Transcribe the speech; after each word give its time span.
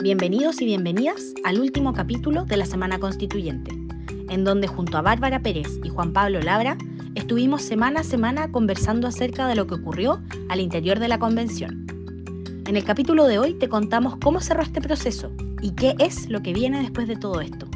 Bienvenidos 0.00 0.62
y 0.62 0.64
bienvenidas 0.64 1.34
al 1.42 1.58
último 1.58 1.92
capítulo 1.92 2.44
de 2.44 2.56
la 2.56 2.66
Semana 2.66 3.00
Constituyente, 3.00 3.72
en 4.30 4.44
donde 4.44 4.68
junto 4.68 4.96
a 4.96 5.02
Bárbara 5.02 5.42
Pérez 5.42 5.80
y 5.82 5.88
Juan 5.88 6.12
Pablo 6.12 6.40
Labra 6.40 6.78
estuvimos 7.16 7.62
semana 7.62 8.00
a 8.00 8.04
semana 8.04 8.52
conversando 8.52 9.08
acerca 9.08 9.48
de 9.48 9.56
lo 9.56 9.66
que 9.66 9.74
ocurrió 9.74 10.22
al 10.50 10.60
interior 10.60 11.00
de 11.00 11.08
la 11.08 11.18
convención. 11.18 11.84
En 12.68 12.76
el 12.76 12.84
capítulo 12.84 13.24
de 13.24 13.40
hoy 13.40 13.54
te 13.54 13.68
contamos 13.68 14.18
cómo 14.22 14.40
cerró 14.40 14.62
este 14.62 14.80
proceso 14.80 15.32
y 15.62 15.72
qué 15.72 15.96
es 15.98 16.30
lo 16.30 16.42
que 16.42 16.52
viene 16.52 16.80
después 16.80 17.08
de 17.08 17.16
todo 17.16 17.40
esto. 17.40 17.66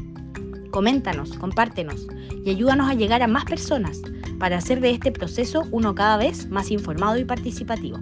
Coméntanos, 0.71 1.33
compártenos 1.33 2.07
y 2.45 2.51
ayúdanos 2.51 2.89
a 2.89 2.95
llegar 2.95 3.23
a 3.23 3.27
más 3.27 3.47
personas 3.47 4.01
para 4.39 4.59
hacer 4.59 4.81
de 4.81 4.91
este 4.91 5.11
proceso 5.11 5.67
uno 5.73 5.97
cada 5.97 6.19
vez 6.19 6.49
más 6.49 6.71
informado 6.71 7.19
y 7.19 7.25
participativo. 7.25 7.99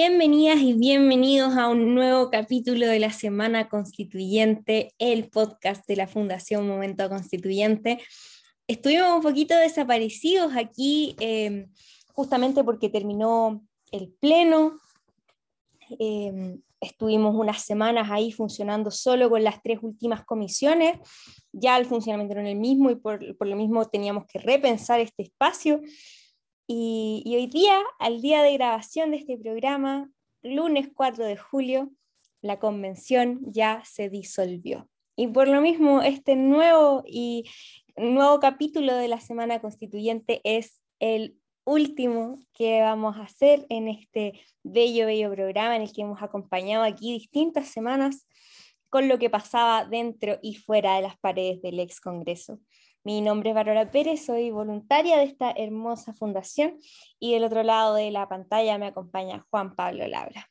Bienvenidas 0.00 0.60
y 0.60 0.74
bienvenidos 0.74 1.56
a 1.56 1.66
un 1.66 1.92
nuevo 1.96 2.30
capítulo 2.30 2.86
de 2.86 3.00
la 3.00 3.10
Semana 3.10 3.68
Constituyente, 3.68 4.94
el 5.00 5.28
podcast 5.28 5.88
de 5.88 5.96
la 5.96 6.06
Fundación 6.06 6.68
Momento 6.68 7.08
Constituyente. 7.08 7.98
Estuvimos 8.68 9.12
un 9.16 9.22
poquito 9.22 9.56
desaparecidos 9.56 10.52
aquí 10.54 11.16
eh, 11.18 11.66
justamente 12.12 12.62
porque 12.62 12.88
terminó 12.88 13.66
el 13.90 14.14
pleno. 14.20 14.78
Eh, 15.98 16.60
estuvimos 16.80 17.34
unas 17.34 17.64
semanas 17.64 18.08
ahí 18.08 18.30
funcionando 18.30 18.92
solo 18.92 19.28
con 19.28 19.42
las 19.42 19.60
tres 19.64 19.80
últimas 19.82 20.24
comisiones. 20.24 20.96
Ya 21.50 21.76
el 21.76 21.86
funcionamiento 21.86 22.38
era 22.38 22.48
el 22.48 22.54
mismo 22.54 22.88
y 22.90 22.94
por 22.94 23.20
lo 23.20 23.56
mismo 23.56 23.84
teníamos 23.86 24.26
que 24.26 24.38
repensar 24.38 25.00
este 25.00 25.24
espacio. 25.24 25.80
Y, 26.70 27.22
hoy 27.34 27.46
día, 27.46 27.80
al 27.98 28.20
día 28.20 28.42
de 28.42 28.52
grabación 28.52 29.12
de 29.12 29.16
este 29.16 29.38
programa, 29.38 30.10
lunes 30.42 30.90
4 30.94 31.24
de 31.24 31.38
julio, 31.38 31.90
la 32.42 32.58
convención 32.58 33.40
ya 33.46 33.82
se 33.86 34.10
disolvió. 34.10 34.86
Y 35.16 35.28
por 35.28 35.48
lo 35.48 35.62
mismo, 35.62 36.02
este 36.02 36.36
nuevo 36.36 37.04
y 37.06 37.48
nuevo 37.96 38.38
capítulo 38.38 38.94
de 38.94 39.08
la 39.08 39.18
Semana 39.18 39.62
Constituyente 39.62 40.42
es 40.44 40.82
el 41.00 41.38
último 41.64 42.38
que 42.52 42.82
vamos 42.82 43.16
a 43.16 43.22
hacer 43.22 43.64
en 43.70 43.88
este 43.88 44.38
bello, 44.62 45.06
bello 45.06 45.32
programa 45.32 45.74
en 45.74 45.80
el 45.80 45.92
que 45.94 46.02
hemos 46.02 46.22
acompañado 46.22 46.84
aquí 46.84 47.14
distintas 47.14 47.68
semanas 47.68 48.26
con 48.90 49.08
lo 49.08 49.18
que 49.18 49.30
pasaba 49.30 49.86
dentro 49.86 50.38
y 50.42 50.56
fuera 50.56 50.96
de 50.96 51.02
las 51.02 51.18
paredes 51.18 51.62
del 51.62 51.80
ex 51.80 51.98
Congreso. 51.98 52.60
Mi 53.04 53.20
nombre 53.20 53.50
es 53.50 53.54
Bárbara 53.54 53.90
Pérez, 53.90 54.26
soy 54.26 54.50
voluntaria 54.50 55.18
de 55.18 55.24
esta 55.24 55.52
hermosa 55.52 56.12
fundación 56.14 56.78
y 57.18 57.32
del 57.32 57.44
otro 57.44 57.62
lado 57.62 57.94
de 57.94 58.10
la 58.10 58.28
pantalla 58.28 58.76
me 58.76 58.86
acompaña 58.86 59.46
Juan 59.50 59.74
Pablo 59.76 60.06
Labra. 60.08 60.50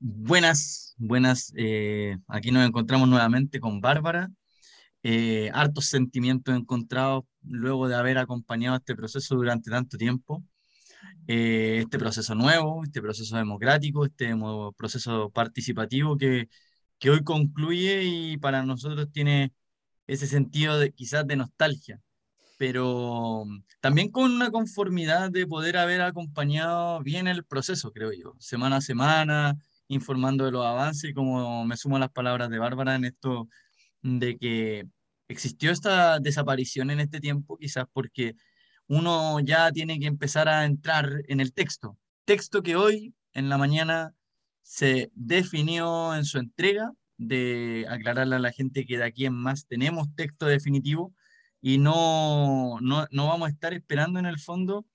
Buenas, 0.00 0.94
buenas. 0.96 1.52
Eh, 1.56 2.16
aquí 2.26 2.50
nos 2.50 2.66
encontramos 2.66 3.08
nuevamente 3.08 3.60
con 3.60 3.80
Bárbara. 3.80 4.30
Eh, 5.02 5.50
hartos 5.52 5.86
sentimientos 5.86 6.56
encontrados 6.56 7.24
luego 7.42 7.86
de 7.86 7.94
haber 7.94 8.18
acompañado 8.18 8.76
este 8.76 8.96
proceso 8.96 9.34
durante 9.36 9.70
tanto 9.70 9.98
tiempo. 9.98 10.42
Eh, 11.26 11.80
este 11.82 11.98
proceso 11.98 12.34
nuevo, 12.34 12.82
este 12.82 13.02
proceso 13.02 13.36
democrático, 13.36 14.04
este 14.06 14.34
proceso 14.76 15.30
participativo 15.30 16.16
que, 16.16 16.48
que 16.98 17.10
hoy 17.10 17.22
concluye 17.22 18.04
y 18.04 18.38
para 18.38 18.62
nosotros 18.62 19.10
tiene 19.12 19.52
ese 20.08 20.26
sentido 20.26 20.78
de 20.78 20.90
quizás 20.92 21.26
de 21.26 21.36
nostalgia, 21.36 22.00
pero 22.58 23.44
también 23.80 24.10
con 24.10 24.32
una 24.32 24.50
conformidad 24.50 25.30
de 25.30 25.46
poder 25.46 25.76
haber 25.76 26.00
acompañado 26.00 27.00
bien 27.02 27.28
el 27.28 27.44
proceso, 27.44 27.92
creo 27.92 28.12
yo, 28.12 28.34
semana 28.40 28.78
a 28.78 28.80
semana, 28.80 29.56
informando 29.86 30.44
de 30.44 30.50
los 30.52 30.66
avances 30.66 31.10
y 31.10 31.14
como 31.14 31.64
me 31.64 31.76
sumo 31.76 31.96
a 31.96 32.00
las 32.00 32.10
palabras 32.10 32.50
de 32.50 32.58
Bárbara 32.58 32.96
en 32.96 33.04
esto 33.04 33.48
de 34.02 34.38
que 34.38 34.86
existió 35.28 35.70
esta 35.70 36.18
desaparición 36.20 36.90
en 36.90 37.00
este 37.00 37.20
tiempo, 37.20 37.58
quizás 37.58 37.84
porque 37.92 38.34
uno 38.88 39.38
ya 39.40 39.70
tiene 39.70 40.00
que 40.00 40.06
empezar 40.06 40.48
a 40.48 40.64
entrar 40.64 41.22
en 41.28 41.40
el 41.40 41.52
texto, 41.52 41.98
texto 42.24 42.62
que 42.62 42.76
hoy 42.76 43.14
en 43.34 43.50
la 43.50 43.58
mañana 43.58 44.14
se 44.62 45.10
definió 45.14 46.14
en 46.14 46.24
su 46.24 46.38
entrega 46.38 46.92
de 47.18 47.84
aclararle 47.88 48.36
a 48.36 48.40
la 48.40 48.52
gente 48.52 48.86
que 48.86 48.96
de 48.96 49.04
aquí 49.04 49.26
en 49.26 49.34
más 49.34 49.66
tenemos 49.66 50.14
texto 50.14 50.46
definitivo 50.46 51.12
y 51.60 51.78
no, 51.78 52.78
no, 52.80 53.06
no 53.10 53.26
vamos 53.26 53.48
a 53.48 53.50
estar 53.52 53.74
esperando 53.74 54.18
en 54.18 54.26
el 54.26 54.38
fondo 54.38 54.86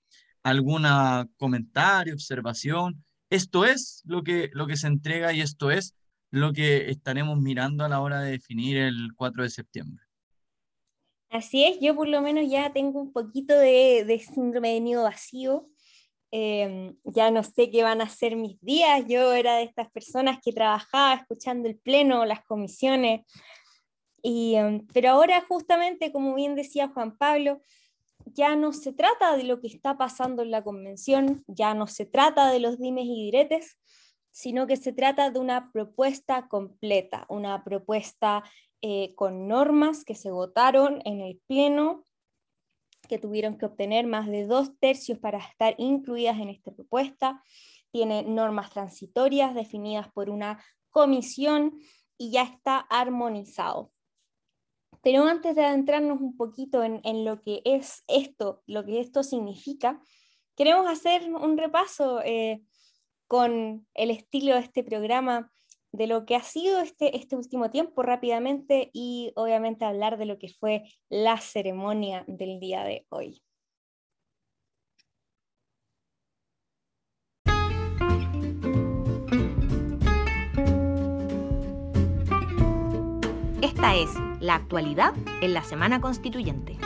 algún 0.42 0.84
comentario, 1.36 2.14
observación. 2.14 3.04
Esto 3.30 3.64
es 3.64 4.02
lo 4.04 4.22
que, 4.22 4.50
lo 4.52 4.66
que 4.66 4.76
se 4.76 4.86
entrega 4.86 5.32
y 5.32 5.40
esto 5.40 5.70
es 5.70 5.94
lo 6.30 6.52
que 6.52 6.90
estaremos 6.90 7.38
mirando 7.40 7.84
a 7.84 7.88
la 7.88 8.00
hora 8.00 8.20
de 8.20 8.32
definir 8.32 8.76
el 8.78 9.10
4 9.16 9.42
de 9.42 9.50
septiembre. 9.50 10.04
Así 11.30 11.64
es, 11.64 11.78
yo 11.80 11.96
por 11.96 12.08
lo 12.08 12.20
menos 12.22 12.48
ya 12.48 12.72
tengo 12.72 13.00
un 13.00 13.12
poquito 13.12 13.58
de, 13.58 14.04
de 14.06 14.18
síndrome 14.20 14.74
de 14.74 14.80
nido 14.80 15.02
vacío, 15.02 15.68
Em, 16.36 16.96
ya 17.04 17.30
no 17.30 17.44
sé 17.44 17.70
qué 17.70 17.84
van 17.84 18.00
a 18.00 18.08
ser 18.08 18.34
mis 18.34 18.60
días, 18.60 19.04
yo 19.06 19.32
era 19.34 19.58
de 19.58 19.62
estas 19.62 19.88
personas 19.92 20.40
que 20.42 20.52
trabajaba 20.52 21.14
escuchando 21.14 21.68
el 21.68 21.78
pleno, 21.78 22.24
las 22.24 22.44
comisiones, 22.44 23.20
y, 24.20 24.56
em, 24.56 24.84
pero 24.92 25.10
ahora 25.10 25.44
justamente, 25.46 26.10
como 26.10 26.34
bien 26.34 26.56
decía 26.56 26.88
Juan 26.88 27.16
Pablo, 27.16 27.60
ya 28.26 28.56
no 28.56 28.72
se 28.72 28.92
trata 28.92 29.36
de 29.36 29.44
lo 29.44 29.60
que 29.60 29.68
está 29.68 29.96
pasando 29.96 30.42
en 30.42 30.50
la 30.50 30.64
convención, 30.64 31.44
ya 31.46 31.72
no 31.72 31.86
se 31.86 32.04
trata 32.04 32.50
de 32.50 32.58
los 32.58 32.80
dimes 32.80 33.04
y 33.04 33.26
diretes, 33.26 33.78
sino 34.32 34.66
que 34.66 34.76
se 34.76 34.92
trata 34.92 35.30
de 35.30 35.38
una 35.38 35.70
propuesta 35.70 36.48
completa, 36.48 37.26
una 37.28 37.62
propuesta 37.62 38.42
eh, 38.82 39.14
con 39.14 39.46
normas 39.46 40.04
que 40.04 40.16
se 40.16 40.32
votaron 40.32 41.00
en 41.04 41.20
el 41.20 41.40
Pleno 41.46 42.02
que 43.06 43.18
tuvieron 43.18 43.58
que 43.58 43.66
obtener 43.66 44.06
más 44.06 44.26
de 44.26 44.46
dos 44.46 44.78
tercios 44.78 45.18
para 45.18 45.38
estar 45.38 45.74
incluidas 45.78 46.38
en 46.38 46.48
esta 46.48 46.72
propuesta. 46.72 47.42
Tiene 47.90 48.22
normas 48.22 48.70
transitorias 48.70 49.54
definidas 49.54 50.10
por 50.12 50.30
una 50.30 50.62
comisión 50.90 51.78
y 52.18 52.30
ya 52.30 52.42
está 52.42 52.78
armonizado. 52.78 53.92
Pero 55.02 55.24
antes 55.24 55.54
de 55.54 55.64
adentrarnos 55.64 56.20
un 56.20 56.36
poquito 56.36 56.82
en, 56.82 57.24
lo 57.24 57.42
que 57.42 57.60
es 57.64 58.04
esto, 58.06 58.62
lo 58.66 58.84
que 58.84 59.00
esto 59.00 59.22
significa, 59.22 60.00
queremos 60.56 60.86
hacer 60.86 61.30
un 61.30 61.58
repaso 61.58 62.22
eh, 62.24 62.62
con 63.26 63.86
el 63.92 64.10
estilo 64.10 64.54
de 64.54 64.60
este 64.60 64.82
programa 64.82 65.52
de 65.94 66.08
lo 66.08 66.26
que 66.26 66.34
ha 66.34 66.42
sido 66.42 66.80
este, 66.80 67.16
este 67.16 67.36
último 67.36 67.70
tiempo 67.70 68.02
rápidamente 68.02 68.90
y 68.92 69.32
obviamente 69.36 69.84
hablar 69.84 70.18
de 70.18 70.26
lo 70.26 70.38
que 70.38 70.48
fue 70.48 70.82
la 71.08 71.38
ceremonia 71.38 72.24
del 72.26 72.58
día 72.58 72.82
de 72.82 73.06
hoy. 73.10 73.40
Esta 83.62 83.94
es 83.94 84.10
la 84.40 84.56
actualidad 84.56 85.14
en 85.42 85.54
la 85.54 85.62
Semana 85.62 86.00
Constituyente. 86.00 86.76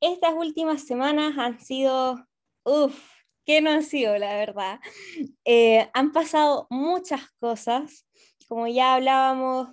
Estas 0.00 0.34
últimas 0.34 0.82
semanas 0.82 1.38
han 1.38 1.60
sido, 1.60 2.26
uff, 2.64 3.23
que 3.44 3.60
no 3.60 3.70
ha 3.70 3.82
sido, 3.82 4.16
la 4.18 4.34
verdad. 4.34 4.80
Eh, 5.44 5.88
han 5.92 6.12
pasado 6.12 6.66
muchas 6.70 7.30
cosas, 7.38 8.06
como 8.48 8.66
ya 8.66 8.94
hablábamos, 8.94 9.68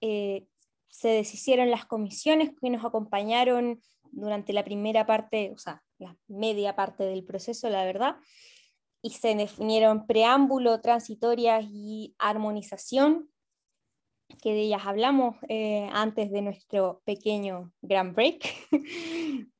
eh, 0.00 0.46
se 0.88 1.08
deshicieron 1.08 1.70
las 1.70 1.86
comisiones 1.86 2.50
que 2.60 2.70
nos 2.70 2.84
acompañaron 2.84 3.80
durante 4.12 4.52
la 4.52 4.64
primera 4.64 5.06
parte, 5.06 5.50
o 5.54 5.58
sea, 5.58 5.82
la 5.98 6.16
media 6.26 6.76
parte 6.76 7.04
del 7.04 7.24
proceso, 7.24 7.68
la 7.68 7.84
verdad, 7.84 8.16
y 9.02 9.10
se 9.10 9.34
definieron 9.34 10.06
preámbulo, 10.06 10.80
transitorias 10.80 11.64
y 11.68 12.14
armonización, 12.18 13.30
que 14.42 14.52
de 14.52 14.62
ellas 14.62 14.82
hablamos 14.84 15.36
eh, 15.48 15.88
antes 15.92 16.30
de 16.32 16.42
nuestro 16.42 17.02
pequeño 17.04 17.72
grand 17.80 18.14
break. 18.14 18.44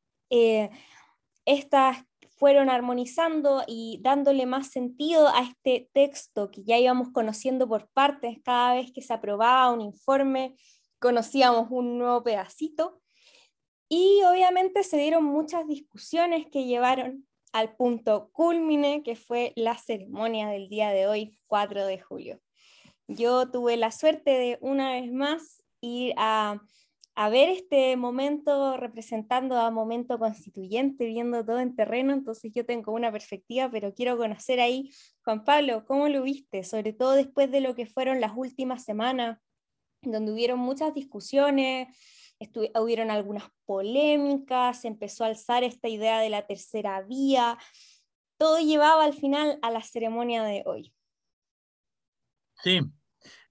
estas 1.46 2.04
fueron 2.36 2.68
armonizando 2.68 3.64
y 3.66 3.98
dándole 4.02 4.46
más 4.46 4.68
sentido 4.68 5.28
a 5.28 5.40
este 5.40 5.88
texto 5.92 6.50
que 6.50 6.62
ya 6.64 6.78
íbamos 6.78 7.08
conociendo 7.10 7.66
por 7.66 7.88
partes. 7.88 8.38
Cada 8.44 8.74
vez 8.74 8.92
que 8.92 9.02
se 9.02 9.14
aprobaba 9.14 9.72
un 9.72 9.80
informe, 9.80 10.54
conocíamos 10.98 11.68
un 11.70 11.98
nuevo 11.98 12.22
pedacito. 12.22 13.00
Y 13.88 14.20
obviamente 14.30 14.82
se 14.82 14.98
dieron 14.98 15.24
muchas 15.24 15.66
discusiones 15.66 16.46
que 16.50 16.64
llevaron 16.64 17.26
al 17.52 17.74
punto 17.74 18.30
culmine, 18.32 19.02
que 19.02 19.16
fue 19.16 19.52
la 19.56 19.78
ceremonia 19.78 20.48
del 20.48 20.68
día 20.68 20.90
de 20.90 21.06
hoy, 21.06 21.38
4 21.46 21.86
de 21.86 21.98
julio. 22.00 22.40
Yo 23.08 23.50
tuve 23.50 23.76
la 23.76 23.92
suerte 23.92 24.30
de 24.32 24.58
una 24.60 24.92
vez 24.92 25.10
más 25.10 25.62
ir 25.80 26.12
a 26.18 26.60
a 27.18 27.30
ver 27.30 27.48
este 27.48 27.96
momento 27.96 28.76
representando 28.76 29.56
a 29.56 29.70
momento 29.70 30.18
constituyente, 30.18 31.06
viendo 31.06 31.44
todo 31.44 31.60
en 31.60 31.74
terreno, 31.74 32.12
entonces 32.12 32.52
yo 32.54 32.66
tengo 32.66 32.92
una 32.92 33.10
perspectiva, 33.10 33.70
pero 33.70 33.94
quiero 33.94 34.18
conocer 34.18 34.60
ahí, 34.60 34.90
Juan 35.24 35.42
Pablo, 35.42 35.86
¿cómo 35.86 36.08
lo 36.10 36.22
viste? 36.22 36.62
Sobre 36.62 36.92
todo 36.92 37.12
después 37.12 37.50
de 37.50 37.62
lo 37.62 37.74
que 37.74 37.86
fueron 37.86 38.20
las 38.20 38.32
últimas 38.36 38.84
semanas, 38.84 39.38
donde 40.02 40.30
hubieron 40.30 40.58
muchas 40.58 40.92
discusiones, 40.92 41.88
hubieron 42.78 43.10
algunas 43.10 43.44
polémicas, 43.64 44.82
se 44.82 44.88
empezó 44.88 45.24
a 45.24 45.28
alzar 45.28 45.64
esta 45.64 45.88
idea 45.88 46.20
de 46.20 46.28
la 46.28 46.46
tercera 46.46 47.00
vía, 47.00 47.56
todo 48.36 48.58
llevaba 48.58 49.04
al 49.04 49.14
final 49.14 49.58
a 49.62 49.70
la 49.70 49.80
ceremonia 49.80 50.44
de 50.44 50.64
hoy. 50.66 50.92
Sí, 52.62 52.80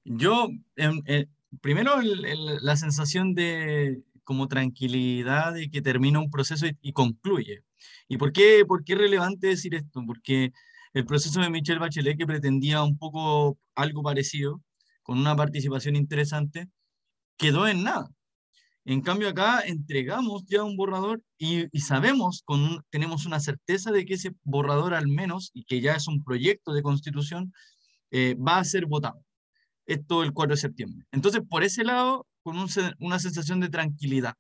yo, 0.03 0.49
em, 0.75 1.01
eh, 1.07 1.25
primero 1.61 2.01
la 2.01 2.75
sensación 2.77 3.33
de 3.33 4.01
como 4.23 4.47
tranquilidad 4.47 5.53
de 5.53 5.69
que 5.69 5.81
termina 5.81 6.19
un 6.19 6.31
proceso 6.31 6.65
y, 6.81 6.93
concluye. 6.93 7.63
¿Y 8.09 8.17
por 8.17 8.33
qué, 8.33 8.65
por 8.67 8.83
qué 8.83 8.93
es 8.93 8.99
relevante 8.99 9.47
decir 9.47 9.75
esto? 9.75 10.03
Porque 10.05 10.51
el 10.93 11.05
proceso 11.05 11.41
de 11.41 11.49
Michelle 11.49 11.79
Bachelet, 11.79 12.17
que 12.17 12.25
pretendía 12.25 12.83
un 12.83 12.97
poco 12.97 13.57
algo 13.75 14.03
parecido, 14.03 14.61
con 15.03 15.19
una 15.19 15.35
participación 15.35 15.95
interesante, 15.95 16.69
quedó 17.37 17.67
en 17.67 17.83
nada. 17.83 18.09
En 18.85 19.01
cambio 19.01 19.29
acá 19.29 19.61
entregamos 19.65 20.45
ya 20.45 20.63
un 20.63 20.77
borrador 20.77 21.21
y, 21.37 21.67
sabemos, 21.79 22.43
con 22.45 22.83
tenemos 22.91 23.25
una 23.25 23.39
certeza 23.39 23.91
de 23.91 24.05
que 24.05 24.13
ese 24.15 24.35
borrador 24.43 24.93
al 24.93 25.07
menos, 25.07 25.51
y 25.53 25.65
que 25.65 25.81
ya 25.81 25.95
es 25.95 26.07
un 26.07 26.23
proyecto 26.23 26.73
de 26.73 26.83
constitución, 26.83 27.51
eh, 28.11 28.35
va 28.35 28.59
a 28.59 28.63
ser 28.63 28.85
votado. 28.85 29.24
Esto 29.85 30.23
el 30.23 30.33
4 30.33 30.55
de 30.55 30.61
septiembre. 30.61 31.05
Entonces, 31.11 31.41
por 31.47 31.63
ese 31.63 31.83
lado, 31.83 32.27
con 32.43 32.57
una 32.99 33.19
sensación 33.19 33.59
de 33.59 33.69
tranquilidad. 33.69 34.35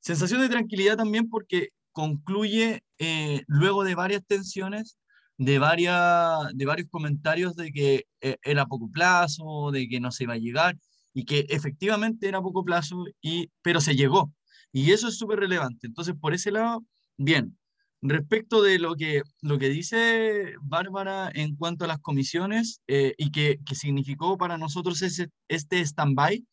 Sensación 0.00 0.40
de 0.40 0.48
tranquilidad 0.48 0.96
también 0.96 1.28
porque 1.28 1.68
concluye 1.92 2.82
eh, 2.98 3.42
luego 3.46 3.84
de 3.84 3.94
varias 3.94 4.24
tensiones, 4.26 4.98
de, 5.38 5.58
varias, 5.58 6.48
de 6.54 6.66
varios 6.66 6.88
comentarios 6.90 7.54
de 7.56 7.72
que 7.72 8.06
eh, 8.20 8.36
era 8.42 8.66
poco 8.66 8.90
plazo, 8.90 9.70
de 9.70 9.88
que 9.88 10.00
no 10.00 10.10
se 10.10 10.24
iba 10.24 10.34
a 10.34 10.38
llegar 10.38 10.76
y 11.14 11.24
que 11.24 11.46
efectivamente 11.50 12.28
era 12.28 12.40
poco 12.40 12.64
plazo, 12.64 13.04
y, 13.20 13.50
pero 13.62 13.80
se 13.80 13.94
llegó. 13.94 14.32
Y 14.72 14.92
eso 14.92 15.08
es 15.08 15.18
súper 15.18 15.38
relevante. 15.40 15.86
Entonces, 15.86 16.14
por 16.18 16.34
ese 16.34 16.50
lado, 16.50 16.84
bien. 17.18 17.58
Respecto 18.02 18.62
de 18.62 18.78
lo 18.80 18.96
que, 18.96 19.22
lo 19.42 19.58
que 19.58 19.68
dice 19.68 20.54
Bárbara 20.60 21.30
en 21.34 21.54
cuanto 21.56 21.84
a 21.84 21.88
las 21.88 22.00
comisiones 22.00 22.80
eh, 22.88 23.14
y 23.16 23.30
que, 23.30 23.60
que, 23.64 23.76
significó 23.76 24.36
para 24.36 24.58
nosotros 24.58 25.02
ese, 25.02 25.28
este 25.48 25.80
stand-by, 25.80 26.44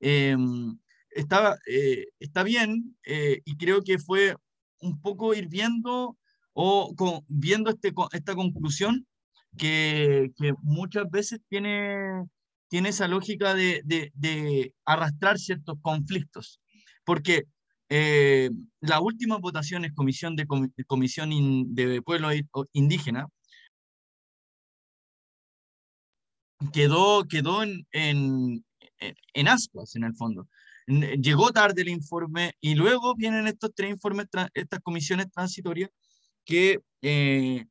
eh, 0.00 0.36
está, 1.10 1.56
eh, 1.66 2.06
está 2.20 2.42
bien 2.42 2.96
y 3.44 3.56
creo 3.56 3.82
que 3.82 3.98
fue 3.98 4.36
un 4.80 5.00
poco 5.00 5.34
ir 5.34 5.48
viendo 5.48 6.18
o 6.52 6.94
con, 6.94 7.24
viendo 7.26 7.70
este, 7.70 7.92
esta 8.12 8.34
conclusión 8.34 9.06
que, 9.56 10.30
que 10.36 10.52
muchas 10.62 11.10
veces 11.10 11.40
tiene 11.48 12.26
tiene 12.68 12.90
esa 12.90 13.08
lógica 13.08 13.54
de, 13.54 13.82
de, 13.84 14.74
arrastrar 14.84 15.38
ciertos 15.38 15.78
conflictos. 15.82 16.60
Porque 17.04 17.44
eh, 17.88 18.50
las 18.80 19.00
últimas 19.00 19.40
votaciones, 19.40 19.92
comisión 19.94 20.36
de, 20.36 20.46
comisión 20.86 21.74
de 21.74 22.02
pueblo 22.02 22.28
indígena, 22.72 23.26
quedó, 26.72 27.24
quedó 27.28 27.62
en, 27.62 27.86
en, 27.92 28.64
en 29.34 29.48
ascuas, 29.48 29.94
en 29.96 30.04
el 30.04 30.14
fondo. 30.14 30.48
Llegó 30.86 31.50
tarde 31.52 31.82
el 31.82 31.88
informe 31.88 32.54
y 32.60 32.74
luego 32.74 33.14
vienen 33.14 33.46
estos 33.46 33.72
tres 33.74 33.90
informes, 33.90 34.26
estas 34.54 34.80
comisiones 34.80 35.30
transitorias 35.30 35.90
que 36.44 36.80
eh, 37.02 37.66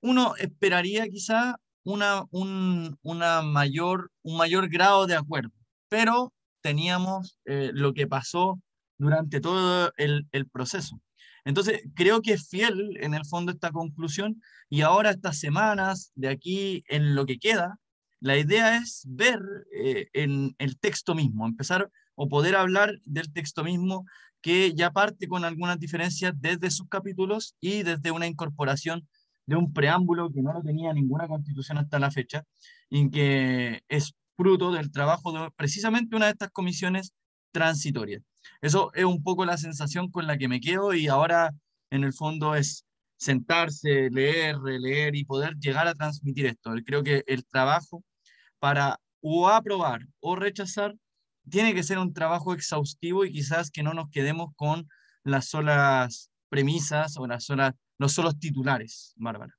uno 0.00 0.34
esperaría 0.36 1.06
quizá 1.08 1.56
una, 1.84 2.24
un, 2.30 2.98
una 3.02 3.42
mayor, 3.42 4.10
un 4.22 4.38
mayor 4.38 4.68
grado 4.70 5.06
de 5.06 5.16
acuerdo, 5.16 5.50
pero 5.88 6.32
teníamos 6.62 7.38
eh, 7.44 7.70
lo 7.74 7.92
que 7.92 8.06
pasó 8.06 8.58
durante 9.02 9.40
todo 9.40 9.92
el, 9.96 10.26
proceso. 10.52 11.00
Entonces, 11.44 11.82
creo 11.94 12.22
que 12.22 12.34
es 12.34 12.48
fiel 12.48 12.96
en 13.00 13.14
el 13.14 13.26
fondo 13.26 13.50
esta 13.50 13.72
conclusión 13.72 14.40
y 14.70 14.82
ahora 14.82 15.10
estas 15.10 15.38
semanas, 15.40 16.12
de 16.14 16.28
aquí 16.28 16.84
en 16.88 17.16
lo 17.16 17.26
que 17.26 17.38
queda, 17.38 17.78
la 18.20 18.38
idea 18.38 18.76
es 18.76 19.04
ver 19.08 19.40
eh, 19.74 20.06
en 20.12 20.54
el 20.58 20.78
texto 20.78 21.16
mismo, 21.16 21.46
empezar 21.46 21.90
o 22.14 22.28
poder 22.28 22.54
hablar 22.54 23.00
del 23.04 23.32
texto 23.32 23.64
mismo 23.64 24.04
que 24.40 24.72
ya 24.74 24.92
parte 24.92 25.26
con 25.26 25.44
algunas 25.44 25.80
diferencias 25.80 26.32
desde 26.36 26.70
sus 26.70 26.88
capítulos 26.88 27.56
y 27.60 27.82
desde 27.82 28.12
una 28.12 28.28
incorporación 28.28 29.08
de 29.46 29.56
un 29.56 29.72
preámbulo 29.72 30.30
que 30.30 30.42
no 30.42 30.52
lo 30.52 30.62
tenía 30.62 30.92
ninguna 30.92 31.26
constitución 31.26 31.78
hasta 31.78 31.98
la 31.98 32.12
fecha 32.12 32.44
y 32.88 33.10
que 33.10 33.82
es 33.88 34.14
fruto 34.36 34.70
del 34.70 34.92
trabajo 34.92 35.32
de 35.32 35.50
precisamente 35.56 36.14
una 36.14 36.26
de 36.26 36.32
estas 36.32 36.50
comisiones 36.50 37.12
transitorias. 37.52 38.22
Eso 38.60 38.92
es 38.94 39.04
un 39.04 39.22
poco 39.22 39.44
la 39.44 39.56
sensación 39.56 40.10
con 40.10 40.26
la 40.26 40.38
que 40.38 40.48
me 40.48 40.60
quedo 40.60 40.94
y 40.94 41.08
ahora 41.08 41.52
en 41.90 42.04
el 42.04 42.12
fondo 42.12 42.54
es 42.54 42.84
sentarse, 43.16 44.10
leer, 44.10 44.58
releer 44.58 45.14
y 45.14 45.24
poder 45.24 45.56
llegar 45.56 45.86
a 45.86 45.94
transmitir 45.94 46.46
esto. 46.46 46.72
Creo 46.84 47.02
que 47.02 47.22
el 47.26 47.44
trabajo 47.46 48.02
para 48.58 49.00
o 49.20 49.48
aprobar 49.48 50.06
o 50.20 50.34
rechazar 50.34 50.96
tiene 51.48 51.74
que 51.74 51.82
ser 51.82 51.98
un 51.98 52.12
trabajo 52.12 52.54
exhaustivo 52.54 53.24
y 53.24 53.32
quizás 53.32 53.70
que 53.70 53.82
no 53.82 53.94
nos 53.94 54.10
quedemos 54.10 54.50
con 54.56 54.88
las 55.24 55.48
solas 55.48 56.30
premisas 56.48 57.16
o 57.16 57.26
las 57.26 57.44
solas 57.44 57.74
no 57.98 58.08
solo 58.08 58.32
titulares, 58.32 59.14
Bárbara. 59.16 59.56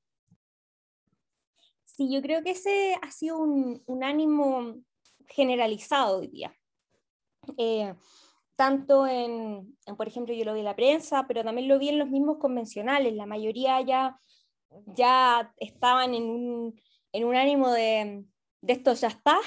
Sí, 1.86 2.12
yo 2.12 2.21
creo 2.21 2.44
que 2.44 2.51
ese 2.51 2.97
ha 3.01 3.12
sido 3.12 3.38
un, 3.38 3.81
un 3.86 4.03
ánimo 4.03 4.75
generalizado 5.27 6.19
hoy 6.19 6.27
día. 6.27 6.53
Eh, 7.57 7.94
tanto 8.55 9.07
en, 9.07 9.77
por 9.97 10.07
ejemplo, 10.07 10.33
yo 10.33 10.45
lo 10.45 10.53
vi 10.53 10.59
en 10.59 10.65
la 10.65 10.75
prensa, 10.75 11.25
pero 11.27 11.44
también 11.44 11.67
lo 11.67 11.79
vi 11.79 11.89
en 11.89 12.00
los 12.00 12.09
mismos 12.09 12.38
convencionales. 12.38 13.13
La 13.13 13.25
mayoría 13.25 13.81
ya, 13.81 14.19
ya 14.88 15.53
estaban 15.57 16.13
en 16.13 16.23
un, 16.23 16.81
en 17.11 17.25
un 17.25 17.35
ánimo 17.35 17.71
de, 17.71 18.25
de 18.61 18.73
esto 18.73 18.94
ya 18.94 19.07
está. 19.07 19.39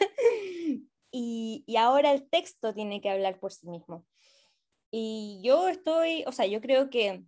y, 1.10 1.64
y, 1.66 1.76
ahora 1.76 2.12
el 2.12 2.28
texto 2.28 2.74
tiene 2.74 3.00
que 3.00 3.10
hablar 3.10 3.38
por 3.38 3.52
sí 3.52 3.68
mismo. 3.68 4.06
Y 4.90 5.40
yo 5.42 5.68
estoy, 5.68 6.24
o 6.26 6.32
sea, 6.32 6.46
yo 6.46 6.60
creo 6.60 6.88
que 6.88 7.24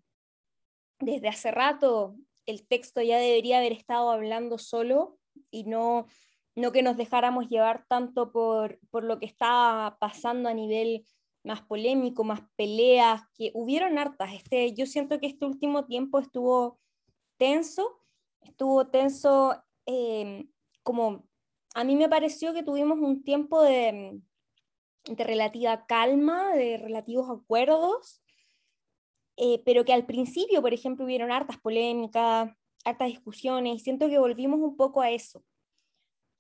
desde 1.01 1.29
hace 1.29 1.51
rato 1.51 2.17
el 2.47 2.67
texto 2.67 3.03
ya 3.03 3.19
debería 3.19 3.59
haber 3.59 3.73
estado 3.73 4.11
hablando 4.11 4.57
solo 4.59 5.19
y 5.51 5.65
no, 5.65 6.07
no 6.55 6.73
que 6.73 6.83
nos 6.83 6.97
dejáramos 6.97 7.49
llevar 7.49 7.85
tanto 7.89 8.33
por, 8.33 8.79
por 8.91 9.05
lo 9.05 9.19
que 9.19 9.27
estaba 9.27 9.99
pasando 9.99 10.49
a 10.49 10.55
nivel 10.55 11.05
más 11.47 11.63
polémico, 11.63 12.25
más 12.25 12.41
peleas, 12.57 13.23
que 13.35 13.53
hubieron 13.55 13.99
hartas. 13.99 14.35
Este, 14.35 14.75
yo 14.75 14.85
siento 14.85 15.21
que 15.21 15.29
este 15.29 15.47
último 15.47 15.87
tiempo 15.87 16.19
estuvo 16.19 16.81
tenso, 17.39 18.03
estuvo 18.43 18.89
tenso 18.89 19.63
em, 19.87 20.51
como 20.83 21.25
a 21.75 21.85
mí 21.85 21.95
me 21.95 22.09
pareció 22.09 22.53
que 22.53 22.63
tuvimos 22.63 22.99
un 22.99 23.23
tiempo 23.23 23.63
de, 23.63 24.21
de 25.05 25.25
relativa 25.25 25.87
calma, 25.87 26.53
de 26.55 26.79
relativos 26.79 27.31
acuerdos, 27.31 28.23
eh, 29.37 29.63
pero 29.65 29.85
que 29.85 29.93
al 29.93 30.07
principio, 30.07 30.63
por 30.63 30.73
ejemplo, 30.73 31.05
hubieron 31.05 31.31
hartas 31.31 31.59
polémicas, 31.59 32.51
hartas 32.85 33.09
discusiones, 33.09 33.77
y 33.77 33.79
siento 33.81 34.09
que 34.09 34.19
volvimos 34.19 34.59
un 34.61 34.77
poco 34.77 35.01
a 35.03 35.11
eso. 35.11 35.45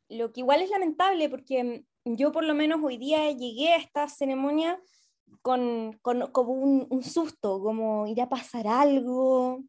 Lo 0.08 0.32
que 0.32 0.40
igual 0.40 0.62
es 0.62 0.70
lamentable 0.70 1.28
porque 1.28 1.84
yo 2.04 2.32
por 2.32 2.44
lo 2.44 2.54
menos 2.54 2.80
hoy 2.82 2.96
día 2.96 3.30
llegué 3.32 3.72
a 3.72 3.76
esta 3.76 4.08
ceremonia 4.08 4.80
con, 5.42 5.98
con 6.02 6.30
como 6.32 6.52
un, 6.52 6.86
un, 6.90 7.02
susto, 7.02 7.60
como 7.62 8.06
irá 8.06 8.24
a 8.24 8.28
pasar 8.28 8.66
algo, 8.66 9.62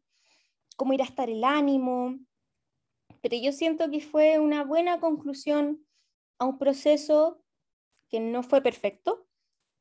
cómo 0.76 0.92
irá 0.92 1.04
a 1.04 1.08
estar 1.08 1.28
el 1.28 1.44
ánimo, 1.44 2.18
pero 3.20 3.36
yo 3.36 3.52
siento 3.52 3.90
que 3.90 4.00
fue 4.00 4.38
una 4.38 4.64
buena 4.64 5.00
conclusión 5.00 5.84
a 6.38 6.44
un 6.44 6.58
proceso 6.58 7.42
que 8.08 8.20
no 8.20 8.42
fue 8.42 8.62
perfecto, 8.62 9.26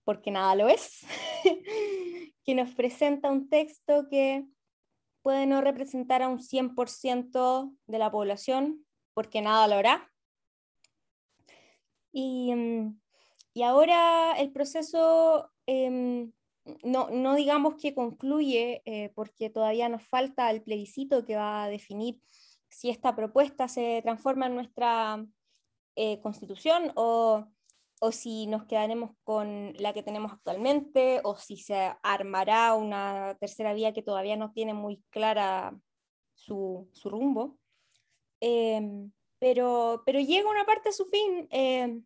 porque 0.04 0.32
nada 0.32 0.56
lo 0.56 0.68
es, 0.68 1.06
que 2.44 2.56
nos 2.56 2.74
presenta 2.74 3.32
un 3.32 3.50
texto 3.50 4.08
que 4.10 4.46
puede 5.22 5.46
no 5.46 5.62
representar 5.62 6.22
a 6.22 6.30
un 6.30 6.40
100% 6.40 7.76
de 7.86 8.00
la 8.00 8.10
población, 8.10 8.86
porque 9.14 9.42
nada 9.42 9.68
lo 9.68 9.76
hará. 9.76 10.12
Y, 12.12 12.54
mm, 12.56 13.00
y 13.54 13.64
ahora 13.64 14.34
el 14.38 14.52
proceso, 14.52 15.52
eh, 15.68 16.30
no, 16.84 17.10
no, 17.10 17.36
digamos 17.36 17.76
que 17.76 17.94
concluye, 17.94 18.82
eh, 18.86 19.12
porque 19.16 19.50
todavía 19.50 19.90
nos 19.90 20.04
falta 20.04 20.50
el 20.50 20.62
plebiscito 20.62 21.26
que 21.26 21.36
va 21.36 21.64
a 21.64 21.70
definir 21.70 22.20
si 22.70 22.90
esta 22.90 23.16
propuesta 23.16 23.68
se 23.68 24.02
transforma 24.04 24.48
en 24.48 24.56
nuestra 24.56 25.26
eh, 25.96 26.20
constitución 26.22 26.92
o 26.96 27.48
o 28.00 28.12
si 28.12 28.46
nos 28.48 28.66
quedaremos 28.66 29.12
con 29.24 29.74
la 29.78 29.94
que 29.94 30.04
tenemos 30.04 30.32
actualmente, 30.32 31.22
o 31.24 31.36
si 31.36 31.58
se 31.58 31.94
armará 32.04 32.76
una 32.76 33.36
tercera 33.40 33.74
vía 33.74 33.94
que 33.94 34.04
todavía 34.04 34.38
no 34.38 34.52
tiene 34.52 34.74
muy 34.74 35.04
clara 35.10 35.78
su, 36.36 36.90
rumbo. 37.04 37.58
Em, 38.40 39.12
pero, 39.40 40.04
pero 40.06 40.20
llega 40.20 40.50
una 40.50 40.66
parte 40.66 40.90
a 40.90 40.92
su 40.92 41.06
fin 41.06 41.48
em, 41.50 42.06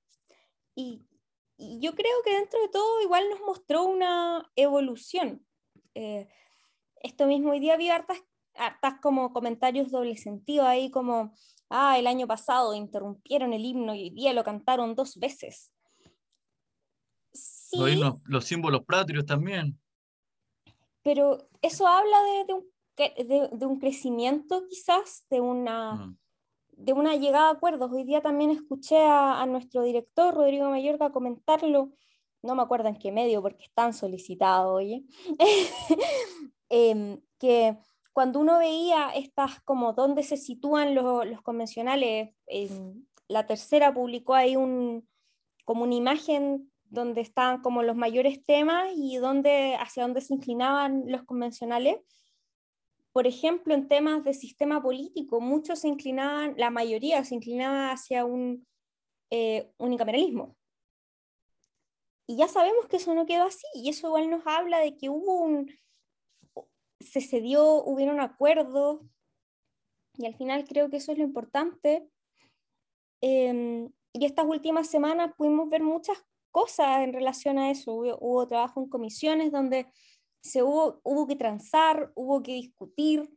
y, 1.62 1.80
yo 1.80 1.94
creo 1.94 2.24
que 2.26 2.36
dentro 2.36 2.60
de 2.60 2.70
todo 2.70 3.02
igual 3.02 3.30
nos 3.30 3.42
mostró 3.42 3.84
una 3.84 4.50
evolución. 4.56 5.46
Eh, 5.94 6.28
esto 7.02 7.28
mismo 7.28 7.52
hoy 7.52 7.60
día 7.60 7.78
vi 7.78 7.90
hartas, 7.90 8.18
hartas 8.56 8.96
como 9.02 9.32
comentarios 9.32 9.92
doble 9.92 10.18
sentido 10.18 10.66
ahí 10.66 10.90
como, 10.90 11.34
ah, 11.70 11.98
el 11.98 12.08
año 12.08 12.28
pasado 12.28 12.74
interrumpieron 12.74 13.54
el 13.54 13.66
himno 13.66 13.96
y 13.96 14.04
hoy 14.04 14.10
día 14.10 14.34
lo 14.34 14.44
cantaron 14.44 14.96
dos 14.96 15.18
veces. 15.18 15.72
Sí, 17.34 17.78
los, 18.26 18.46
símbolos 18.46 18.84
patrios 18.86 19.26
también. 19.26 19.80
Pero 21.04 21.48
eso 21.62 21.88
habla 21.88 22.18
de, 22.48 22.54
un, 22.54 22.66
de, 23.58 23.66
un, 23.66 23.80
crecimiento 23.80 24.68
quizás, 24.70 25.26
de 25.30 25.40
una, 25.40 25.94
mm. 25.94 26.18
De 26.84 26.94
una 26.94 27.16
llegada 27.16 27.50
a 27.50 27.52
acuerdos. 27.52 27.92
Hoy 27.92 28.04
día 28.04 28.22
también 28.22 28.52
escuché 28.52 28.98
a, 29.00 29.46
nuestro 29.46 29.84
director, 29.84 30.34
Rodrigo 30.34 30.70
Mayorga, 30.70 31.12
comentarlo, 31.12 31.92
no 32.42 32.56
me 32.56 32.64
acuerdo 32.64 32.90
en 32.90 32.98
qué 32.98 33.12
medio 33.12 33.42
porque 33.42 33.66
es 33.66 33.74
tan 33.74 33.94
solicitado, 33.94 34.74
oye, 34.74 35.04
em, 36.70 37.22
que 37.38 37.78
cuando 38.14 38.40
uno 38.40 38.58
veía 38.58 39.10
estas 39.16 39.62
como 39.62 39.94
dónde 39.94 40.24
se 40.24 40.38
sitúan 40.38 40.96
los, 40.96 41.26
los 41.26 41.42
convencionales, 41.42 42.34
la 43.28 43.46
tercera 43.46 43.94
publicó 43.94 44.34
ahí 44.34 44.56
un, 44.56 45.08
como 45.66 45.84
una 45.84 45.96
imagen 45.96 46.72
donde 46.90 47.22
estaban 47.22 47.62
como 47.62 47.84
los 47.84 47.96
mayores 47.96 48.44
temas 48.44 48.92
y 48.96 49.16
donde, 49.18 49.76
hacia 49.80 50.04
dónde 50.04 50.22
se 50.22 50.34
inclinaban 50.34 51.04
los 51.08 51.24
convencionales. 51.24 51.98
Por 53.14 53.28
ejemplo, 53.28 53.74
en 53.74 53.88
temas 53.88 54.24
de 54.24 54.34
sistema 54.34 54.82
político, 54.82 55.42
muchos 55.42 55.80
se 55.80 55.88
inclinaban, 55.88 56.56
la 56.58 56.70
mayoría 56.70 57.24
se 57.24 57.36
inclinaba 57.36 57.92
hacia 57.92 58.26
un 58.26 58.66
eh, 59.30 59.72
unicameralismo. 59.78 60.56
Y 62.28 62.38
ya 62.38 62.48
sabemos 62.48 62.88
que 62.88 62.98
eso 62.98 63.14
no 63.14 63.26
quedó 63.26 63.44
así, 63.44 63.66
y 63.74 63.90
eso 63.90 64.08
igual 64.08 64.30
nos 64.30 64.48
habla 64.48 64.80
de 64.80 64.96
que 64.96 65.10
hubo 65.10 65.42
un, 65.42 65.70
se 67.00 67.20
cedió, 67.20 67.84
hubieron 67.84 68.22
acuerdos, 68.22 69.02
y 70.18 70.26
al 70.26 70.36
final 70.36 70.66
creo 70.66 70.90
que 70.90 70.98
eso 70.98 71.12
es 71.12 71.18
lo 71.18 71.24
importante. 71.24 72.08
Em, 73.22 73.92
y 74.14 74.26
estas 74.26 74.46
últimas 74.46 74.88
semanas 74.88 75.34
pudimos 75.38 75.70
ver 75.70 75.84
muchas 75.84 76.18
cosas 76.52 77.02
en 77.02 77.14
relación 77.14 77.58
a 77.58 77.72
eso. 77.72 77.94
Hubo, 77.94 78.48
trabajo 78.48 78.82
en 78.82 78.90
comisiones 78.90 79.52
donde 79.52 79.88
se 80.42 80.64
hubo, 80.64 81.02
hubo 81.04 81.28
que 81.28 81.36
transar, 81.36 82.12
hubo 82.16 82.42
que 82.44 82.54
discutir, 82.54 83.30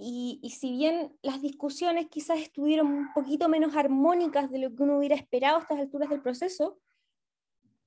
y, 0.00 0.38
y, 0.42 0.50
si 0.50 0.70
bien 0.70 1.18
las 1.22 1.42
discusiones 1.42 2.06
quizás 2.08 2.38
estuvieron 2.38 2.86
un 2.86 3.12
poquito 3.12 3.48
menos 3.48 3.74
armónicas 3.74 4.48
de 4.48 4.60
lo 4.60 4.72
que 4.72 4.84
uno 4.84 4.96
hubiera 4.96 5.16
esperado 5.16 5.56
a 5.56 5.60
estas 5.62 5.80
alturas 5.80 6.08
del 6.08 6.22
proceso, 6.22 6.78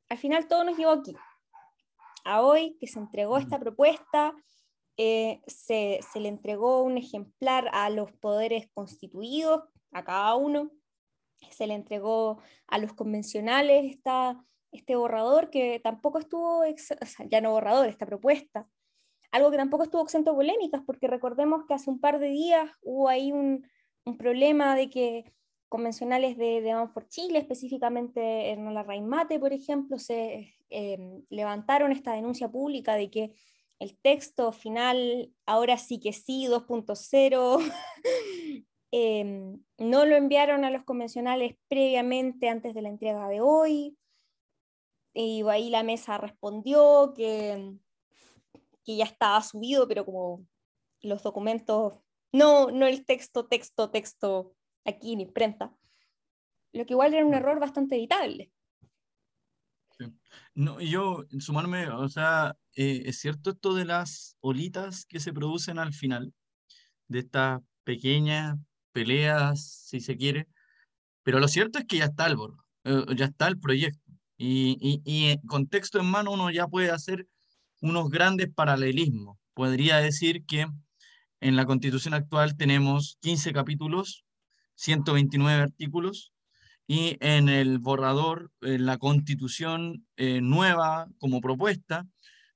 al 0.09 0.17
final 0.17 0.49
todo 0.49 0.65
nos 0.65 0.77
llevó 0.77 0.91
aquí. 0.91 1.15
A 2.25 2.41
hoy 2.41 2.77
que 2.81 2.87
se 2.87 2.99
entregó 2.99 3.37
esta 3.37 3.59
propuesta, 3.59 4.35
eh, 4.97 5.41
se, 5.47 6.01
se, 6.11 6.19
le 6.19 6.27
entregó 6.27 6.83
un 6.83 6.97
ejemplar 6.97 7.69
a 7.71 7.89
los 7.89 8.11
poderes 8.11 8.67
constituidos, 8.73 9.63
a 9.93 10.03
cada 10.03 10.35
uno, 10.35 10.69
se 11.49 11.67
le 11.67 11.73
entregó 11.73 12.41
a 12.67 12.77
los 12.77 12.93
convencionales 12.93 13.95
esta, 13.95 14.43
este 14.71 14.95
borrador 14.95 15.49
que 15.49 15.79
tampoco 15.79 16.19
estuvo, 16.19 16.63
ya 17.29 17.41
no 17.41 17.51
borrador, 17.51 17.87
esta 17.87 18.05
propuesta, 18.05 18.67
algo 19.31 19.51
que 19.51 19.57
tampoco 19.57 19.83
estuvo 19.83 20.03
exento 20.03 20.31
de 20.31 20.37
polémicas, 20.37 20.81
porque 20.85 21.07
recordemos 21.07 21.65
que 21.65 21.73
hace 21.73 21.89
un 21.89 21.99
par 21.99 22.19
de 22.19 22.29
días 22.29 22.69
hubo 22.81 23.09
ahí 23.09 23.31
un, 23.31 23.67
un 24.05 24.17
problema 24.17 24.75
de 24.75 24.89
que 24.89 25.33
convencionales 25.69 26.37
de, 26.37 26.61
de 26.61 26.73
Vamos 26.73 26.91
por 26.91 27.07
Chile, 27.07 27.39
específicamente 27.39 28.51
en 28.51 28.73
la 28.73 28.83
Raimate, 28.83 29.39
por 29.39 29.53
ejemplo, 29.53 29.97
se 29.97 30.53
em, 30.69 31.23
levantaron 31.29 31.93
esta 31.93 32.13
denuncia 32.13 32.49
pública 32.49 32.95
de 32.95 33.09
que 33.09 33.33
el 33.79 33.97
texto 33.97 34.51
final, 34.51 35.31
ahora 35.45 35.77
sí 35.77 35.99
que 35.99 36.11
sí, 36.11 36.47
2.0, 36.47 37.59
Em, 38.91 39.63
no 39.77 40.05
lo 40.05 40.17
enviaron 40.17 40.65
a 40.65 40.69
los 40.69 40.83
convencionales 40.83 41.55
previamente 41.69 42.49
antes 42.49 42.73
de 42.73 42.81
la 42.81 42.89
entrega 42.89 43.27
de 43.29 43.39
hoy. 43.39 43.97
Y 45.13 45.43
ahí 45.49 45.69
la 45.69 45.83
mesa 45.83 46.17
respondió 46.17 47.13
que, 47.15 47.75
que 48.83 48.95
ya 48.95 49.05
estaba 49.05 49.41
subido, 49.41 49.87
pero 49.87 50.05
como 50.05 50.45
los 51.01 51.23
documentos, 51.23 51.99
no, 52.31 52.71
no 52.71 52.87
el 52.87 53.05
texto, 53.05 53.47
texto, 53.47 53.89
texto 53.89 54.55
aquí 54.85 55.13
en 55.13 55.21
imprenta. 55.21 55.75
Lo 56.73 56.85
que 56.85 56.93
igual 56.93 57.13
era 57.13 57.25
un 57.25 57.33
error 57.33 57.59
bastante 57.59 57.95
evitable. 57.95 58.51
No, 60.55 60.79
yo, 60.81 61.25
sumarme, 61.39 61.89
o 61.89 62.09
sea, 62.09 62.55
eh, 62.75 63.03
es 63.05 63.19
cierto 63.19 63.51
esto 63.51 63.73
de 63.73 63.85
las 63.85 64.37
olitas 64.39 65.05
que 65.05 65.19
se 65.19 65.33
producen 65.33 65.77
al 65.77 65.93
final, 65.93 66.33
de 67.07 67.19
estas 67.19 67.61
pequeñas 67.83 68.57
peleas, 68.91 69.85
si 69.87 69.99
se 69.99 70.17
quiere, 70.17 70.47
pero 71.23 71.39
lo 71.39 71.47
cierto 71.47 71.79
es 71.79 71.85
que 71.85 71.97
ya 71.97 72.05
está 72.05 72.27
el 72.27 72.35
borro, 72.35 72.65
eh, 72.83 73.05
ya 73.15 73.25
está 73.25 73.47
el 73.47 73.59
proyecto. 73.59 74.00
Y, 74.43 75.01
y, 75.05 75.37
texto 75.67 75.99
en 75.99 76.07
mano 76.07 76.31
uno 76.31 76.49
ya 76.49 76.65
puede 76.67 76.89
hacer 76.89 77.27
unos 77.79 78.09
grandes 78.09 78.51
paralelismos. 78.51 79.37
Podría 79.53 79.97
decir 79.97 80.45
que 80.47 80.65
en 81.41 81.55
la 81.55 81.67
constitución 81.67 82.15
actual 82.15 82.57
tenemos 82.57 83.19
15 83.21 83.53
capítulos, 83.53 84.25
129 84.75 85.61
artículos, 85.61 86.33
y 86.87 87.17
en 87.19 87.49
el 87.49 87.77
borrador, 87.77 88.51
en 88.61 88.87
la 88.87 88.97
constitución 88.97 90.07
eh, 90.17 90.41
nueva 90.41 91.07
como 91.19 91.39
propuesta, 91.39 92.07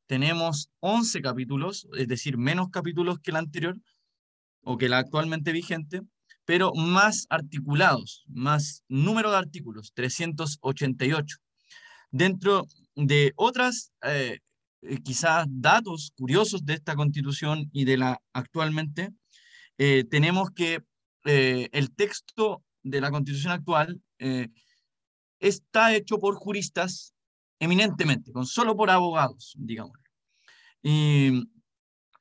tenemos 0.08 0.72
11 0.80 1.22
capítulos, 1.22 1.88
es 1.96 2.08
decir, 2.08 2.40
menos 2.40 2.70
capítulos 2.70 3.20
que 3.20 3.32
la 3.32 3.40
anterior 3.40 3.78
o 4.64 4.78
que 4.78 4.90
la 4.90 4.98
actualmente 4.98 5.52
vigente, 5.52 6.02
pero 6.46 6.74
más 6.74 7.28
articulados, 7.30 8.24
más 8.28 8.84
número 8.88 9.30
de 9.30 9.38
artículos, 9.38 9.92
388. 9.94 11.38
Dentro 12.16 12.66
de 12.96 13.34
otras, 13.36 13.92
eh, 14.02 14.40
eh, 14.84 14.98
quizás 15.04 15.48
datos 15.50 16.14
curiosos 16.16 16.66
de 16.66 16.76
esta 16.76 16.96
constitución 16.96 17.70
y 17.74 17.84
de 17.84 17.98
la 17.98 18.22
actualmente, 18.32 19.10
eh, 19.78 20.06
tenemos 20.10 20.50
que 20.52 20.82
el 21.26 21.94
texto 21.94 22.64
de 22.84 23.02
la 23.02 23.12
constitución 23.12 23.52
actual 23.52 24.00
está 25.40 25.94
hecho 25.96 26.20
por 26.20 26.36
juristas 26.36 27.16
eminentemente, 27.60 28.32
con 28.32 28.46
solo 28.46 28.78
por 28.78 28.92
abogados, 28.92 29.54
digamos. 29.58 29.98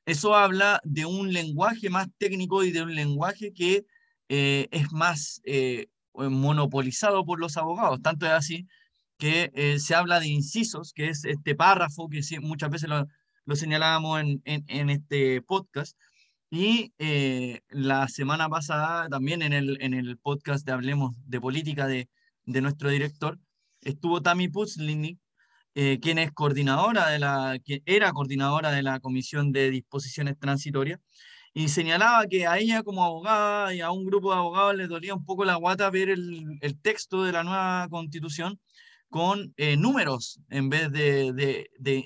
Eso 0.05 0.35
habla 0.35 0.81
de 0.83 1.05
un 1.05 1.31
lenguaje 1.31 1.91
más 1.91 2.07
técnico 2.17 2.63
y 2.63 2.71
de 2.71 2.81
un 2.81 2.95
lenguaje 2.95 3.53
que 3.53 3.85
es 4.27 4.91
más 4.91 5.39
monopolizado 6.15 7.23
por 7.23 7.39
los 7.39 7.57
abogados. 7.57 8.01
Tanto 8.01 8.25
es 8.25 8.31
así 8.31 8.67
que 9.17 9.51
eh, 9.55 9.79
se 9.79 9.95
habla 9.95 10.19
de 10.19 10.27
incisos, 10.27 10.93
que 10.93 11.09
es 11.09 11.25
este 11.25 11.55
párrafo 11.55 12.09
que 12.09 12.21
muchas 12.41 12.69
veces 12.69 12.89
lo, 12.89 13.07
lo 13.45 13.55
señalábamos 13.55 14.21
en, 14.21 14.41
en, 14.45 14.89
este 14.89 15.41
podcast. 15.41 15.97
Y 16.51 16.93
la 17.69 18.07
semana 18.07 18.47
pasada 18.49 19.09
también 19.09 19.41
en 19.41 19.51
el, 19.51 19.77
en 19.81 19.93
el 19.93 20.17
podcast 20.17 20.65
de 20.65 20.71
Hablemos 20.71 21.15
de 21.25 21.41
Política 21.41 21.87
de, 21.87 22.07
de 22.45 22.61
nuestro 22.61 22.89
director, 22.89 23.39
estuvo 23.81 24.21
Tami 24.21 24.47
Putzlinik, 24.47 25.19
quien 25.73 26.17
es 26.17 26.31
coordinadora 26.31 27.09
de 27.09 27.19
la, 27.19 27.59
que 27.65 27.81
era 27.85 28.13
coordinadora 28.13 28.71
de 28.71 28.83
la 28.83 28.99
Comisión 28.99 29.51
de 29.51 29.69
Disposiciones 29.69 30.39
Transitorias, 30.39 30.99
y 31.57 31.69
señalaba 31.69 32.27
que 32.27 32.45
a 32.47 32.57
ella 32.57 32.83
como 32.83 33.03
abogada 33.03 33.73
y 33.73 33.79
a 33.79 33.89
un 33.89 34.05
grupo 34.05 34.31
de 34.31 34.37
abogados 34.37 34.75
les 34.75 34.89
dolía 34.89 35.15
un 35.15 35.23
poco 35.23 35.45
la 35.45 35.55
guata 35.55 35.89
ver 35.89 36.09
el, 36.09 36.57
el 36.59 36.81
texto 36.81 37.23
de 37.23 37.31
la 37.31 37.43
nueva 37.43 37.87
constitución 37.89 38.59
con 39.15 39.53
eh, 39.55 39.77
números 39.77 40.41
en 40.49 40.67
vez 40.67 40.91
de, 40.91 41.31
de, 41.31 41.69
de, 41.79 42.03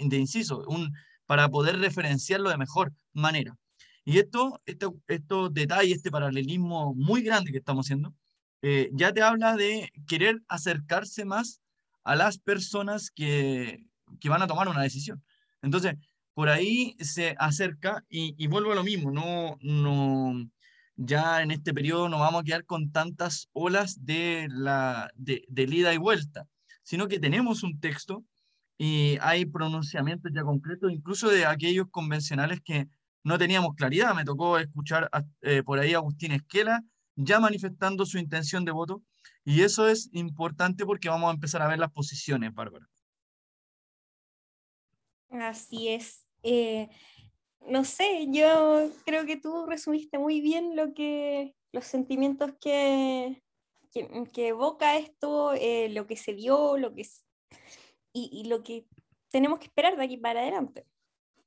un, 0.68 0.94
para 1.26 1.50
poder 1.50 1.80
referenciarlo 1.80 2.52
de 2.52 2.58
mejor 2.60 2.94
manera. 3.14 3.58
Y 4.06 4.20
esto, 4.20 4.62
esto, 4.68 4.96
estos 5.08 5.52
detalles, 5.52 5.98
este 5.98 6.12
paralelismo 6.12 6.94
muy 6.94 7.24
grande 7.24 7.52
que 7.52 7.58
estamos 7.58 7.88
haciendo, 7.88 8.14
eh, 8.62 8.92
ya 8.94 9.12
te 9.12 9.24
habla 9.24 9.56
de 9.56 9.92
querer 10.08 10.44
acercarse 10.48 11.26
más 11.26 11.62
a 12.04 12.16
las 12.16 12.38
personas 12.38 13.10
que, 13.10 13.84
que 14.22 14.30
van 14.30 14.44
a 14.44 14.48
tomar 14.48 14.68
una 14.68 14.84
decisión. 14.84 15.24
Entonces, 15.64 15.96
por 16.36 16.48
ahí 16.48 16.96
se 17.00 17.36
acerca 17.40 18.06
y, 18.08 18.46
vuelvo 18.46 18.74
a 18.74 18.76
lo 18.76 18.84
mismo, 18.84 19.10
no, 19.10 19.58
no, 19.62 20.48
ya 20.96 21.42
en 21.42 21.50
este 21.50 21.74
periodo 21.74 22.08
no 22.08 22.20
vamos 22.20 22.42
a 22.42 22.44
quedar 22.44 22.66
con 22.66 22.92
tantas 22.92 23.50
olas 23.52 24.06
de, 24.06 24.48
la, 24.52 25.10
de, 25.16 25.44
ida 25.58 25.92
y 25.92 25.98
vuelta, 25.98 26.46
sino 26.90 27.08
que 27.08 27.20
tenemos 27.20 27.62
un 27.62 27.80
texto 27.80 28.26
y 28.76 29.20
hay 29.22 29.46
pronunciamientos 29.46 30.32
ya 30.34 30.42
concretos, 30.42 30.92
incluso 30.92 31.30
de 31.30 31.46
aquellos 31.46 31.86
convencionales 31.92 32.62
que 32.66 32.88
no 33.24 33.38
teníamos 33.38 33.76
claridad. 33.76 34.16
Me 34.16 34.26
tocó 34.26 34.58
escuchar 34.58 35.08
eh, 35.42 35.62
por 35.62 35.78
ahí 35.78 35.94
a 35.94 35.98
Agustín 35.98 36.32
Esquela 36.32 36.82
ya 37.16 37.40
manifestando 37.40 38.08
su 38.08 38.18
intención 38.18 38.66
de 38.66 38.72
voto, 38.72 39.04
y 39.46 39.62
eso 39.62 39.88
es 39.88 40.10
importante 40.14 40.84
porque 40.84 41.10
vamos 41.10 41.30
a 41.30 41.34
empezar 41.34 41.62
a 41.62 41.68
ver 41.68 41.78
las 41.78 41.92
posiciones, 41.92 42.56
Bárbara. 42.56 42.88
Así 45.30 45.90
es. 45.90 46.26
Eh, 46.42 46.90
no 47.68 47.84
sé, 47.84 48.28
yo 48.32 48.90
creo 49.06 49.28
que 49.28 49.38
tú 49.38 49.68
resumiste 49.68 50.18
muy 50.18 50.42
bien 50.42 50.76
lo 50.76 50.96
que, 50.96 51.54
los 51.72 51.86
sentimientos 51.86 52.54
que, 52.60 53.44
que, 53.92 54.48
evoca 54.48 54.98
esto, 54.98 55.54
eh, 55.54 55.90
lo 55.90 56.08
que 56.08 56.16
se 56.16 56.34
dio, 56.34 56.78
lo 56.78 56.94
que 56.94 57.08
y, 58.14 58.30
y, 58.32 58.48
lo 58.48 58.64
que 58.64 58.86
tenemos 59.30 59.60
que 59.60 59.66
esperar 59.66 59.96
de 59.98 60.04
aquí 60.04 60.18
para 60.18 60.42
adelante. 60.42 60.86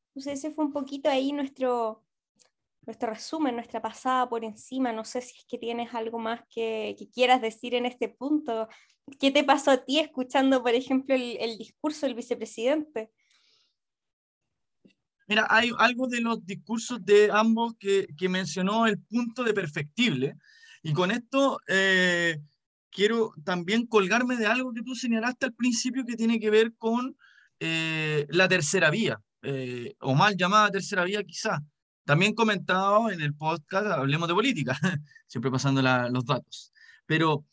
Entonces 0.08 0.38
ese 0.38 0.50
fue 0.50 0.64
un 0.64 0.72
poquito 0.72 1.08
ahí 1.08 1.32
nuestro, 1.32 2.04
nuestro 2.86 3.10
resumen, 3.10 3.54
nuestra 3.54 3.80
pasada 3.80 4.28
por 4.28 4.44
encima. 4.44 4.92
No 4.92 5.04
sé 5.04 5.22
si 5.22 5.38
es 5.38 5.44
que 5.46 5.58
tienes 5.58 5.94
algo 5.94 6.18
más 6.18 6.42
que, 6.48 6.94
que 6.98 7.08
quieras 7.10 7.40
decir 7.40 7.74
en 7.74 7.86
este 7.86 8.08
punto. 8.08 8.68
¿Qué 9.18 9.30
te 9.30 9.44
pasó 9.44 9.70
a 9.70 9.84
ti 9.84 9.98
escuchando, 9.98 10.62
por 10.62 10.74
ejemplo, 10.74 11.14
el, 11.14 11.36
el 11.40 11.58
discurso 11.58 12.06
del 12.06 12.14
vicepresidente? 12.14 13.10
Mira, 15.26 15.46
hay 15.48 15.70
algo 15.78 16.08
de 16.08 16.20
los 16.20 16.44
discursos 16.44 17.04
de 17.04 17.30
ambos 17.32 17.74
que, 17.78 18.06
que 18.18 18.28
mencionó 18.28 18.86
el 18.86 19.00
punto 19.00 19.44
de 19.44 19.54
perfectible. 19.54 20.36
Y 20.82 20.92
con 20.92 21.10
esto 21.10 21.60
eh, 21.68 22.38
quiero 22.90 23.32
también 23.44 23.86
colgarme 23.86 24.36
de 24.36 24.46
algo 24.46 24.72
que 24.72 24.82
tú 24.82 24.94
señalaste 24.94 25.46
al 25.46 25.54
principio 25.54 26.04
que 26.04 26.16
tiene 26.16 26.40
que 26.40 26.50
ver 26.50 26.74
con 26.76 27.16
eh, 27.60 28.26
la 28.30 28.48
tercera 28.48 28.90
vía, 28.90 29.20
eh, 29.42 29.94
o 30.00 30.14
mal 30.14 30.36
llamada 30.36 30.70
tercera 30.70 31.04
vía 31.04 31.22
quizá. 31.24 31.60
También 32.04 32.34
comentado 32.34 33.10
en 33.10 33.20
el 33.20 33.34
podcast 33.34 33.86
Hablemos 33.86 34.28
de 34.28 34.34
Política, 34.34 34.76
siempre 35.28 35.50
pasando 35.50 35.80
los 35.82 36.24
datos. 36.24 36.72
Pero 37.06 37.44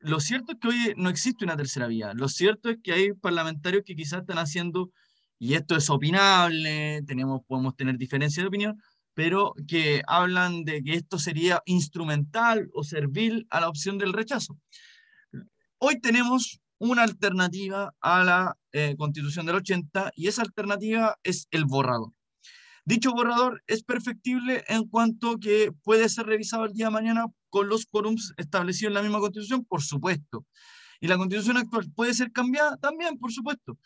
lo 0.00 0.20
cierto 0.20 0.52
es 0.52 0.58
que 0.60 0.68
hoy 0.68 0.94
no 0.96 1.10
existe 1.10 1.44
una 1.44 1.56
tercera 1.56 1.86
vía. 1.86 2.12
Lo 2.14 2.28
cierto 2.28 2.70
es 2.70 2.78
que 2.82 2.92
hay 2.92 3.12
parlamentarios 3.12 3.82
que 3.84 3.94
quizás 3.94 4.20
están 4.20 4.38
haciendo 4.38 4.90
y 5.38 5.54
esto 5.54 5.76
es 5.76 5.90
opinable, 5.90 7.02
tenemos, 7.06 7.42
podemos 7.46 7.76
tener 7.76 7.98
diferencias 7.98 8.42
de 8.42 8.48
opinión, 8.48 8.82
pero 9.16 9.54
que 9.66 10.02
hablan 10.06 10.64
de 10.64 10.82
que 10.82 10.92
esto 10.92 11.18
sería 11.18 11.62
instrumental 11.64 12.68
o 12.74 12.84
servil 12.84 13.46
a 13.48 13.60
la 13.60 13.70
opción 13.70 13.96
del 13.96 14.12
rechazo. 14.12 14.58
Hoy 15.78 15.98
tenemos 16.00 16.60
una 16.78 17.02
alternativa 17.02 17.94
a 18.02 18.24
la 18.24 18.58
eh, 18.72 18.94
constitución 18.98 19.46
del 19.46 19.56
80 19.56 20.12
y 20.16 20.26
esa 20.26 20.42
alternativa 20.42 21.16
es 21.22 21.48
el 21.50 21.64
borrador. 21.64 22.12
Dicho 22.84 23.12
borrador 23.12 23.62
es 23.66 23.82
perfectible 23.82 24.64
en 24.68 24.86
cuanto 24.86 25.38
que 25.38 25.72
puede 25.82 26.10
ser 26.10 26.26
revisado 26.26 26.66
el 26.66 26.74
día 26.74 26.86
de 26.86 26.92
mañana 26.92 27.24
con 27.48 27.70
los 27.70 27.86
quórums 27.86 28.34
establecidos 28.36 28.90
en 28.90 28.94
la 28.94 29.02
misma 29.02 29.20
constitución, 29.20 29.64
por 29.64 29.82
supuesto. 29.82 30.44
Y 31.00 31.08
la 31.08 31.16
constitución 31.16 31.56
actual 31.56 31.90
puede 31.94 32.12
ser 32.12 32.32
cambiada 32.32 32.76
también, 32.76 33.18
por 33.18 33.32
supuesto 33.32 33.78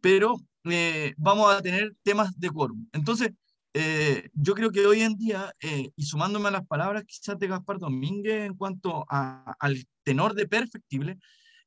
pero 0.00 0.36
eh, 0.64 1.14
vamos 1.16 1.52
a 1.52 1.62
tener 1.62 1.94
temas 2.02 2.38
de 2.38 2.50
quórum. 2.50 2.86
Entonces, 2.92 3.30
eh, 3.74 4.28
yo 4.32 4.54
creo 4.54 4.70
que 4.70 4.86
hoy 4.86 5.02
en 5.02 5.16
día, 5.16 5.54
eh, 5.60 5.90
y 5.94 6.04
sumándome 6.04 6.48
a 6.48 6.52
las 6.52 6.66
palabras 6.66 7.04
quizás 7.06 7.38
de 7.38 7.48
Gaspar 7.48 7.78
Domínguez 7.78 8.46
en 8.46 8.54
cuanto 8.54 9.04
al 9.08 9.86
tenor 10.04 10.34
de 10.34 10.46
perfectible, 10.48 11.18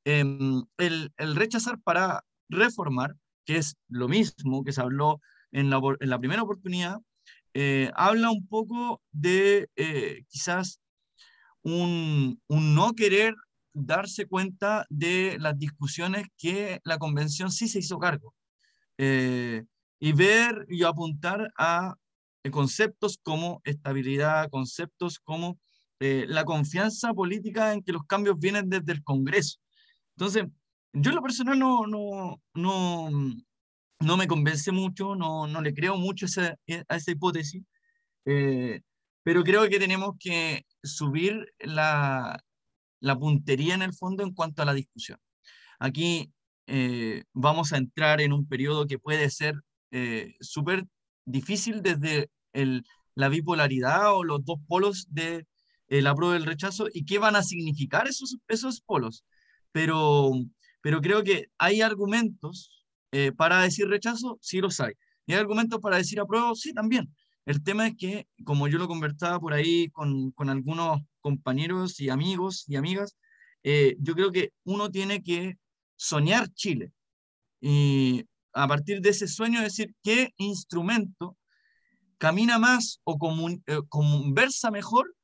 em, 0.05 0.63
el, 0.77 1.11
el, 1.17 1.35
rechazar 1.35 1.79
para 1.81 2.23
reformar, 2.49 3.15
que 3.45 3.57
es 3.57 3.75
lo 3.87 4.07
mismo 4.07 4.63
que 4.63 4.73
se 4.73 4.81
habló 4.81 5.21
en 5.51 5.69
la, 5.69 5.79
en 5.99 6.09
la 6.09 6.19
primera 6.19 6.43
oportunidad, 6.43 6.99
habla 7.95 8.31
un 8.31 8.47
poco 8.47 9.01
de 9.11 9.69
quizás 10.29 10.79
un, 11.63 12.41
un 12.47 12.75
no 12.75 12.93
querer 12.93 13.35
darse 13.73 14.25
cuenta 14.25 14.85
de 14.89 15.37
las 15.39 15.57
discusiones 15.57 16.27
que 16.37 16.79
la 16.83 16.97
convención 16.97 17.51
sí 17.51 17.67
se 17.67 17.79
hizo 17.79 17.99
cargo. 17.99 18.33
Eh, 18.97 19.63
y 20.01 20.13
ver 20.13 20.65
y 20.67 20.83
apuntar 20.83 21.53
a 21.57 21.95
conceptos 22.51 23.19
como 23.21 23.61
estabilidad, 23.63 24.49
conceptos 24.49 25.19
como 25.19 25.59
eh, 25.99 26.25
la 26.27 26.43
confianza 26.43 27.13
política 27.13 27.71
en 27.71 27.83
que 27.83 27.93
los 27.93 28.03
cambios 28.05 28.39
vienen 28.39 28.67
desde 28.67 28.93
el 28.93 29.03
Congreso. 29.03 29.59
Entonces, 30.17 30.45
yo 30.93 31.11
en 31.11 31.15
lo 31.15 31.21
personal 31.21 31.59
no, 31.59 31.85
no, 31.85 32.41
no, 32.55 33.09
no 33.99 34.17
me 34.17 34.27
convence 34.27 34.71
mucho, 34.71 35.15
no, 35.15 35.45
no 35.45 35.61
le 35.61 35.73
creo 35.73 35.95
mucho 35.97 36.25
esa, 36.25 36.57
a 36.87 36.95
esa 36.95 37.11
hipótesis, 37.11 37.63
eh, 38.25 38.81
pero 39.21 39.43
creo 39.43 39.69
que 39.69 39.77
tenemos 39.77 40.15
que 40.19 40.65
subir 40.81 41.53
la, 41.59 42.43
la 42.99 43.19
puntería 43.19 43.75
en 43.75 43.83
el 43.83 43.93
fondo 43.93 44.23
en 44.23 44.33
cuanto 44.33 44.63
a 44.63 44.65
la 44.65 44.73
discusión. 44.73 45.19
Aquí 45.77 46.33
eh, 46.65 47.23
vamos 47.33 47.71
a 47.71 47.77
entrar 47.77 48.19
en 48.19 48.33
un 48.33 48.47
periodo 48.47 48.87
que 48.87 48.97
puede 48.97 49.29
ser 49.29 49.53
eh, 49.91 50.35
súper 50.39 50.85
difícil 51.25 51.81
desde 51.81 52.29
el, 52.53 52.83
la 53.15 53.29
bipolaridad 53.29 54.15
o 54.15 54.23
los 54.23 54.43
dos 54.45 54.59
polos 54.67 55.07
de 55.09 55.45
el 55.87 56.07
apruebo 56.07 56.33
y 56.33 56.37
el 56.37 56.45
rechazo 56.45 56.87
y 56.93 57.05
qué 57.05 57.19
van 57.19 57.35
a 57.35 57.43
significar 57.43 58.07
esos, 58.07 58.37
esos 58.47 58.81
polos. 58.81 59.25
Pero, 59.71 60.31
pero 60.81 61.01
creo 61.01 61.23
que 61.23 61.47
hay 61.57 61.81
argumentos 61.81 62.85
eh, 63.11 63.31
para 63.33 63.61
decir 63.61 63.87
rechazo, 63.87 64.37
sí 64.41 64.61
los 64.61 64.79
hay. 64.79 64.93
Y 65.25 65.33
hay 65.33 65.39
argumentos 65.39 65.79
para 65.81 65.97
decir 65.97 66.19
apruebo, 66.19 66.55
sí 66.55 66.73
también. 66.73 67.13
El 67.45 67.63
tema 67.63 67.87
es 67.87 67.95
que, 67.97 68.27
como 68.45 68.67
yo 68.67 68.77
lo 68.77 68.87
conversaba 68.87 69.39
por 69.39 69.53
ahí 69.53 69.89
con, 69.89 70.31
con 70.31 70.49
algunos 70.49 71.01
compañeros 71.19 71.99
y 71.99 72.09
amigos 72.09 72.65
y 72.67 72.75
amigas, 72.77 73.17
eh, 73.63 73.95
yo 73.99 74.15
creo 74.15 74.31
que 74.31 74.53
uno 74.63 74.89
tiene 74.91 75.21
que 75.23 75.57
soñar 75.95 76.49
Chile 76.53 76.93
y 77.59 78.25
a 78.53 78.67
partir 78.67 79.01
de 79.01 79.09
ese 79.09 79.27
sueño 79.27 79.61
decir 79.61 79.95
qué 80.03 80.33
instrumento 80.37 81.37
camina 82.17 82.59
más 82.59 83.01
o 83.03 83.17
eh, 83.65 83.79
conversa 83.89 84.69
mejor 84.71 85.15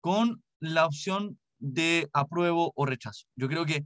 con 0.00 0.42
la 0.58 0.86
opción 0.86 1.38
de 1.58 2.08
apruebo 2.12 2.72
o 2.74 2.84
rechazo. 2.84 3.26
Yo 3.36 3.48
creo 3.48 3.64
que 3.64 3.84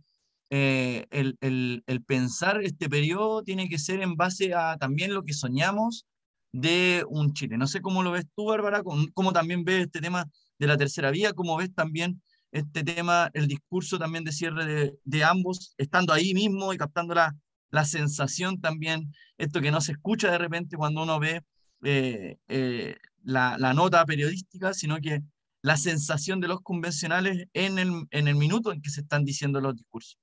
eh, 0.49 1.07
el, 1.11 1.37
el, 1.41 2.05
pensar 2.05 2.63
este 2.63 2.89
periodo 2.89 3.43
tiene 3.43 3.69
que 3.69 3.79
ser 3.79 4.01
en 4.01 4.15
base 4.17 4.55
a 4.55 4.77
también 4.79 5.13
lo 5.13 5.25
que 5.25 5.35
soñamos 5.35 6.07
de 6.53 7.05
un 7.09 7.35
Chile. 7.35 7.59
No 7.59 7.67
sé 7.67 7.81
cómo 7.81 8.03
lo 8.03 8.13
ves 8.13 8.25
tú, 8.35 8.47
Bárbara, 8.47 8.83
cómo 9.13 9.33
también 9.33 9.65
ves 9.65 9.87
este 9.87 10.01
tema 10.01 10.25
de 10.59 10.67
la 10.67 10.77
tercera 10.77 11.11
vía, 11.11 11.33
cómo 11.35 11.57
ves 11.57 11.75
también 11.75 12.23
este 12.53 12.85
tema, 12.85 13.29
el 13.35 13.49
discurso 13.49 13.99
también 13.99 14.25
de 14.25 14.33
cierre 14.33 14.65
de, 14.65 14.95
de 15.05 15.25
ambos, 15.25 15.75
estando 15.77 16.13
ahí 16.15 16.33
mismo 16.33 16.73
y 16.73 16.79
captando 16.79 17.15
la, 17.15 17.35
la, 17.71 17.85
sensación 17.85 18.61
también, 18.61 19.13
esto 19.39 19.61
que 19.61 19.71
no 19.71 19.81
se 19.81 19.93
escucha 19.93 20.31
de 20.31 20.39
repente 20.39 20.77
cuando 20.77 21.03
uno 21.03 21.19
ve 21.19 21.43
eh, 21.83 22.37
eh, 22.49 22.97
la, 23.23 23.57
la, 23.59 23.75
nota 23.75 24.05
periodística, 24.05 24.73
sino 24.73 24.99
que 25.01 25.21
la 25.63 25.77
sensación 25.77 26.41
de 26.41 26.49
los 26.49 26.61
convencionales 26.61 27.49
en 27.53 27.79
el, 27.79 28.07
en 28.11 28.29
el 28.29 28.37
minuto 28.37 28.73
en 28.73 28.81
que 28.81 28.91
se 28.91 29.01
están 29.01 29.25
diciendo 29.25 29.61
los 29.61 29.75
discursos. 29.75 30.19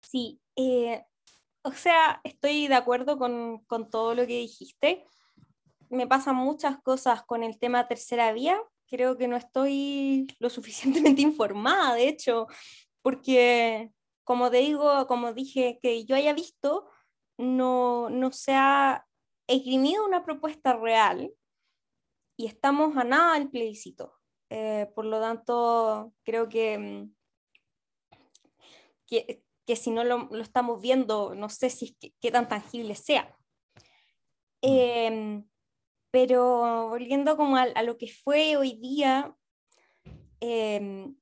Sí, 0.00 0.40
eh, 0.56 1.02
o 1.62 1.72
sea, 1.72 2.20
estoy 2.24 2.68
de 2.68 2.74
acuerdo 2.74 3.18
con, 3.18 3.64
con, 3.66 3.90
todo 3.90 4.14
lo 4.14 4.26
que 4.26 4.38
dijiste. 4.38 5.04
Me 5.88 6.06
pasan 6.06 6.36
muchas 6.36 6.80
cosas 6.82 7.22
con 7.24 7.42
el 7.42 7.58
tema 7.58 7.86
tercera 7.86 8.32
vía. 8.32 8.60
Creo 8.86 9.16
que 9.16 9.28
no 9.28 9.36
estoy 9.36 10.26
lo 10.38 10.50
suficientemente 10.50 11.22
informada, 11.22 11.94
de 11.94 12.08
hecho, 12.08 12.46
porque, 13.02 13.92
como 14.30 14.48
te 14.48 14.58
digo, 14.58 15.08
como 15.08 15.34
dije, 15.34 15.80
que 15.82 16.04
yo 16.04 16.14
haya 16.14 16.32
visto, 16.32 16.88
no, 17.36 18.08
no 18.10 18.30
se 18.30 18.52
ha 18.54 19.04
esgrimido 19.48 20.06
una 20.06 20.24
propuesta 20.24 20.76
real 20.76 21.34
y 22.36 22.46
estamos 22.46 22.96
a 22.96 23.02
nada 23.02 23.34
del 23.34 23.50
plebiscito. 23.50 24.14
Eh, 24.48 24.88
por 24.94 25.04
lo 25.04 25.18
tanto, 25.18 26.14
creo 26.22 26.48
que, 26.48 26.78
mm, 26.78 27.14
que 29.08 29.42
que 29.66 29.74
si 29.74 29.90
no 29.90 30.04
lo, 30.04 30.28
lo 30.30 30.42
estamos 30.42 30.80
viendo, 30.80 31.34
no 31.34 31.48
sé 31.48 31.68
si 31.68 31.96
es 32.00 32.12
qué 32.20 32.30
tan 32.30 32.46
tangible 32.48 32.94
sea. 32.94 33.36
Eh, 34.62 35.42
pero 36.12 36.88
volviendo 36.88 37.36
como 37.36 37.56
a, 37.56 37.62
a, 37.62 37.82
lo 37.82 37.98
que 37.98 38.06
fue 38.06 38.56
hoy 38.56 38.74
día, 38.74 39.36
eh, 40.40 41.12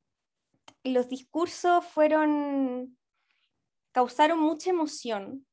los 0.85 1.09
discursos 1.09 1.85
fueron, 1.85 2.98
causaron 3.93 4.39
mucha 4.39 4.71
emoción. 4.71 5.45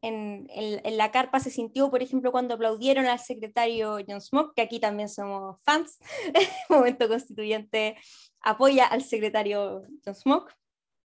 En, 0.00 0.46
en, 0.50 0.84
en, 0.84 0.96
la 0.98 1.10
carpa 1.10 1.40
se 1.40 1.50
sintió, 1.50 1.90
por 1.90 2.02
ejemplo, 2.02 2.30
cuando 2.30 2.54
aplaudieron 2.54 3.06
al 3.06 3.18
secretario 3.18 3.98
John 4.06 4.20
Smoke, 4.20 4.52
que 4.54 4.60
aquí 4.60 4.78
también 4.78 5.08
somos 5.08 5.62
fans, 5.62 5.98
Momento 6.68 7.08
Constituyente 7.08 7.96
apoya 8.40 8.86
al 8.86 9.02
secretario 9.02 9.82
John 10.04 10.14
Smoke. 10.14 10.54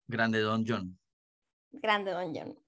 Grande 0.07 0.41
Don 0.41 0.65
John. 0.67 0.97
Grande 1.73 2.13
Don 2.13 2.33
John. 2.35 2.59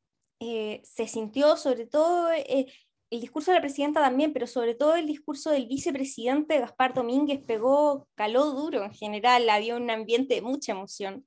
Eh, 0.41 0.83
se 0.85 1.07
sintió 1.07 1.57
sobre 1.57 1.87
todo 1.87 2.31
eh, 2.33 2.67
el 3.11 3.21
discurso 3.21 3.51
de 3.51 3.57
la 3.57 3.61
presidenta 3.61 4.03
también, 4.03 4.33
pero 4.33 4.47
sobre 4.47 4.75
todo 4.75 4.97
el 4.97 5.07
discurso 5.07 5.51
del 5.51 5.67
vicepresidente 5.67 6.59
Gaspar 6.59 6.93
Domínguez 6.93 7.43
pegó, 7.47 8.09
caló 8.15 8.47
duro 8.47 8.83
en 8.83 8.93
general, 8.93 9.49
había 9.49 9.77
un 9.77 9.89
ambiente 9.91 10.35
de 10.35 10.43
mucha 10.43 10.73
emoción. 10.73 11.27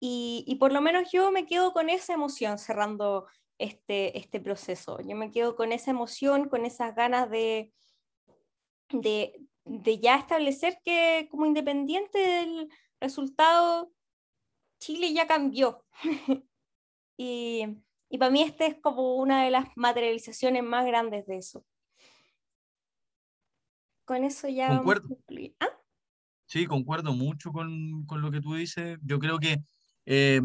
Y, 0.00 0.44
y, 0.46 0.56
por 0.56 0.72
lo 0.72 0.80
menos 0.80 1.10
yo 1.10 1.32
me 1.32 1.44
quedo 1.44 1.72
con 1.72 1.90
esa 1.90 2.14
emoción 2.14 2.58
cerrando 2.58 3.26
este, 3.58 4.16
este 4.16 4.40
proceso. 4.40 5.00
Yo 5.00 5.16
me 5.16 5.30
quedo 5.30 5.56
con 5.56 5.72
esa 5.72 5.90
emoción, 5.90 6.48
con 6.48 6.64
esas 6.64 6.94
ganas 6.94 7.28
de, 7.30 7.72
de, 8.90 9.40
de 9.64 9.98
ya 9.98 10.16
establecer 10.16 10.78
que 10.84 11.28
como 11.30 11.46
independiente 11.46 12.18
del 12.18 12.68
resultado, 13.00 13.92
Chile 14.80 15.12
ya 15.12 15.26
cambió. 15.26 15.84
y, 17.16 17.64
y 18.08 18.18
para 18.18 18.30
mí 18.30 18.42
este 18.42 18.66
es 18.66 18.76
como 18.80 19.16
una 19.16 19.44
de 19.44 19.50
las 19.50 19.68
materializaciones 19.76 20.62
más 20.62 20.86
grandes 20.86 21.26
de 21.26 21.38
eso. 21.38 21.64
Con 24.04 24.24
eso 24.24 24.48
ya... 24.48 24.68
Concuerdo. 24.68 25.18
¿Ah? 25.60 25.68
Sí, 26.46 26.66
concuerdo 26.66 27.12
mucho 27.12 27.52
con, 27.52 28.06
con, 28.06 28.22
lo 28.22 28.30
que 28.30 28.40
tú 28.40 28.54
dices. 28.54 28.98
Yo 29.02 29.18
creo 29.18 29.38
que 29.38 29.62
eh, 30.10 30.40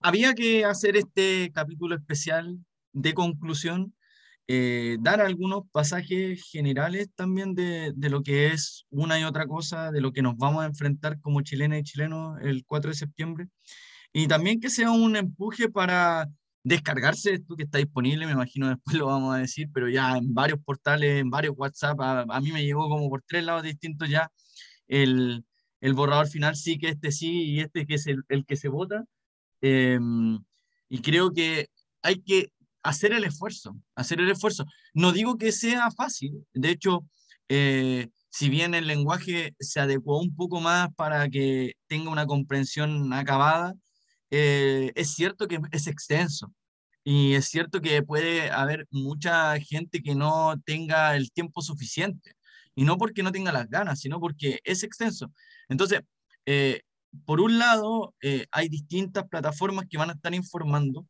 había 0.00 0.34
que 0.34 0.64
hacer 0.64 0.96
este 0.96 1.52
capítulo 1.54 1.94
especial 1.94 2.58
de 2.92 3.14
conclusión, 3.14 3.94
eh, 4.48 4.96
dar 5.00 5.20
algunos 5.20 5.62
pasajes 5.70 6.42
generales 6.50 7.08
también 7.14 7.54
de, 7.54 7.92
de, 7.94 8.10
lo 8.10 8.22
que 8.24 8.48
es 8.48 8.84
una 8.90 9.18
y 9.20 9.22
otra 9.22 9.46
cosa, 9.46 9.92
de 9.92 10.00
lo 10.00 10.12
que 10.12 10.22
nos 10.22 10.36
vamos 10.36 10.64
a 10.64 10.66
enfrentar 10.66 11.20
como 11.20 11.40
chilenas 11.42 11.78
y 11.78 11.82
chilenos 11.84 12.36
el 12.42 12.64
4 12.66 12.90
de 12.90 12.96
septiembre, 12.96 13.46
y 14.12 14.26
también 14.26 14.60
que 14.60 14.70
sea 14.70 14.90
un 14.90 15.14
empuje 15.14 15.68
para 15.68 16.28
descargarse 16.64 17.34
esto 17.34 17.54
que 17.54 17.62
está 17.62 17.78
disponible, 17.78 18.26
me 18.26 18.32
imagino 18.32 18.68
después 18.68 18.96
lo 18.98 19.06
vamos 19.06 19.36
a 19.36 19.38
decir, 19.38 19.68
pero 19.72 19.88
ya 19.88 20.16
en 20.16 20.34
varios 20.34 20.58
portales, 20.64 21.20
en 21.20 21.30
varios 21.30 21.54
WhatsApp, 21.56 22.00
a, 22.00 22.22
a 22.22 22.40
mí 22.40 22.50
me 22.50 22.64
llegó 22.64 22.88
como 22.88 23.08
por 23.08 23.22
tres 23.24 23.44
lados 23.44 23.62
distintos 23.62 24.08
ya 24.10 24.28
el, 24.88 25.44
el, 25.84 25.94
borrador 25.94 26.28
final, 26.28 26.56
sí 26.56 26.78
que 26.78 26.88
este 26.88 27.12
sí 27.12 27.44
y 27.52 27.60
este 27.60 27.86
que 27.86 27.94
es 27.94 28.06
el, 28.06 28.24
el 28.28 28.44
que 28.46 28.56
se 28.56 28.68
vota. 28.68 29.04
Eh, 29.62 29.98
y 30.88 30.98
creo 31.00 31.32
que 31.32 31.68
hay 32.02 32.20
que 32.22 32.52
hacer 32.82 33.12
el 33.12 33.24
esfuerzo, 33.24 33.76
hacer 33.96 34.20
el 34.20 34.30
esfuerzo. 34.30 34.66
No 34.92 35.12
digo 35.12 35.36
que 35.38 35.52
sea 35.52 35.90
fácil, 35.90 36.46
de 36.52 36.70
hecho, 36.70 37.04
eh, 37.48 38.08
si 38.30 38.48
bien 38.48 38.74
el 38.74 38.86
lenguaje 38.86 39.54
se 39.60 39.80
adecuó 39.80 40.20
un 40.20 40.34
poco 40.34 40.60
más 40.60 40.88
para 40.94 41.28
que 41.28 41.74
tenga 41.86 42.10
una 42.10 42.26
comprensión 42.26 43.12
acabada, 43.12 43.74
eh, 44.30 44.92
es 44.94 45.14
cierto 45.14 45.48
que 45.48 45.60
es 45.72 45.86
extenso 45.86 46.52
y 47.04 47.34
es 47.34 47.46
cierto 47.46 47.80
que 47.80 48.02
puede 48.02 48.50
haber 48.50 48.86
mucha 48.90 49.58
gente 49.60 50.02
que 50.02 50.14
no 50.14 50.54
tenga 50.64 51.16
el 51.16 51.30
tiempo 51.32 51.62
suficiente 51.62 52.34
y 52.74 52.84
no 52.84 52.98
porque 52.98 53.22
no 53.22 53.32
tenga 53.32 53.52
las 53.52 53.68
ganas, 53.68 54.00
sino 54.00 54.20
porque 54.20 54.60
es 54.64 54.82
extenso. 54.82 55.32
Entonces, 55.68 56.00
eh, 56.46 56.82
por 57.24 57.40
un 57.40 57.58
lado, 57.58 58.14
eh, 58.20 58.46
hay 58.50 58.68
distintas 58.68 59.28
plataformas 59.28 59.86
que 59.88 59.98
van 59.98 60.10
a 60.10 60.14
estar 60.14 60.34
informando, 60.34 61.06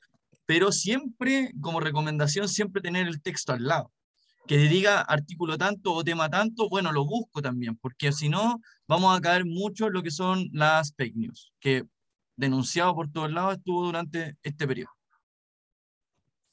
pero 0.47 0.73
siempre, 0.73 1.53
como 1.61 1.81
recomendación, 1.81 2.49
siempre 2.49 2.83
tener 2.83 3.07
el 3.07 3.23
texto 3.23 3.53
al 3.53 3.65
lado. 3.65 3.93
Que 4.47 4.59
diga 4.59 5.01
artículo 5.01 5.57
tanto 5.57 5.95
o 5.95 6.05
tema 6.05 6.29
tanto, 6.29 6.69
bueno, 6.69 6.93
lo 6.93 7.07
busco 7.07 7.41
también, 7.41 7.77
porque 7.77 8.13
si 8.13 8.29
no, 8.29 8.61
vamos 8.87 9.17
a 9.17 9.21
caer 9.23 9.47
mucho 9.47 9.87
en 9.87 9.95
lo 9.95 10.03
que 10.03 10.11
son 10.11 10.51
las 10.53 10.95
fake 10.95 11.17
news, 11.17 11.55
que 11.61 11.85
denunciado 12.37 12.95
por 12.95 13.11
todos 13.11 13.33
lados 13.33 13.57
estuvo 13.57 13.87
durante 13.87 14.37
este 14.43 14.67
periodo. 14.67 14.91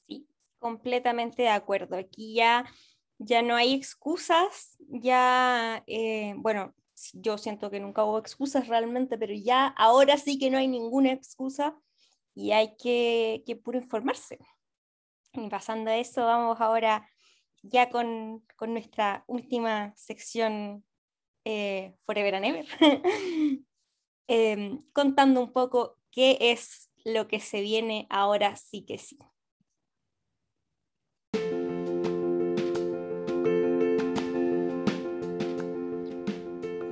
Sí, 0.06 0.26
completamente 0.58 1.42
de 1.42 1.50
acuerdo. 1.50 1.96
Aquí 1.96 2.34
ya, 2.34 2.64
ya 3.24 3.42
no 3.42 3.54
hay 3.56 3.74
excusas, 3.74 4.76
ya, 4.88 5.82
eh, 5.86 6.34
bueno, 6.36 6.74
yo 7.14 7.38
siento 7.38 7.70
que 7.70 7.80
nunca 7.80 8.04
hubo 8.04 8.18
excusas 8.18 8.68
realmente, 8.68 9.18
pero 9.18 9.34
ya 9.34 9.66
ahora 9.68 10.16
sí 10.18 10.38
que 10.38 10.50
no 10.50 10.58
hay 10.58 10.68
ninguna 10.68 11.12
excusa 11.12 11.76
y 12.34 12.52
hay 12.52 12.76
que, 12.76 13.42
que 13.46 13.56
puro 13.56 13.78
informarse. 13.78 14.38
Y 15.32 15.48
pasando 15.48 15.90
a 15.90 15.96
eso, 15.96 16.24
vamos 16.24 16.60
ahora 16.60 17.08
ya 17.62 17.90
con, 17.90 18.44
con 18.56 18.72
nuestra 18.72 19.24
última 19.26 19.94
sección 19.96 20.84
eh, 21.44 21.94
Forever 22.02 22.34
and 22.36 22.44
Ever. 22.44 22.66
Em, 24.28 24.82
contando 24.92 25.40
un 25.40 25.52
poco 25.52 25.98
qué 26.10 26.38
es 26.40 26.90
lo 27.04 27.26
que 27.26 27.40
se 27.40 27.60
viene 27.60 28.06
ahora 28.08 28.56
sí 28.56 28.82
que 28.86 28.96
sí. 28.96 29.18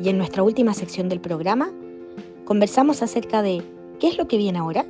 Y 0.03 0.09
en 0.09 0.17
nuestra 0.17 0.43
última 0.43 0.73
sección 0.73 1.11
del 1.11 1.21
programa, 1.21 1.71
conversamos 2.47 3.03
acerca 3.03 3.43
de 3.43 3.63
qué 4.01 4.09
es 4.09 4.17
lo 4.17 4.27
que 4.27 4.39
viene 4.39 4.59
ahora. 4.59 4.87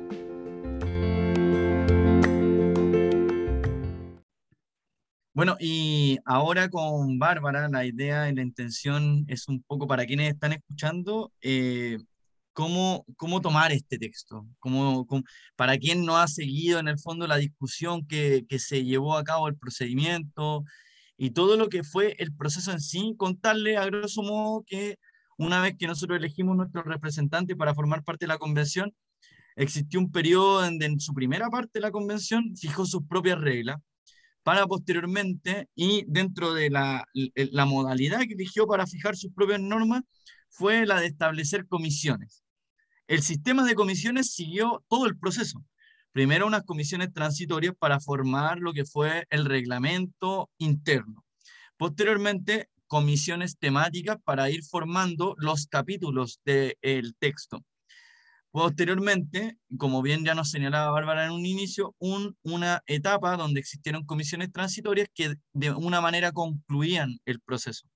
Bueno, 5.33 5.57
y 5.59 6.17
ahora 6.23 6.69
con 6.69 7.19
Bárbara, 7.19 7.67
la 7.67 7.85
idea 7.85 8.29
y 8.29 8.35
la 8.35 8.41
intención 8.41 9.25
es 9.27 9.49
un 9.49 9.61
poco 9.63 9.85
para 9.85 10.05
quienes 10.05 10.33
están 10.33 10.53
escuchando, 10.53 11.33
eh, 11.41 11.97
cómo, 12.53 13.05
cómo 13.17 13.41
tomar 13.41 13.73
este 13.73 13.97
texto, 13.97 14.47
cómo, 14.59 15.05
para 15.57 15.77
quien 15.77 16.05
no 16.05 16.17
ha 16.17 16.27
seguido 16.27 16.79
en 16.79 16.87
el 16.87 16.99
fondo 16.99 17.27
la 17.27 17.37
discusión 17.37 18.07
que, 18.07 18.45
que 18.47 18.59
se 18.59 18.85
llevó 18.85 19.17
a 19.17 19.23
cabo, 19.25 19.49
el 19.49 19.57
procedimiento 19.57 20.63
y 21.21 21.29
todo 21.29 21.55
lo 21.55 21.69
que 21.69 21.83
fue 21.83 22.15
el 22.17 22.33
proceso 22.35 22.71
en 22.71 22.81
sí, 22.81 23.13
contarle 23.15 23.77
a 23.77 23.85
grosso 23.85 24.23
modo 24.23 24.63
que 24.65 24.97
una 25.37 25.61
vez 25.61 25.75
que 25.77 25.85
nosotros 25.85 26.17
elegimos 26.17 26.57
nuestro 26.57 26.81
representante 26.81 27.55
para 27.55 27.75
formar 27.75 28.03
parte 28.03 28.25
de 28.25 28.29
la 28.29 28.39
convención, 28.39 28.91
existió 29.55 29.99
un 29.99 30.11
periodo 30.11 30.63
donde 30.63 30.87
en 30.87 30.99
su 30.99 31.13
primera 31.13 31.47
parte 31.51 31.73
de 31.75 31.81
la 31.81 31.91
convención 31.91 32.57
fijó 32.57 32.87
sus 32.87 33.03
propias 33.07 33.39
reglas 33.39 33.77
para 34.41 34.65
posteriormente 34.65 35.69
y 35.75 36.05
dentro 36.07 36.55
de 36.55 36.71
la, 36.71 37.05
la 37.35 37.65
modalidad 37.65 38.21
que 38.21 38.33
eligió 38.33 38.65
para 38.65 38.87
fijar 38.87 39.15
sus 39.15 39.31
propias 39.31 39.59
normas 39.59 40.01
fue 40.49 40.87
la 40.87 40.99
de 40.99 41.05
establecer 41.05 41.67
comisiones. 41.67 42.43
El 43.05 43.21
sistema 43.21 43.63
de 43.63 43.75
comisiones 43.75 44.33
siguió 44.33 44.83
todo 44.87 45.05
el 45.05 45.19
proceso. 45.19 45.63
Primero 46.11 46.45
unas 46.45 46.63
comisiones 46.63 47.13
transitorias 47.13 47.73
para 47.77 48.01
formar 48.01 48.59
lo 48.59 48.73
que 48.73 48.83
fue 48.83 49.25
el 49.29 49.45
reglamento 49.45 50.49
interno. 50.57 51.23
Posteriormente, 51.77 52.69
comisiones 52.87 53.57
temáticas 53.57 54.17
para 54.25 54.49
ir 54.49 54.63
formando 54.65 55.35
los 55.37 55.67
capítulos 55.67 56.41
del 56.43 57.15
texto. 57.17 57.63
Posteriormente, 58.51 59.57
como 59.77 60.01
bien 60.01 60.25
ya 60.25 60.35
nos 60.35 60.51
señalaba 60.51 60.91
Bárbara 60.91 61.25
en 61.25 61.31
un 61.31 61.45
inicio, 61.45 61.95
un, 61.99 62.35
una 62.43 62.83
etapa 62.85 63.37
donde 63.37 63.61
existieron 63.61 64.05
comisiones 64.05 64.51
transitorias 64.51 65.07
que 65.13 65.35
de 65.53 65.71
una 65.71 66.01
manera 66.01 66.33
concluían 66.33 67.19
el 67.23 67.39
proceso. 67.39 67.87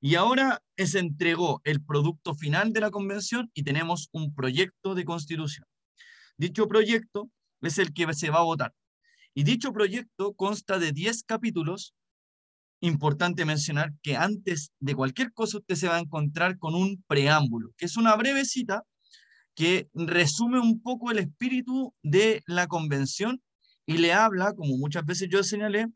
Y 0.00 0.14
ahora 0.14 0.62
se 0.76 1.00
entregó 1.00 1.60
el 1.64 1.84
producto 1.84 2.36
final 2.36 2.72
de 2.72 2.80
la 2.80 2.92
convención 2.92 3.50
y 3.52 3.64
tenemos 3.64 4.08
un 4.12 4.32
proyecto 4.32 4.94
de 4.94 5.04
constitución. 5.04 5.66
Dicho 6.36 6.68
proyecto 6.68 7.28
es 7.68 7.78
el 7.78 7.92
que 7.92 8.12
se 8.14 8.30
va 8.30 8.38
a 8.38 8.44
votar. 8.44 8.74
Y 9.34 9.44
dicho 9.44 9.72
proyecto 9.72 10.34
consta 10.34 10.78
de 10.78 10.92
10 10.92 11.24
capítulos. 11.24 11.94
Importante 12.80 13.44
mencionar 13.44 13.92
que 14.02 14.16
antes 14.16 14.72
de 14.80 14.94
cualquier 14.94 15.32
cosa 15.32 15.58
usted 15.58 15.74
se 15.74 15.88
va 15.88 15.96
a 15.96 16.00
encontrar 16.00 16.58
con 16.58 16.74
un 16.74 17.04
preámbulo, 17.06 17.70
que 17.76 17.84
es 17.84 17.96
una 17.96 18.16
breve 18.16 18.44
cita 18.44 18.84
que 19.54 19.88
resume 19.92 20.60
un 20.60 20.80
poco 20.80 21.10
el 21.10 21.18
espíritu 21.18 21.94
de 22.02 22.42
la 22.46 22.66
convención 22.66 23.42
y 23.84 23.98
le 23.98 24.12
habla, 24.12 24.54
como 24.54 24.78
muchas 24.78 25.04
veces 25.04 25.28
yo 25.30 25.42
señalé, 25.42 25.86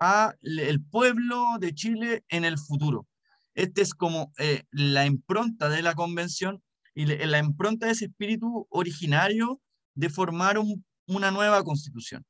a 0.00 0.34
el 0.42 0.82
pueblo 0.82 1.58
de 1.60 1.74
Chile 1.74 2.24
en 2.28 2.44
el 2.44 2.58
futuro. 2.58 3.06
Este 3.54 3.82
es 3.82 3.94
como 3.94 4.32
eh, 4.38 4.64
la 4.72 5.06
impronta 5.06 5.68
de 5.68 5.82
la 5.82 5.94
convención 5.94 6.62
y 6.94 7.06
la 7.06 7.38
impronta 7.38 7.86
de 7.86 7.92
ese 7.92 8.06
espíritu 8.06 8.66
originario 8.70 9.60
de 9.94 10.10
formar 10.10 10.58
una 11.06 11.30
nueva 11.30 11.62
constitución. 11.62 12.24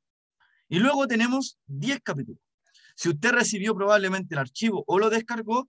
Y 0.69 0.79
luego 0.79 1.07
tenemos 1.07 1.57
10 1.67 1.99
capítulos. 2.01 2.41
Si 2.95 3.09
usted 3.09 3.31
recibió 3.31 3.75
probablemente 3.75 4.35
el 4.35 4.39
archivo 4.39 4.83
o 4.87 4.99
lo 4.99 5.09
descargó, 5.09 5.67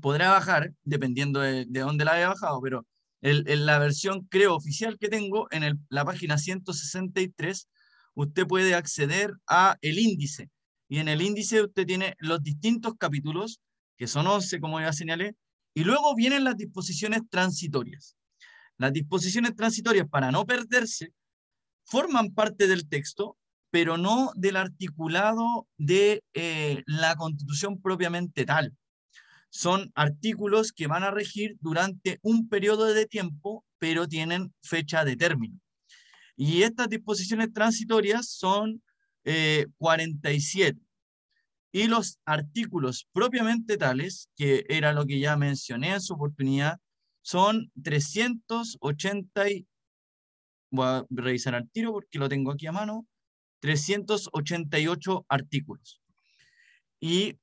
podrá 0.00 0.30
bajar, 0.30 0.72
dependiendo 0.82 1.40
de, 1.40 1.64
dónde 1.66 2.04
la 2.04 2.12
haya 2.12 2.28
bajado, 2.28 2.60
pero 2.60 2.86
en 3.22 3.64
la 3.64 3.78
versión, 3.78 4.26
creo, 4.28 4.54
oficial 4.54 4.98
que 4.98 5.08
tengo, 5.08 5.48
en 5.50 5.86
la 5.88 6.04
página 6.04 6.36
163, 6.36 7.68
usted 8.14 8.46
puede 8.46 8.74
acceder 8.74 9.32
a 9.46 9.76
el 9.80 9.98
índice. 9.98 10.50
Y 10.88 10.98
en 10.98 11.08
el 11.08 11.22
índice 11.22 11.62
usted 11.62 11.86
tiene 11.86 12.14
los 12.18 12.42
distintos 12.42 12.94
capítulos 12.98 13.60
que 13.96 14.06
son 14.06 14.26
11, 14.26 14.60
como 14.60 14.80
ya 14.80 14.92
señalé, 14.92 15.36
y 15.72 15.84
luego 15.84 16.14
vienen 16.14 16.44
las 16.44 16.56
disposiciones 16.56 17.22
transitorias. 17.30 18.16
Las 18.76 18.92
disposiciones 18.92 19.54
transitorias, 19.56 20.08
para 20.08 20.30
no 20.30 20.44
perderse, 20.44 21.12
forman 21.84 22.34
parte 22.34 22.66
del 22.66 22.88
texto, 22.88 23.36
pero 23.70 23.96
no 23.96 24.32
del 24.36 24.56
articulado 24.56 25.66
de 25.76 26.22
eh, 26.34 26.82
la 26.86 27.16
constitución 27.16 27.80
propiamente 27.80 28.44
tal. 28.44 28.72
Son 29.50 29.92
artículos 29.94 30.72
que 30.72 30.86
van 30.86 31.04
a 31.04 31.10
regir 31.10 31.56
durante 31.60 32.18
un 32.22 32.48
periodo 32.48 32.86
de 32.86 33.06
tiempo, 33.06 33.64
pero 33.78 34.08
tienen 34.08 34.52
fecha 34.62 35.04
de 35.04 35.16
término. 35.16 35.58
Y 36.36 36.62
estas 36.62 36.88
disposiciones 36.88 37.52
transitorias 37.52 38.28
son 38.28 38.82
47. 39.78 40.76
Eh, 40.76 40.84
y 41.72 41.88
los 41.88 42.20
artículos 42.24 43.08
propiamente 43.12 43.76
tales, 43.76 44.28
que 44.36 44.64
era 44.68 44.92
lo 44.92 45.06
que 45.06 45.18
ya 45.18 45.36
mencioné 45.36 45.94
en 45.94 46.00
su 46.00 46.14
oportunidad, 46.14 46.78
son 47.22 47.72
380 47.82 49.44
voy 50.74 50.86
a 50.86 51.06
revisar 51.10 51.54
al 51.54 51.70
tiro 51.70 51.92
porque 51.92 52.18
lo 52.18 52.28
tengo 52.28 52.52
aquí 52.52 52.66
a 52.66 52.72
mano, 52.72 53.06
388 53.60 55.26
artículos. 55.28 56.00
Y 57.00 57.38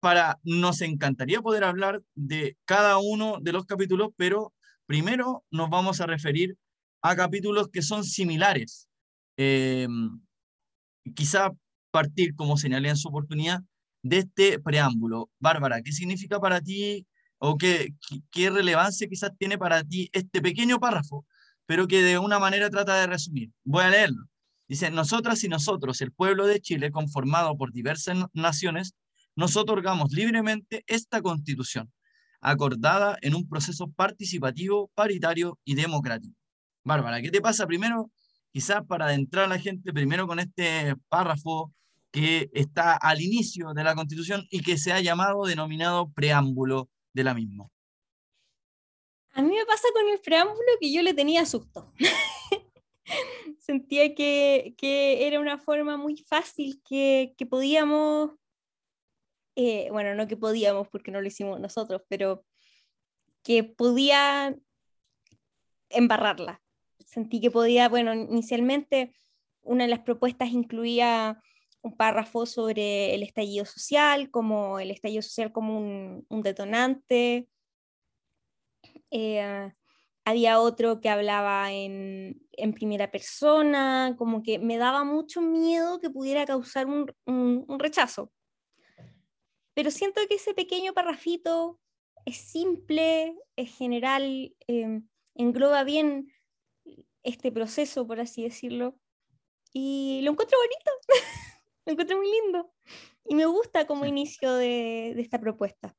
para, 0.00 0.38
nos 0.42 0.80
encantaría 0.80 1.42
poder 1.42 1.64
hablar 1.64 2.02
de 2.14 2.56
cada 2.64 2.98
uno 2.98 3.38
de 3.40 3.52
los 3.52 3.66
capítulos, 3.66 4.08
pero 4.16 4.54
primero 4.86 5.44
nos 5.50 5.68
vamos 5.68 6.00
a 6.00 6.06
referir 6.06 6.56
a 7.02 7.14
capítulos 7.16 7.68
que 7.68 7.82
son 7.82 8.04
similares. 8.04 8.88
Eh, 9.36 9.88
quizá 11.14 11.50
partir, 11.90 12.34
como 12.34 12.56
señalé 12.56 12.88
en 12.88 12.96
su 12.96 13.08
oportunidad, 13.08 13.60
de 14.02 14.18
este 14.18 14.58
preámbulo. 14.58 15.30
Bárbara, 15.38 15.82
¿qué 15.82 15.92
significa 15.92 16.40
para 16.40 16.60
ti 16.60 17.06
o 17.38 17.56
qué, 17.56 17.94
qué 18.30 18.50
relevancia 18.50 19.08
quizás 19.08 19.32
tiene 19.38 19.58
para 19.58 19.82
ti 19.82 20.10
este 20.12 20.40
pequeño 20.42 20.78
párrafo, 20.78 21.26
pero 21.70 21.86
que 21.86 22.02
de 22.02 22.18
una 22.18 22.40
manera 22.40 22.68
trata 22.68 22.96
de 22.96 23.06
resumir? 23.06 23.52
Voy 23.62 23.84
a 23.84 23.90
leerlo. 23.90 24.24
Dice, 24.66 24.90
nosotras 24.90 25.44
y 25.44 25.48
nosotros, 25.48 26.00
el 26.00 26.10
pueblo 26.10 26.48
de 26.48 26.58
Chile, 26.58 26.90
conformado 26.90 27.56
por 27.56 27.70
diversas 27.70 28.18
naciones, 28.32 28.94
nos 29.36 29.56
otorgamos 29.56 30.10
libremente 30.10 30.82
esta 30.88 31.22
constitución, 31.22 31.92
acordada 32.40 33.18
en 33.22 33.36
un 33.36 33.48
proceso 33.48 33.86
participativo, 33.86 34.90
paritario 34.96 35.60
y 35.64 35.76
democrático. 35.76 36.34
Bárbara, 36.82 37.22
¿qué 37.22 37.30
te 37.30 37.40
pasa 37.40 37.68
primero? 37.68 38.10
Quizás 38.52 38.84
para 38.84 39.04
adentrar 39.04 39.48
la 39.48 39.60
gente 39.60 39.92
primero 39.92 40.26
con 40.26 40.40
este 40.40 40.96
párrafo 41.08 41.72
que 42.10 42.50
está 42.52 42.96
al 42.96 43.20
inicio 43.20 43.74
de 43.74 43.84
la 43.84 43.94
Constitución 43.94 44.44
y 44.50 44.62
que 44.62 44.76
se 44.76 44.92
ha 44.92 45.00
llamado 45.00 45.44
denominado 45.44 46.10
preámbulo 46.10 46.88
de 47.12 47.22
la 47.22 47.32
misma. 47.32 47.68
A 49.40 49.42
mí 49.42 49.54
me 49.54 49.64
pasa 49.64 49.88
con 49.94 50.06
el 50.06 50.20
preámbulo 50.20 50.68
que 50.78 50.92
yo 50.92 51.00
le 51.00 51.14
tenía 51.14 51.46
susto. 51.46 51.90
Sentía 53.58 54.14
que, 54.14 54.74
que, 54.76 55.26
era 55.26 55.40
una 55.40 55.56
forma 55.56 55.96
muy 55.96 56.18
fácil 56.18 56.82
que, 56.86 57.32
que 57.38 57.46
podíamos, 57.46 58.32
eh, 59.56 59.88
bueno, 59.92 60.14
no 60.14 60.28
que 60.28 60.36
podíamos 60.36 60.88
porque 60.88 61.10
no 61.10 61.22
lo 61.22 61.26
hicimos 61.26 61.58
nosotros, 61.58 62.02
pero 62.06 62.44
que 63.42 63.64
podía 63.64 64.54
embarrarla. 65.88 66.60
Sentí 67.06 67.40
que 67.40 67.50
podía, 67.50 67.88
bueno, 67.88 68.12
inicialmente 68.12 69.14
una 69.62 69.84
de 69.84 69.90
las 69.90 70.00
propuestas 70.00 70.50
incluía 70.50 71.42
un 71.80 71.96
párrafo 71.96 72.44
sobre 72.44 73.14
el 73.14 73.22
estallido 73.22 73.64
social, 73.64 74.30
como 74.30 74.80
el 74.80 74.90
estallido 74.90 75.22
social 75.22 75.50
como 75.50 75.78
un, 75.78 76.42
detonante. 76.42 77.48
Eh, 79.10 79.72
había 80.24 80.60
otro 80.60 81.00
que 81.00 81.08
hablaba 81.08 81.72
en, 81.72 82.46
primera 82.74 83.10
persona, 83.10 84.14
como 84.18 84.42
que 84.42 84.58
me 84.58 84.76
daba 84.76 85.02
mucho 85.02 85.40
miedo 85.40 85.98
que 85.98 86.10
pudiera 86.10 86.46
causar 86.46 86.86
un, 86.86 87.78
rechazo. 87.78 88.30
Pero 89.74 89.90
siento 89.90 90.20
que 90.28 90.34
ese 90.34 90.54
pequeño 90.54 90.92
parrafito 90.92 91.80
es 92.26 92.36
simple, 92.36 93.34
es 93.56 93.76
general, 93.76 94.54
eh, 94.68 95.00
engloba 95.34 95.84
bien 95.84 96.32
este 97.22 97.50
proceso, 97.50 98.06
por 98.06 98.20
así 98.20 98.42
decirlo, 98.42 98.98
y 99.72 100.20
lo 100.22 100.32
encuentro 100.32 100.58
bonito. 100.58 100.90
Lo 101.86 101.92
encuentro 101.92 102.18
muy 102.18 102.30
lindo. 102.30 102.70
Y 103.24 103.34
me 103.34 103.46
gusta 103.46 103.86
como 103.86 104.04
inicio 104.04 104.52
de, 104.52 105.12
de, 105.16 105.22
esta 105.22 105.40
propuesta. 105.40 105.96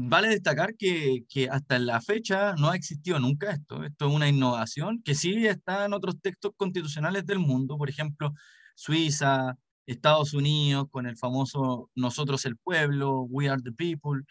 Vale 0.00 0.28
destacar 0.28 0.76
que, 0.76 1.24
que, 1.28 1.48
hasta 1.50 1.76
la 1.80 2.00
fecha 2.00 2.54
no 2.54 2.70
ha 2.70 2.76
existido 2.76 3.18
nunca 3.18 3.50
esto. 3.50 3.82
Esto 3.82 4.08
es 4.08 4.14
una 4.14 4.28
innovación 4.28 5.02
que 5.02 5.16
sí 5.16 5.44
está 5.48 5.86
en 5.86 5.92
otros 5.92 6.20
textos 6.22 6.52
constitucionales 6.56 7.26
del 7.26 7.40
mundo, 7.40 7.76
por 7.76 7.90
ejemplo, 7.90 8.32
Suiza, 8.76 9.56
Estados 9.86 10.34
Unidos, 10.34 10.86
con 10.92 11.06
el 11.06 11.16
famoso 11.16 11.90
Nosotros 11.96 12.44
el 12.46 12.56
Pueblo, 12.56 13.22
We 13.22 13.48
Are 13.48 13.60
the 13.60 13.72
People. 13.72 14.22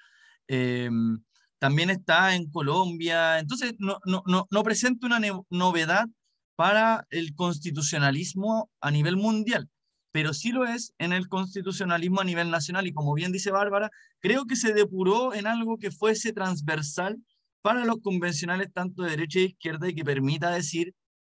Eh, 0.47 0.89
también 1.59 1.89
está 1.89 2.33
en 2.35 2.49
Colombia. 2.49 3.39
Entonces, 3.39 3.73
no, 3.79 3.99
no, 4.05 4.23
no, 4.25 4.47
no 4.49 4.63
presenta 4.63 5.07
una 5.07 5.19
novedad 5.49 6.05
para 6.55 7.05
el 7.09 7.35
constitucionalismo 7.35 8.69
a 8.79 8.89
nivel 8.91 9.17
mundial 9.17 9.69
pero 10.17 10.33
sí 10.33 10.51
lo 10.51 10.65
es 10.65 10.95
en 10.97 11.13
el 11.13 11.27
constitucionalismo 11.27 12.21
a 12.21 12.23
nivel 12.23 12.49
nacional. 12.49 12.87
Y 12.87 12.91
como 12.91 13.13
bien 13.13 13.31
dice 13.31 13.51
Bárbara, 13.51 13.91
creo 14.19 14.45
que 14.45 14.55
se 14.55 14.73
depuró 14.73 15.35
en 15.35 15.45
algo 15.45 15.77
que 15.77 15.91
fuese 15.91 16.33
transversal 16.33 17.19
para 17.61 17.85
los 17.85 17.99
convencionales 18.01 18.73
tanto 18.73 19.03
de 19.03 19.11
derecha 19.11 19.37
e 19.37 19.43
izquierda 19.43 19.87
y 19.87 19.93
que 19.93 20.03
permita 20.03 20.49
decir, 20.49 20.95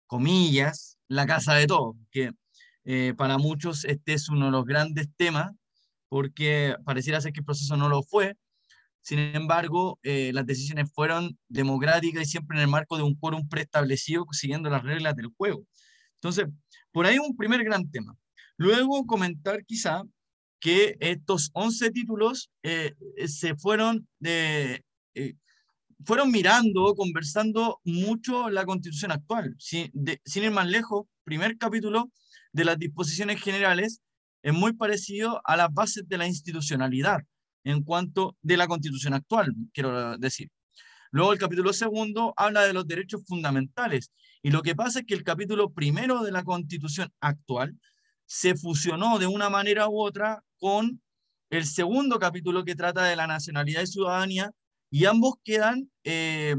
comillas, 0.06 0.96
la 1.08 1.26
casa 1.26 1.54
de 1.54 1.66
todos, 1.66 1.96
que 2.12 2.30
eh, 2.84 3.14
para 3.16 3.36
muchos 3.36 3.84
este 3.84 4.12
es 4.12 4.28
uno 4.28 4.44
de 4.46 4.52
los 4.52 4.64
grandes 4.64 5.08
temas, 5.16 5.50
porque 6.08 6.76
pareciera 6.84 7.20
ser 7.20 7.32
que 7.32 7.40
el 7.40 7.46
proceso 7.46 7.76
no 7.76 7.88
lo 7.88 8.04
fue. 8.04 8.36
Sin 9.02 9.18
embargo, 9.18 9.98
eh, 10.04 10.30
las 10.32 10.46
decisiones 10.46 10.88
fueron 10.94 11.36
democráticas 11.48 12.22
y 12.22 12.26
siempre 12.26 12.58
en 12.58 12.62
el 12.62 12.68
marco 12.68 12.96
de 12.96 13.02
un 13.02 13.16
quórum 13.16 13.48
preestablecido, 13.48 14.24
siguiendo 14.30 14.70
las 14.70 14.84
reglas 14.84 15.16
del 15.16 15.32
juego. 15.36 15.64
Entonces, 16.14 16.46
por 16.92 17.06
ahí 17.06 17.18
un 17.18 17.36
primer 17.36 17.64
gran 17.64 17.90
tema. 17.90 18.16
Luego 18.58 19.06
comentar 19.06 19.64
quizá 19.64 20.02
que 20.60 20.96
estos 21.00 21.50
11 21.54 21.90
títulos 21.92 22.50
eh, 22.62 22.94
se 23.26 23.54
fueron, 23.54 24.06
eh, 24.24 24.80
fueron 26.04 26.30
mirando, 26.30 26.94
conversando 26.96 27.80
mucho 27.84 28.50
la 28.50 28.66
constitución 28.66 29.12
actual. 29.12 29.54
Sin, 29.58 29.90
sin 30.24 30.42
ir 30.42 30.50
más 30.50 30.66
lejos, 30.66 31.06
primer 31.24 31.56
capítulo 31.56 32.10
de 32.52 32.64
las 32.64 32.78
disposiciones 32.78 33.40
generales 33.40 34.00
es 34.42 34.52
muy 34.52 34.72
parecido 34.72 35.40
a 35.44 35.56
las 35.56 35.72
bases 35.72 36.08
de 36.08 36.18
la 36.18 36.26
institucionalidad 36.26 37.20
en 37.64 37.82
cuanto 37.84 38.36
de 38.42 38.56
la 38.56 38.66
constitución 38.66 39.14
actual, 39.14 39.54
quiero 39.72 40.18
decir. 40.18 40.50
Luego 41.10 41.32
el 41.32 41.38
capítulo 41.38 41.72
segundo 41.72 42.34
habla 42.36 42.62
de 42.64 42.72
los 42.72 42.86
derechos 42.86 43.22
fundamentales 43.26 44.10
y 44.42 44.50
lo 44.50 44.62
que 44.62 44.74
pasa 44.74 45.00
es 45.00 45.06
que 45.06 45.14
el 45.14 45.22
capítulo 45.22 45.70
primero 45.70 46.22
de 46.22 46.32
la 46.32 46.44
constitución 46.44 47.10
actual 47.20 47.78
se 48.28 48.54
fusionó 48.54 49.18
de 49.18 49.26
una 49.26 49.48
manera 49.48 49.88
u 49.88 50.00
otra 50.00 50.44
con 50.58 51.00
el 51.50 51.64
segundo 51.64 52.18
capítulo 52.18 52.62
que 52.62 52.74
trata 52.74 53.04
de 53.04 53.16
la 53.16 53.26
nacionalidad 53.26 53.82
y 53.82 53.86
ciudadanía, 53.86 54.52
y 54.90 55.06
ambos 55.06 55.36
quedan, 55.42 55.90
eh, 56.04 56.54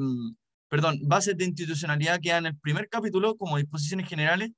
perdón, 0.67 0.99
bases 1.03 1.37
de 1.37 1.45
institucionalidad 1.45 2.19
quedan 2.21 2.47
en 2.47 2.53
el 2.53 2.59
primer 2.59 2.89
capítulo 2.89 3.37
como 3.37 3.57
disposiciones 3.57 4.09
generales, 4.09 4.49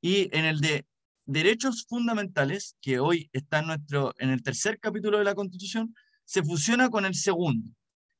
y 0.00 0.34
en 0.36 0.46
el 0.46 0.60
de 0.60 0.86
derechos 1.26 1.84
fundamentales, 1.86 2.76
que 2.80 2.98
hoy 2.98 3.28
está 3.34 3.58
en, 3.58 3.66
nuestro, 3.66 4.14
en 4.18 4.30
el 4.30 4.42
tercer 4.42 4.78
capítulo 4.80 5.18
de 5.18 5.24
la 5.24 5.34
Constitución, 5.34 5.94
se 6.24 6.42
fusiona 6.42 6.88
con 6.88 7.04
el 7.04 7.14
segundo, 7.14 7.70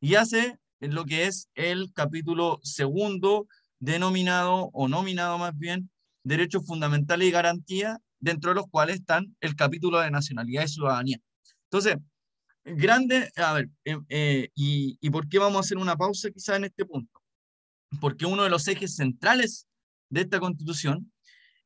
y 0.01 0.17
hace 0.17 0.59
lo 0.81 1.07
que 1.07 1.27
es 1.27 1.49
el 1.55 1.95
capítulo 1.95 2.61
segundo, 2.63 3.47
denominado 3.79 4.69
o 4.75 4.87
nominado 4.87 5.39
más 5.39 5.57
bien, 5.57 5.91
derechos 6.25 6.67
fundamentales 6.67 7.27
y 7.27 7.31
garantía, 7.31 8.01
dentro 8.25 8.51
de 8.51 8.57
los 8.57 8.67
cuales 8.71 8.97
están 8.97 9.37
el 9.41 9.55
capítulo 9.55 10.01
de 10.01 10.11
nacionalidad 10.11 10.65
y 10.65 10.69
ciudadanía. 10.69 11.19
Entonces, 11.65 11.97
grande, 12.65 13.31
a 13.37 13.53
ver, 13.53 13.69
eh, 13.85 13.99
eh, 14.09 14.49
y, 14.55 15.11
por 15.11 15.29
qué 15.29 15.39
vamos 15.39 15.59
a 15.59 15.61
hacer 15.61 15.77
una 15.77 15.97
pausa 15.97 16.31
quizá 16.31 16.57
en 16.57 16.65
este 16.65 16.87
punto? 16.87 17.21
Porque 18.01 18.25
uno 18.27 18.43
de 18.43 18.51
los 18.51 18.67
ejes 18.67 18.97
centrales 18.97 19.67
de 20.09 20.23
esta 20.23 20.41
constitución 20.41 21.13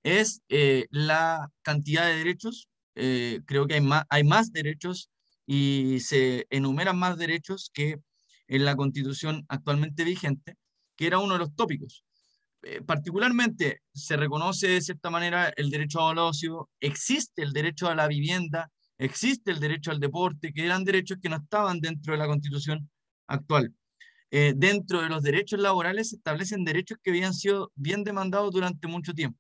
es 0.03 0.43
eh, 0.49 0.87
la 0.91 1.49
cantidad 1.63 2.07
de 2.07 2.17
derechos. 2.17 2.69
creo 2.95 3.67
que 3.69 3.81
hay 4.11 4.25
más 4.25 4.53
derechos 4.53 5.11
y 5.47 6.01
se 6.01 6.47
enumeran 6.51 6.99
más 6.99 7.17
derechos 7.17 7.71
que 7.73 8.01
en 8.49 8.65
la 8.65 8.75
constitución 8.75 9.45
actualmente 9.49 10.03
vigente, 10.05 10.57
que 10.97 11.07
era 11.07 11.21
uno 11.21 11.35
de 11.35 11.41
los 11.41 11.55
tópicos. 11.55 12.05
Eh, 12.63 12.83
particularmente 12.83 13.83
se 13.93 14.17
reconoce 14.17 14.69
de 14.69 14.81
cierta 14.81 15.11
manera 15.11 15.53
el 15.57 15.71
derecho 15.71 16.07
al 16.07 16.19
ocio, 16.19 16.69
existe 16.81 17.43
el 17.43 17.53
derecho 17.53 17.89
a 17.89 17.95
la 17.95 18.09
vivienda, 18.09 18.71
existe 18.99 19.53
el 19.53 19.61
derecho 19.61 19.93
al 19.93 20.01
deporte, 20.01 20.53
que 20.53 20.65
eran 20.65 20.85
derechos 20.85 21.19
que 21.23 21.29
no 21.29 21.37
estaban 21.37 21.81
dentro 21.81 22.13
de 22.13 22.19
la 22.19 22.27
constitución 22.27 22.91
actual. 23.29 23.75
eh, 24.31 24.53
dentro 24.57 25.01
de 25.03 25.09
los 25.09 25.23
derechos 25.23 25.61
laborales 25.61 26.11
se 26.11 26.17
establecen 26.17 26.65
derechos 26.65 26.99
que 27.03 27.11
habían 27.11 27.35
sido 27.35 27.73
bien 27.75 28.05
demandados 28.05 28.53
durante 28.53 28.87
mucho 28.89 29.15
tiempo. 29.15 29.39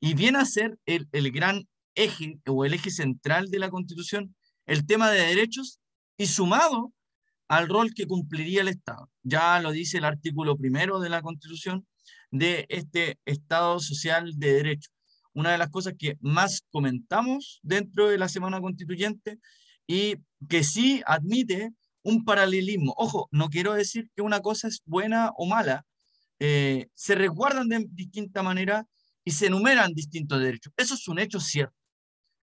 Y 0.00 0.14
viene 0.14 0.38
a 0.38 0.44
ser 0.46 0.78
el, 0.86 1.08
el 1.12 1.30
gran 1.32 1.68
eje 1.94 2.40
o 2.46 2.64
el 2.64 2.74
eje 2.74 2.90
central 2.90 3.50
de 3.50 3.58
la 3.58 3.70
Constitución 3.70 4.34
el 4.66 4.86
tema 4.86 5.10
de 5.10 5.20
derechos 5.20 5.80
y 6.16 6.26
sumado 6.26 6.92
al 7.48 7.68
rol 7.68 7.92
que 7.94 8.06
cumpliría 8.06 8.62
el 8.62 8.68
Estado. 8.68 9.10
Ya 9.22 9.60
lo 9.60 9.72
dice 9.72 9.98
el 9.98 10.04
artículo 10.04 10.56
primero 10.56 11.00
de 11.00 11.10
la 11.10 11.22
Constitución 11.22 11.86
de 12.34 12.66
este 12.68 13.16
Estado 13.24 13.78
social 13.78 14.32
de 14.36 14.54
derecho. 14.54 14.90
Una 15.34 15.52
de 15.52 15.58
las 15.58 15.70
cosas 15.70 15.94
que 15.96 16.16
más 16.20 16.62
comentamos 16.70 17.60
dentro 17.62 18.08
de 18.08 18.18
la 18.18 18.28
Semana 18.28 18.60
Constituyente 18.60 19.38
y 19.86 20.16
que 20.48 20.64
sí 20.64 21.00
admite 21.06 21.70
un 22.02 22.24
paralelismo. 22.24 22.92
Ojo, 22.96 23.28
no 23.30 23.48
quiero 23.48 23.74
decir 23.74 24.10
que 24.16 24.22
una 24.22 24.40
cosa 24.40 24.66
es 24.66 24.82
buena 24.84 25.30
o 25.36 25.46
mala, 25.46 25.86
eh, 26.40 26.88
se 26.94 27.14
resguardan 27.14 27.68
de 27.68 27.86
distinta 27.90 28.42
manera 28.42 28.84
y 29.24 29.30
se 29.30 29.46
enumeran 29.46 29.92
distintos 29.92 30.40
derechos. 30.40 30.72
Eso 30.76 30.94
es 30.94 31.06
un 31.06 31.20
hecho 31.20 31.38
cierto. 31.38 31.76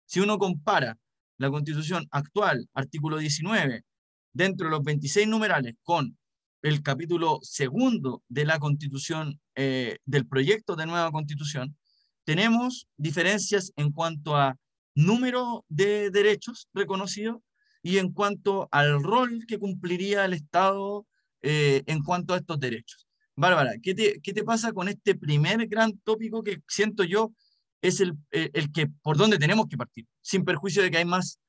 Si 0.06 0.22
uno 0.22 0.38
compara 0.38 0.98
la 1.38 1.50
constitución 1.50 2.08
actual, 2.12 2.70
artículo 2.74 3.18
19, 3.18 3.84
dentro 4.32 4.68
de 4.68 4.72
los 4.72 4.84
26 4.84 5.28
numerales 5.28 5.76
con 5.84 6.18
el 6.62 6.84
capítulo 6.84 7.40
segundo 7.42 8.24
de 8.30 8.46
la 8.46 8.60
constitución, 8.60 9.40
eh, 9.56 9.98
del 10.06 10.28
proyecto 10.28 10.76
de 10.76 10.86
nueva 10.86 11.12
constitución, 11.12 11.76
tenemos 12.24 12.88
diferencias 12.98 13.74
en 13.76 13.92
cuanto 13.92 14.36
a 14.36 14.58
número 14.94 15.66
de 15.70 16.12
derechos 16.12 16.68
reconocidos 16.74 17.42
y 17.82 17.98
en 17.98 18.12
cuanto 18.12 18.68
al 18.72 19.02
rol 19.02 19.46
que 19.48 19.58
cumpliría 19.58 20.26
el 20.26 20.34
Estado 20.34 21.08
eh, 21.42 21.82
en 21.88 22.04
cuanto 22.04 22.34
a 22.34 22.38
estos 22.38 22.60
derechos. 22.60 23.08
Bárbara, 23.36 23.74
¿qué 23.82 23.96
te, 23.96 24.20
¿qué 24.22 24.34
te, 24.34 24.44
pasa 24.44 24.72
con 24.72 24.88
este 24.88 25.16
primer 25.16 25.68
gran 25.68 25.98
tópico 26.04 26.44
que 26.44 26.62
siento 26.68 27.04
yo 27.04 27.34
es 27.82 28.00
el, 28.00 28.14
el, 28.30 28.72
que 28.72 28.88
por 29.02 29.18
donde 29.18 29.40
tenemos 29.40 29.68
que 29.68 29.78
partir? 29.78 30.06
Sin 30.22 30.46
perjuicio 30.46 30.84
de 30.84 30.92
que 30.92 30.98
hay 30.98 31.06
más 31.06 31.40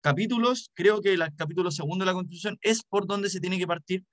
capítulos, 0.00 0.70
creo 0.74 1.00
que 1.00 1.12
el 1.12 1.22
capítulo 1.34 1.72
segundo 1.72 2.04
de 2.04 2.10
la 2.10 2.14
Constitución 2.14 2.56
es 2.60 2.82
por 2.84 3.06
donde 3.06 3.30
se 3.30 3.40
tiene 3.40 3.58
que 3.58 3.66
partir, 3.66 4.04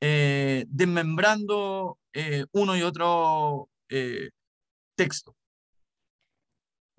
eh, 0.00 0.64
desmembrando 0.68 1.98
eh, 2.12 2.44
uno 2.52 2.76
y 2.76 2.82
otro 2.82 3.68
texto. 4.94 5.34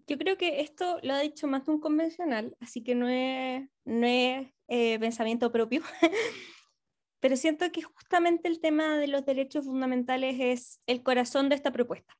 Yo 0.10 0.18
creo 0.18 0.38
que 0.38 0.62
esto 0.62 0.98
lo 1.04 1.14
ha 1.14 1.20
dicho 1.20 1.46
más 1.46 1.68
de 1.68 1.72
un 1.72 1.80
convencional, 1.80 2.58
así 2.60 2.84
que 2.84 2.96
no 2.96 3.08
es, 3.08 3.70
no 3.86 4.08
es 4.08 4.48
eh, 4.68 4.98
pensamiento 4.98 5.52
propio, 5.52 5.84
pero 7.20 7.38
siento 7.38 7.72
que 7.72 7.84
justamente 7.84 8.48
el 8.48 8.60
tema 8.60 8.98
de 8.98 9.08
los 9.08 9.24
derechos 9.24 9.66
fundamentales 9.66 10.38
es 10.40 10.82
el 10.88 11.04
corazón 11.04 11.48
de 11.48 11.56
esta 11.56 11.72
propuesta. 11.72 12.18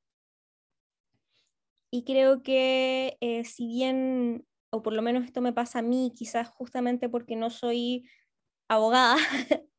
Y 1.90 2.04
creo 2.04 2.44
que 2.44 3.18
eh, 3.22 3.44
si 3.44 3.66
bien, 3.66 4.46
o 4.70 4.84
por 4.84 4.94
lo 4.94 5.02
menos 5.02 5.26
esto 5.26 5.42
me 5.42 5.54
pasa 5.54 5.80
a 5.80 5.82
mí, 5.82 6.14
quizás 6.16 6.48
justamente 6.48 7.10
porque 7.10 7.36
no 7.36 7.50
soy 7.50 8.08
abogada, 8.68 9.16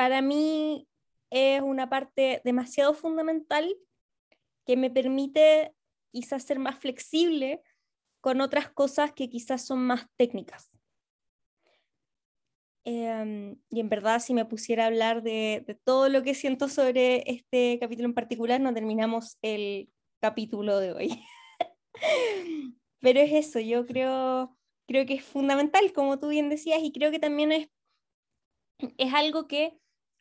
para 0.00 0.22
mí 0.22 0.88
es 1.28 1.60
una 1.60 1.90
parte 1.90 2.40
demasiado 2.42 2.94
fundamental 2.94 3.76
que 4.64 4.74
me 4.78 4.90
permite 4.90 5.74
quizás 6.10 6.42
ser 6.42 6.58
más 6.58 6.78
flexible 6.78 7.62
con 8.22 8.40
otras 8.40 8.70
cosas 8.70 9.12
que 9.12 9.28
quizás 9.28 9.66
son 9.66 9.80
más 9.80 10.06
técnicas. 10.16 10.70
Em, 12.84 13.60
y 13.68 13.80
en 13.80 13.90
verdad, 13.90 14.20
si 14.20 14.32
me 14.32 14.46
pusiera 14.46 14.84
a 14.84 14.86
hablar 14.86 15.22
de, 15.22 15.78
todo 15.84 16.08
lo 16.08 16.22
que 16.22 16.32
siento 16.32 16.70
sobre 16.70 17.30
este 17.30 17.78
capítulo 17.78 18.08
en 18.08 18.14
particular, 18.14 18.58
no 18.58 18.72
terminamos 18.72 19.36
el 19.42 19.92
capítulo 20.18 20.78
de 20.78 20.94
hoy. 20.94 21.24
Pero 23.00 23.20
es 23.20 23.32
eso, 23.34 23.60
yo 23.60 23.84
creo, 23.84 24.56
creo 24.88 25.04
que 25.04 25.12
es 25.12 25.24
fundamental, 25.24 25.92
como 25.92 26.18
tú 26.18 26.28
bien 26.28 26.48
decías, 26.48 26.82
y 26.82 26.90
creo 26.90 27.10
que 27.10 27.18
también 27.18 27.52
es, 27.52 27.68
es 28.96 29.12
algo 29.12 29.46
que 29.46 29.78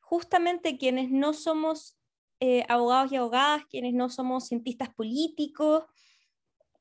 justamente 0.09 0.79
quienes 0.79 1.11
no 1.11 1.33
somos 1.33 1.95
eh, 2.39 2.65
abogados 2.67 3.11
y 3.11 3.15
abogadas, 3.15 3.65
quienes 3.67 3.93
no 3.93 4.09
somos 4.09 4.47
cientistas 4.47 4.89
políticos. 4.89 5.83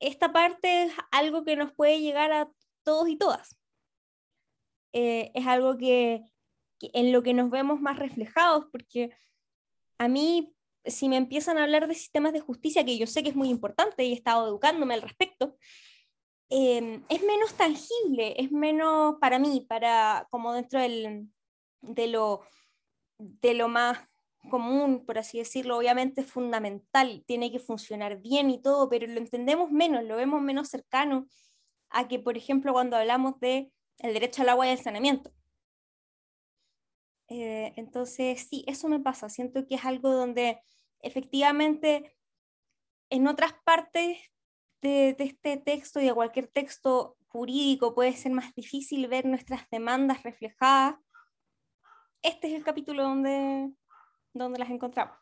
Esta 0.00 0.32
parte 0.32 0.84
es 0.84 0.92
algo 1.10 1.44
que 1.44 1.54
nos 1.54 1.70
puede 1.74 2.00
llegar 2.00 2.32
a 2.32 2.50
todos 2.84 3.06
y 3.06 3.18
todas. 3.18 3.60
Eh, 4.94 5.30
es 5.34 5.46
algo 5.46 5.76
que, 5.76 6.24
en 6.80 7.12
lo 7.12 7.22
que 7.22 7.34
nos 7.34 7.50
vemos 7.50 7.82
más 7.82 7.98
reflejados, 7.98 8.64
porque 8.72 9.10
a 9.98 10.08
mí, 10.08 10.54
si 10.86 11.10
me 11.10 11.18
empiezan 11.18 11.58
a 11.58 11.64
hablar 11.64 11.86
de 11.86 11.94
sistemas 11.94 12.32
de 12.32 12.40
justicia, 12.40 12.82
que 12.82 12.96
yo 12.96 13.06
sé 13.06 13.22
que 13.22 13.28
es 13.28 13.36
muy 13.36 13.50
importante 13.50 14.04
y 14.04 14.12
he 14.12 14.14
estado 14.14 14.46
educándome 14.46 14.94
al 14.94 15.02
respecto, 15.02 15.58
eh, 16.48 17.02
es 17.10 17.22
menos 17.22 17.52
tangible, 17.58 18.40
es 18.40 18.50
menos 18.50 19.16
para 19.20 19.38
mí, 19.38 19.66
para 19.68 20.26
como 20.30 20.54
dentro 20.54 20.80
del, 20.80 21.28
de, 21.82 22.06
lo, 22.06 22.40
de 23.18 23.54
lo 23.54 23.68
más 23.68 23.98
común, 24.50 25.04
por 25.04 25.18
así 25.18 25.38
decirlo, 25.38 25.76
obviamente 25.76 26.22
es 26.22 26.30
fundamental, 26.30 27.24
tiene 27.26 27.50
que 27.52 27.58
funcionar 27.58 28.20
bien 28.20 28.50
y 28.50 28.62
todo, 28.62 28.88
pero 28.88 29.06
lo 29.06 29.18
entendemos 29.18 29.70
menos, 29.70 30.04
lo 30.04 30.16
vemos 30.16 30.40
menos 30.40 30.68
cercano 30.68 31.26
a 31.90 32.08
que, 32.08 32.18
por 32.18 32.36
ejemplo, 32.36 32.72
cuando 32.72 32.96
hablamos 32.96 33.38
de 33.40 33.72
el 33.98 34.14
derecho 34.14 34.42
al 34.42 34.50
agua 34.50 34.66
y 34.66 34.70
al 34.70 34.78
saneamiento. 34.78 35.32
Eh, 37.28 37.72
entonces, 37.76 38.46
sí, 38.48 38.64
eso 38.66 38.88
me 38.88 39.00
pasa, 39.00 39.28
siento 39.28 39.66
que 39.66 39.74
es 39.74 39.84
algo 39.84 40.10
donde 40.10 40.60
efectivamente 41.00 42.16
en 43.10 43.26
otras 43.26 43.52
partes 43.64 44.18
de, 44.80 45.14
de 45.14 45.24
este 45.24 45.56
texto 45.58 46.00
y 46.00 46.06
de 46.06 46.14
cualquier 46.14 46.48
texto 46.48 47.16
jurídico 47.26 47.94
puede 47.94 48.14
ser 48.14 48.32
más 48.32 48.54
difícil 48.54 49.06
ver 49.08 49.26
nuestras 49.26 49.68
demandas 49.70 50.22
reflejadas. 50.22 50.96
Este 52.22 52.48
es 52.48 52.54
el 52.54 52.64
capítulo 52.64 53.04
donde, 53.04 53.70
donde 54.34 54.58
las 54.58 54.70
encontramos. 54.70 55.16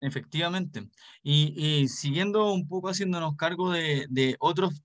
Efectivamente. 0.00 0.88
Y, 1.22 1.88
siguiendo 1.88 2.52
un 2.52 2.68
poco 2.68 2.88
haciéndonos 2.88 3.36
cargo 3.36 3.72
de, 3.72 4.36
otros 4.38 4.82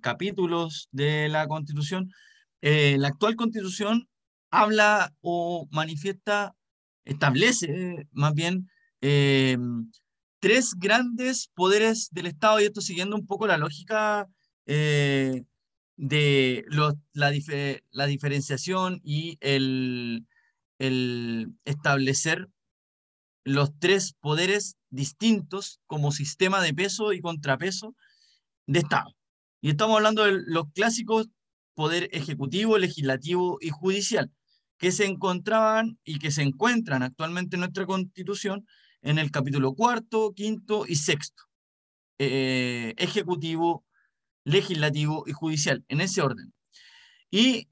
capítulos 0.00 0.88
de 0.90 1.28
la 1.28 1.46
Constitución, 1.46 2.10
eh, 2.60 2.96
la 2.98 3.08
actual 3.08 3.36
Constitución 3.36 4.08
habla 4.50 5.14
o 5.20 5.68
manifiesta, 5.70 6.56
establece 7.04 8.08
más 8.10 8.34
bien 8.34 8.68
eh, 9.00 9.56
tres 10.40 10.74
grandes 10.76 11.50
poderes 11.54 12.08
del 12.10 12.26
Estado, 12.26 12.60
y 12.60 12.64
esto 12.64 12.80
siguiendo 12.80 13.14
un 13.14 13.26
poco 13.26 13.46
la 13.46 13.58
lógica 13.58 14.26
eh, 14.66 15.44
de 16.00 16.64
la, 16.68 17.30
la 17.90 18.06
diferenciación 18.06 19.02
y 19.04 19.36
el, 19.40 20.26
el 20.78 21.52
establecer 21.66 22.48
los 23.44 23.78
tres 23.78 24.14
poderes 24.18 24.76
distintos 24.88 25.78
como 25.86 26.10
sistema 26.10 26.62
de 26.62 26.72
peso 26.72 27.12
y 27.12 27.20
contrapeso 27.20 27.94
de 28.66 28.78
Estado. 28.78 29.14
Y 29.60 29.68
estamos 29.68 29.96
hablando 29.96 30.24
de 30.24 30.40
los 30.46 30.64
clásicos 30.72 31.28
poder 31.74 32.08
ejecutivo, 32.12 32.78
legislativo 32.78 33.58
y 33.60 33.68
judicial, 33.68 34.32
que 34.78 34.92
se 34.92 35.04
encontraban 35.04 35.98
y 36.02 36.18
que 36.18 36.30
se 36.30 36.40
encuentran 36.40 37.02
actualmente 37.02 37.56
en 37.56 37.60
nuestra 37.60 37.84
constitución 37.84 38.66
en 39.02 39.18
el 39.18 39.30
capítulo 39.30 39.74
cuarto, 39.74 40.32
quinto 40.34 40.86
y 40.86 40.96
sexto. 40.96 41.42
Eh, 42.18 42.94
ejecutivo, 42.96 43.84
legislativo 44.50 45.24
y 45.26 45.32
judicial, 45.32 45.84
en 45.88 46.00
ese 46.00 46.22
orden. 46.22 46.52
Y 47.30 47.68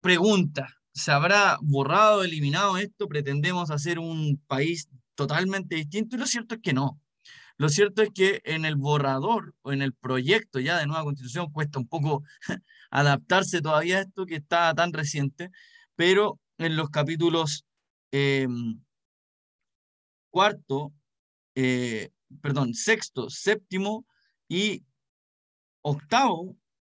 pregunta, 0.00 0.80
¿Se 0.92 1.12
habrá 1.12 1.58
borrado, 1.62 2.24
eliminado 2.24 2.76
esto? 2.76 3.08
¿Pretendemos 3.08 3.70
hacer 3.70 3.98
un 3.98 4.42
país 4.46 4.88
totalmente 5.14 5.76
distinto? 5.76 6.16
Y 6.16 6.18
lo 6.18 6.26
cierto 6.26 6.56
es 6.56 6.60
que 6.60 6.72
no. 6.72 7.00
Lo 7.56 7.68
cierto 7.68 8.02
es 8.02 8.10
que 8.10 8.40
en 8.44 8.64
el 8.64 8.76
borrador 8.76 9.54
o 9.62 9.72
en 9.72 9.82
el 9.82 9.94
proyecto 9.94 10.60
ya 10.60 10.78
de 10.78 10.86
nueva 10.86 11.04
constitución 11.04 11.50
cuesta 11.52 11.78
un 11.78 11.86
poco 11.88 12.24
adaptarse 12.90 13.60
todavía 13.62 13.98
a 13.98 14.00
esto 14.02 14.26
que 14.26 14.36
está 14.36 14.74
tan 14.74 14.92
reciente, 14.92 15.50
pero 15.94 16.40
en 16.58 16.76
los 16.76 16.90
capítulos 16.90 17.64
em, 18.12 18.82
cuarto, 20.30 20.92
eh, 21.54 22.10
perdón, 22.42 22.74
sexto, 22.74 23.30
séptimo 23.30 24.06
y 24.48 24.84
octavo, 25.82 26.56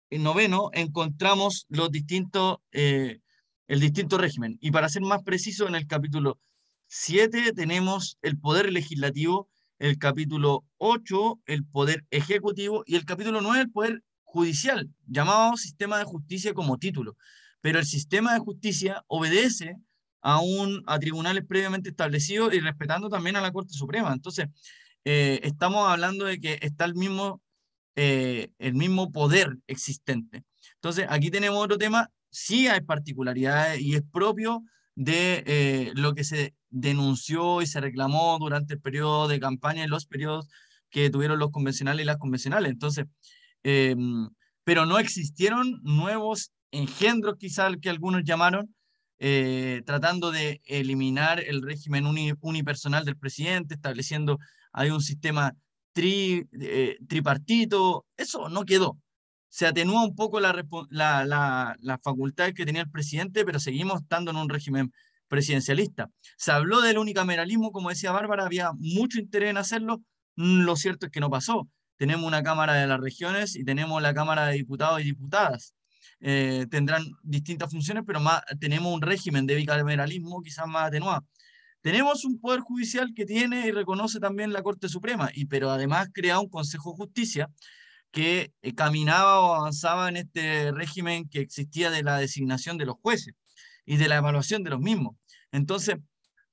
y 0.09 0.19
noveno, 0.19 0.69
encontramos 0.73 1.65
los 1.69 1.89
distintos 1.91 2.57
eh, 2.71 3.19
el 3.67 3.79
distinto 3.79 4.17
régimen. 4.17 4.57
Y 4.61 4.71
para 4.71 4.89
ser 4.89 5.01
más 5.01 5.23
preciso, 5.23 5.67
en 5.67 5.75
el 5.75 5.87
capítulo 5.87 6.39
7 6.87 7.53
tenemos 7.53 8.17
el 8.21 8.39
poder 8.39 8.71
legislativo, 8.71 9.49
el 9.79 9.97
capítulo 9.97 10.63
8 10.77 11.39
el 11.47 11.65
poder 11.65 12.05
ejecutivo 12.11 12.83
y 12.85 12.95
el 12.95 13.05
capítulo 13.05 13.41
9 13.41 13.61
el 13.61 13.71
poder 13.71 14.03
judicial, 14.23 14.89
llamado 15.07 15.57
sistema 15.57 15.97
de 15.97 16.05
justicia 16.05 16.53
como 16.53 16.77
título. 16.77 17.15
pero 17.61 17.79
el 17.79 17.85
sistema 17.85 18.33
de 18.33 18.39
justicia 18.39 19.03
obedece 19.07 19.77
a, 20.21 20.39
un, 20.41 20.83
a 20.85 20.99
tribunales 20.99 21.45
previamente 21.47 21.89
establecidos 21.89 22.53
y 22.53 22.59
respetando 22.59 23.09
también 23.09 23.35
a 23.37 23.41
la 23.41 23.51
Corte 23.51 23.73
Suprema. 23.73 24.11
Entonces, 24.13 24.47
eh, 25.05 25.39
estamos 25.43 25.87
hablando 25.87 26.25
de 26.25 26.39
que 26.39 26.59
está 26.61 26.85
el 26.85 26.95
mismo, 26.95 27.41
eh, 27.95 28.49
el 28.59 28.73
mismo 28.73 29.11
poder 29.11 29.57
existente. 29.67 30.43
Entonces, 30.75 31.05
aquí 31.09 31.29
tenemos 31.29 31.63
otro 31.63 31.77
tema, 31.77 32.09
sí 32.29 32.67
hay 32.67 32.81
particularidades 32.81 33.81
y 33.81 33.95
es 33.95 34.03
propio 34.11 34.63
de 34.95 35.43
eh, 35.45 35.91
lo 35.95 36.13
que 36.13 36.23
se 36.23 36.55
denunció 36.69 37.61
y 37.61 37.67
se 37.67 37.81
reclamó 37.81 38.37
durante 38.39 38.75
el 38.75 38.81
periodo 38.81 39.27
de 39.27 39.39
campaña 39.39 39.83
y 39.83 39.87
los 39.87 40.05
periodos 40.05 40.47
que 40.89 41.09
tuvieron 41.09 41.39
los 41.39 41.51
convencionales 41.51 42.03
y 42.03 42.07
las 42.07 42.17
convencionales. 42.17 42.71
Entonces, 42.71 43.05
em, 43.63 44.29
pero 44.63 44.85
no 44.85 44.99
existieron 44.99 45.79
nuevos 45.83 46.51
engendros, 46.71 47.35
quizás 47.37 47.75
que 47.81 47.89
algunos 47.89 48.23
llamaron, 48.23 48.73
eh, 49.19 49.83
tratando 49.85 50.31
de 50.31 50.61
eliminar 50.65 51.39
el 51.39 51.61
régimen 51.61 52.05
unipersonal 52.41 53.05
del 53.05 53.17
presidente, 53.17 53.75
estableciendo 53.75 54.39
hay 54.71 54.89
un 54.89 55.01
sistema 55.01 55.53
tri, 55.93 56.47
eh, 56.59 56.97
tripartito, 57.07 58.05
eso 58.17 58.49
no 58.49 58.65
quedó. 58.65 58.97
Se 59.49 59.67
atenúa 59.67 60.03
un 60.03 60.15
poco 60.15 60.39
la, 60.39 61.77
facultades 62.03 62.53
que 62.55 62.65
tenía 62.65 62.81
el 62.81 62.89
presidente, 62.91 63.45
pero 63.45 63.59
seguimos 63.59 64.01
estando 64.01 64.31
en 64.31 64.37
un 64.37 64.49
régimen 64.49 64.91
presidencialista. 65.27 66.09
Se 66.37 66.51
habló 66.51 66.81
del 66.81 66.97
unicameralismo, 66.97 67.71
como 67.71 67.89
decía 67.89 68.11
Bárbara, 68.11 68.45
había 68.45 68.71
mucho 68.77 69.19
interés 69.19 69.51
en 69.51 69.57
hacerlo, 69.57 69.99
mm, 70.35 70.61
lo 70.63 70.75
cierto 70.75 71.05
es 71.05 71.11
que 71.11 71.19
no 71.19 71.29
pasó. 71.29 71.67
Tenemos 71.97 72.25
una 72.25 72.43
Cámara 72.43 72.73
de 72.73 72.87
las 72.87 72.99
Regiones 72.99 73.55
y 73.55 73.63
tenemos 73.63 74.01
la 74.01 74.13
Cámara 74.13 74.47
de 74.47 74.55
Diputados 74.55 75.01
y 75.01 75.05
Diputadas. 75.05 75.75
Eh, 76.19 76.65
tendrán 76.71 77.03
distintas 77.21 77.69
funciones, 77.71 78.03
pero 78.07 78.21
tenemos 78.59 78.93
un 78.93 79.01
régimen 79.01 79.45
de 79.45 79.55
bicameralismo 79.55 80.41
quizás 80.41 80.67
más 80.67 80.87
atenuado. 80.87 81.25
Tenemos 81.83 82.23
un 82.23 82.39
poder 82.39 82.61
judicial 82.61 83.13
que 83.13 83.25
tiene 83.25 83.67
y 83.67 83.71
reconoce 83.71 84.21
también 84.21 84.53
la 84.53 84.63
Corte 84.63 84.87
Suprema, 84.87 85.29
y, 85.33 85.47
pero 85.47 85.69
además 85.69 86.07
crea 86.13 86.39
un 86.39 86.47
Consejo 86.47 86.91
de 86.91 86.95
Justicia 86.95 87.49
que 88.09 88.53
eh, 88.61 88.73
caminaba 88.73 89.41
o 89.41 89.53
avanzaba 89.53 90.07
en 90.07 90.15
este 90.15 90.71
régimen 90.71 91.27
que 91.27 91.41
existía 91.41 91.91
de 91.91 92.01
la 92.01 92.19
designación 92.19 92.77
de 92.77 92.85
los 92.85 92.95
jueces 93.01 93.33
y 93.85 93.97
de 93.97 94.07
la 94.07 94.15
evaluación 94.15 94.63
de 94.63 94.69
los 94.69 94.79
mismos. 94.79 95.17
Entonces, 95.51 95.97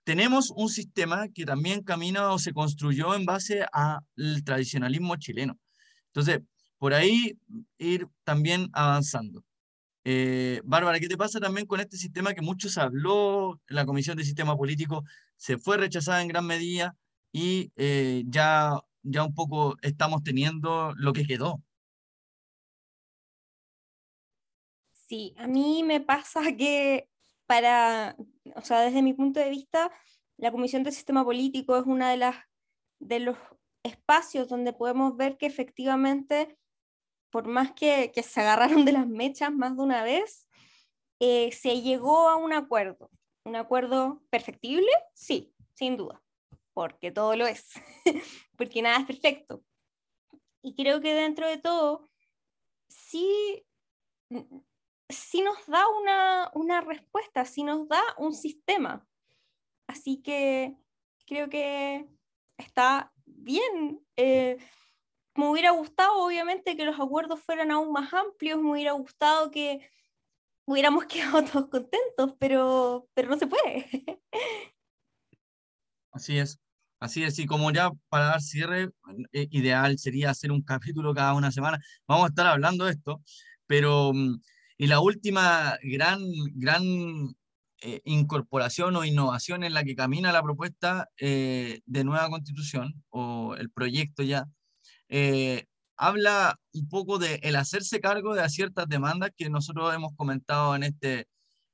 tenemos 0.02 0.50
un 0.50 0.68
sistema 0.68 1.28
que 1.28 1.44
también 1.44 1.84
camina 1.84 2.32
o 2.32 2.38
se 2.40 2.52
construyó 2.52 3.14
en 3.14 3.24
base 3.24 3.64
al 3.72 4.42
tradicionalismo 4.44 5.14
chileno. 5.14 5.56
Entonces, 6.06 6.40
por 6.76 6.92
ahí 6.92 7.38
ir 7.78 8.08
también 8.24 8.68
avanzando. 8.72 9.44
Eh, 10.12 10.60
Bárbara, 10.64 10.98
¿qué 10.98 11.06
te 11.06 11.16
pasa 11.16 11.38
también 11.38 11.68
con 11.68 11.78
este 11.78 11.96
sistema 11.96 12.34
que 12.34 12.42
muchos 12.42 12.76
habló? 12.78 13.60
La 13.68 13.86
Comisión 13.86 14.16
de 14.16 14.24
Sistema 14.24 14.56
Político 14.56 15.04
se 15.36 15.56
fue 15.56 15.76
rechazada 15.76 16.20
en 16.20 16.26
gran 16.26 16.44
medida 16.44 16.96
y 17.30 17.70
eh, 17.76 18.24
ya, 18.26 18.72
ya 19.04 19.22
un 19.22 19.34
poco 19.36 19.76
estamos 19.82 20.24
teniendo 20.24 20.94
lo 20.96 21.12
que 21.12 21.24
quedó. 21.24 21.62
Sí, 24.90 25.32
a 25.36 25.46
mí 25.46 25.84
me 25.84 26.00
pasa 26.00 26.40
que 26.58 27.08
para, 27.46 28.16
o 28.56 28.62
sea, 28.62 28.80
desde 28.80 29.02
mi 29.02 29.14
punto 29.14 29.38
de 29.38 29.50
vista, 29.50 29.92
la 30.38 30.50
Comisión 30.50 30.82
de 30.82 30.90
Sistema 30.90 31.24
Político 31.24 31.76
es 31.76 31.86
una 31.86 32.10
de 32.10 32.16
las 32.16 32.36
de 32.98 33.20
los 33.20 33.36
espacios 33.84 34.48
donde 34.48 34.72
podemos 34.72 35.16
ver 35.16 35.36
que 35.36 35.46
efectivamente 35.46 36.58
por 37.30 37.46
más 37.46 37.72
que, 37.72 38.12
se 38.22 38.40
agarraron 38.40 38.84
de 38.84 38.92
las 38.92 39.06
mechas 39.06 39.52
más 39.52 39.76
de 39.76 39.82
una 39.82 40.02
vez, 40.02 40.48
eh, 41.20 41.52
se 41.52 41.80
llegó 41.80 42.28
a 42.28 42.36
un 42.36 42.52
acuerdo. 42.52 43.10
¿Un 43.44 43.56
acuerdo 43.56 44.22
perfectible? 44.30 44.90
Sí, 45.14 45.54
sin 45.74 45.96
duda, 45.96 46.22
porque 46.74 47.10
todo 47.10 47.36
lo 47.36 47.46
es, 47.46 47.72
porque 48.56 48.82
nada 48.82 48.98
es 49.00 49.06
perfecto. 49.06 49.62
Y 50.62 50.74
creo 50.74 51.00
que 51.00 51.14
dentro 51.14 51.48
de 51.48 51.56
todo, 51.56 52.10
sí, 52.88 53.64
sí 55.08 55.40
nos 55.40 55.66
da 55.66 55.88
una, 55.88 56.50
una 56.54 56.80
respuesta, 56.82 57.44
sí 57.46 57.62
nos 57.62 57.88
da 57.88 58.02
un 58.18 58.34
sistema. 58.34 59.06
Así 59.86 60.20
que 60.22 60.76
creo 61.26 61.48
que 61.48 62.06
está 62.58 63.12
bien. 63.24 64.04
Eh, 64.16 64.58
me 65.34 65.48
hubiera 65.48 65.70
gustado, 65.70 66.24
obviamente, 66.24 66.76
que 66.76 66.84
los 66.84 66.98
acuerdos 66.98 67.40
fueran 67.40 67.70
aún 67.70 67.92
más 67.92 68.12
amplios, 68.12 68.60
me 68.60 68.72
hubiera 68.72 68.92
gustado 68.92 69.50
que 69.50 69.80
hubiéramos 70.66 71.04
quedado 71.06 71.44
todos 71.44 71.68
contentos, 71.68 72.34
pero, 72.38 73.08
pero 73.14 73.28
no 73.30 73.38
se 73.38 73.46
puede. 73.46 73.86
Así 76.12 76.38
es, 76.38 76.58
así 76.98 77.22
es, 77.22 77.38
y 77.38 77.46
como 77.46 77.70
ya 77.70 77.92
para 78.08 78.24
dar 78.26 78.42
cierre, 78.42 78.90
eh, 79.32 79.46
ideal 79.52 79.96
sería 79.96 80.30
hacer 80.30 80.50
un 80.50 80.62
capítulo 80.62 81.14
cada 81.14 81.34
una 81.34 81.52
semana. 81.52 81.78
Vamos 82.08 82.24
a 82.24 82.28
estar 82.30 82.48
hablando 82.48 82.84
de 82.86 82.90
esto, 82.92 83.22
pero 83.68 84.12
mm, 84.12 84.40
y 84.76 84.86
la 84.88 84.98
última 85.00 85.78
gran, 85.84 86.20
gran 86.54 86.82
eh, 87.82 88.00
incorporación 88.04 88.96
o 88.96 89.04
innovación 89.04 89.62
en 89.62 89.74
la 89.74 89.84
que 89.84 89.94
camina 89.94 90.32
la 90.32 90.42
propuesta 90.42 91.08
eh, 91.18 91.80
de 91.86 92.04
nueva 92.04 92.28
constitución 92.28 93.02
o 93.10 93.54
el 93.56 93.70
proyecto 93.70 94.22
ya 94.22 94.46
eh, 95.10 95.66
habla 95.96 96.58
un 96.72 96.88
poco 96.88 97.18
de 97.18 97.40
el 97.42 97.56
hacerse 97.56 98.00
cargo 98.00 98.34
de 98.34 98.48
ciertas 98.48 98.88
demandas 98.88 99.32
que 99.36 99.50
nosotros 99.50 99.94
hemos 99.94 100.14
comentado 100.16 100.74
en 100.74 100.84
este, 100.84 101.26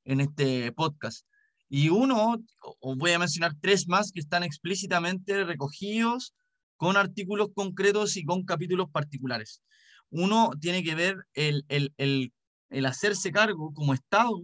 en 0.05 0.20
este 0.20 0.72
podcast. 0.72 1.26
Y 1.68 1.91
uno, 1.91 2.37
os 2.80 2.97
voy 2.97 3.12
a 3.12 3.18
mencionar 3.18 3.53
tres 3.61 3.87
más 3.87 4.11
que 4.11 4.20
están 4.20 4.43
explícitamente 4.43 5.45
recogidos 5.45 6.34
con 6.76 6.97
artículos 6.97 7.49
concretos 7.55 8.16
y 8.16 8.24
con 8.24 8.45
capítulos 8.45 8.89
particulares. 8.91 9.62
Uno 10.11 10.51
tiene 10.61 10.82
que 10.82 10.95
ver 10.95 11.16
el, 11.34 11.64
el, 11.68 11.93
el, 11.99 12.32
el 12.70 12.87
hacerse 12.87 13.30
cargo 13.32 13.72
como 13.74 13.95
Estado 13.95 14.43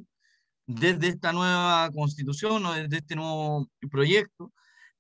desde 0.66 1.08
esta 1.08 1.32
nueva 1.32 1.90
constitución 1.92 2.64
o 2.66 2.72
desde 2.72 2.98
este 2.98 3.16
nuevo 3.16 3.68
proyecto 3.90 4.52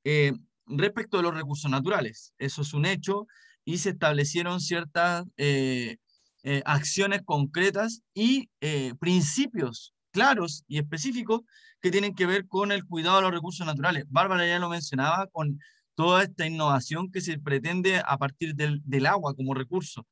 eh, 0.04 0.32
respecto 0.66 1.18
de 1.18 1.24
los 1.24 1.34
recursos 1.34 1.70
naturales. 1.70 2.32
Eso 2.38 2.62
es 2.62 2.72
un 2.74 2.86
hecho 2.86 3.26
y 3.64 3.78
se 3.78 3.90
establecieron 3.90 4.60
ciertas 4.60 5.24
eh, 5.36 5.96
eh, 6.42 6.62
acciones 6.64 7.22
concretas 7.24 8.02
y 8.14 8.50
eh, 8.60 8.94
principios 8.98 9.94
claros 10.10 10.64
y 10.68 10.78
específicos 10.78 11.40
que 11.80 11.90
tienen 11.90 12.14
que 12.14 12.26
ver 12.26 12.46
con 12.46 12.72
el 12.72 12.84
cuidado 12.84 13.16
de 13.16 13.22
los 13.22 13.32
recursos 13.32 13.66
naturales. 13.66 14.04
Bárbara 14.08 14.46
ya 14.46 14.58
lo 14.58 14.68
mencionaba 14.68 15.26
con 15.28 15.58
toda 15.94 16.22
esta 16.24 16.46
innovación 16.46 17.10
que 17.10 17.20
se 17.20 17.38
pretende 17.38 18.02
a 18.04 18.18
partir 18.18 18.54
del, 18.54 18.80
del 18.84 19.06
agua 19.06 19.34
como 19.34 19.54
recurso. 19.54 20.06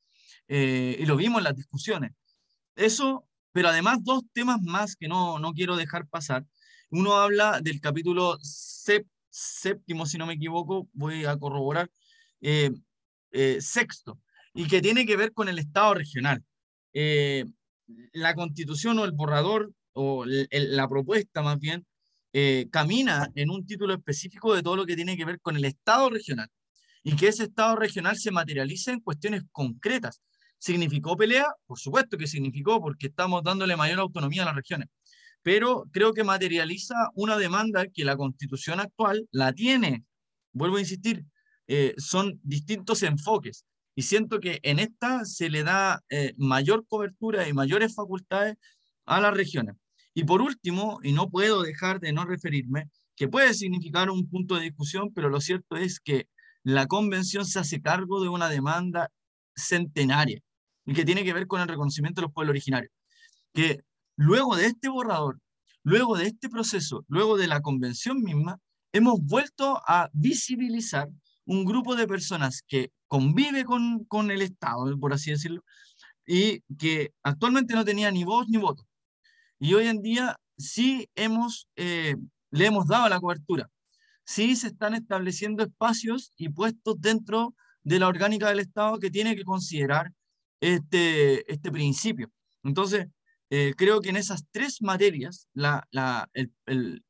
y 0.49 1.05
lo 1.07 1.17
vimos 1.17 1.39
en 1.39 1.45
las 1.45 1.57
discusiones. 1.57 2.13
Eso, 2.77 3.29
pero 3.53 3.69
además 3.69 3.99
dos 4.03 4.23
temas 4.33 4.61
más 4.63 4.97
que 4.97 5.09
no, 5.09 5.39
no 5.39 5.53
quiero 5.53 5.77
dejar 5.77 6.09
pasar. 6.09 6.45
Uno 6.91 7.15
habla 7.15 7.61
del 7.61 7.81
capítulo 7.81 8.39
séptimo, 9.31 10.07
si 10.07 10.19
no 10.19 10.27
me 10.27 10.35
equivoco, 10.35 10.89
voy 10.93 11.25
a 11.25 11.37
corroborar, 11.37 11.91
eh, 12.41 12.71
sexto, 13.61 14.19
y 14.55 14.67
que 14.67 14.81
tiene 14.81 15.07
que 15.07 15.17
ver 15.17 15.33
con 15.33 15.49
el 15.49 15.59
Estado 15.59 15.95
regional. 15.95 16.43
Eh, 16.93 17.45
la 18.13 18.35
constitución 18.35 18.99
o 18.99 19.05
el 19.05 19.13
borrador, 19.13 19.73
o 19.93 20.25
la 20.25 20.89
propuesta 20.89 21.43
más 21.43 21.59
bien, 21.59 21.87
eh, 22.33 22.69
camina 22.71 23.29
en 23.35 23.51
un 23.51 23.67
título 23.67 23.95
específico 23.95 24.55
de 24.55 24.63
todo 24.63 24.77
lo 24.77 24.87
que 24.87 24.97
tiene 24.97 25.17
que 25.17 25.25
ver 25.25 25.41
con 25.41 25.57
el 25.57 25.65
Estado 25.65 26.11
regional, 26.11 26.49
y 27.03 27.17
que 27.17 27.29
ese 27.29 27.45
Estado 27.45 27.77
regional 27.77 28.17
se 28.19 28.31
materialice 28.31 28.93
en 28.93 29.01
cuestiones 29.01 29.43
concretas. 29.53 30.21
¿Significó 30.59 31.17
pelea? 31.17 31.47
Por 31.67 31.79
supuesto 31.79 32.19
que 32.19 32.27
significó, 32.27 32.81
porque 32.81 33.07
estamos 33.07 33.43
dándole 33.43 33.77
mayor 33.77 34.01
autonomía 34.01 34.43
a 34.43 34.47
las 34.47 34.57
regiones 34.57 34.89
pero 35.43 35.87
creo 35.93 36.13
que 36.13 36.25
materializa 36.25 36.95
una 37.15 37.37
demanda 37.39 37.87
que 37.87 38.05
la 38.05 38.17
constitución 38.17 38.81
actual 38.81 39.27
la 39.31 39.53
tiene. 39.53 40.05
Vuelvo 40.53 40.77
a 40.77 40.81
insistir, 40.81 41.25
eh, 41.73 41.95
son 41.99 42.41
distintos 42.43 43.05
enfoques. 43.05 43.65
Y 43.95 44.03
siento 44.03 44.41
que 44.41 44.59
en 44.65 44.81
esta 44.81 45.25
se 45.25 45.49
le 45.49 45.63
da 45.63 46.03
eh, 46.11 46.35
mayor 46.37 46.85
cobertura 46.89 47.49
y 47.49 47.53
mayores 47.53 47.95
facultades 47.95 48.57
a 49.07 49.21
las 49.21 49.33
regiones. 49.33 49.77
Y 50.13 50.25
por 50.25 50.43
último, 50.43 50.99
y 51.05 51.13
no 51.13 51.31
puedo 51.31 51.63
dejar 51.63 52.01
de 52.01 52.13
no 52.13 52.25
referirme, 52.25 52.91
que 53.15 53.29
puede 53.29 53.55
significar 53.55 54.11
un 54.11 54.29
punto 54.29 54.57
de 54.57 54.63
discusión, 54.63 55.13
pero 55.15 55.29
lo 55.29 55.41
cierto 55.41 55.77
es 55.77 56.01
que 56.01 56.27
la 56.65 56.89
convención 56.89 57.47
se 57.47 57.61
hace 57.61 57.81
cargo 57.81 58.21
de 58.21 58.29
una 58.29 58.49
demanda 58.49 59.13
centenaria 59.55 60.41
y 60.87 60.93
que 60.93 61.05
tiene 61.05 61.23
que 61.23 61.33
ver 61.33 61.47
con 61.47 61.61
el 61.61 61.69
reconocimiento 61.69 62.21
de 62.21 62.27
los 62.27 62.33
pueblos 62.33 62.55
originarios. 62.55 62.93
Que 63.55 63.85
luego 64.17 64.57
de 64.57 64.67
este 64.67 64.89
borrador, 64.89 65.39
luego 65.85 66.17
de 66.17 66.27
este 66.27 66.49
proceso, 66.49 67.05
luego 67.07 67.37
de 67.37 67.47
la 67.47 67.61
convención 67.61 68.23
misma, 68.23 68.59
hemos 68.93 69.21
vuelto 69.21 69.81
a 69.87 70.11
visibilizar 70.13 71.09
un 71.51 71.65
grupo 71.65 71.97
de 71.97 72.07
personas 72.07 72.63
que 72.63 72.93
convive 73.09 73.65
con, 73.65 74.05
con 74.05 74.31
el 74.31 74.41
Estado, 74.41 74.97
por 75.01 75.13
así 75.13 75.33
decirlo, 75.33 75.65
y 76.25 76.61
que 76.79 77.13
actualmente 77.25 77.75
no 77.75 77.85
tenía 77.85 78.09
ni 78.13 78.23
voz 78.23 78.47
ni 78.49 78.57
voto. 78.57 78.87
Y 79.59 79.75
hoy 79.75 79.89
en 79.89 80.01
día 80.01 80.37
sí 80.57 81.09
hemos, 81.17 81.67
eh, 81.75 82.15
le 82.53 82.67
hemos 82.67 82.87
dado 82.87 83.09
la 83.09 83.19
cobertura. 83.19 83.69
Sí 84.25 84.55
se 84.55 84.69
están 84.69 84.95
estableciendo 84.95 85.65
espacios 85.65 86.33
y 86.37 86.51
puestos 86.51 87.01
dentro 87.01 87.53
de 87.83 87.99
la 87.99 88.07
orgánica 88.07 88.49
del 88.49 88.61
Estado 88.61 89.01
que 89.01 89.11
tiene 89.11 89.35
que 89.35 89.43
considerar 89.43 90.13
este, 90.61 91.53
este 91.53 91.73
principio. 91.73 92.31
Entonces, 92.63 93.09
eh, 93.51 93.75
creo 93.77 94.01
que 94.01 94.11
en 94.11 94.17
esas 94.17 94.45
tres 94.53 94.81
materias 94.83 95.49
la, 95.53 95.85
la, 95.91 96.29
el, 96.33 96.53
el, 96.67 97.03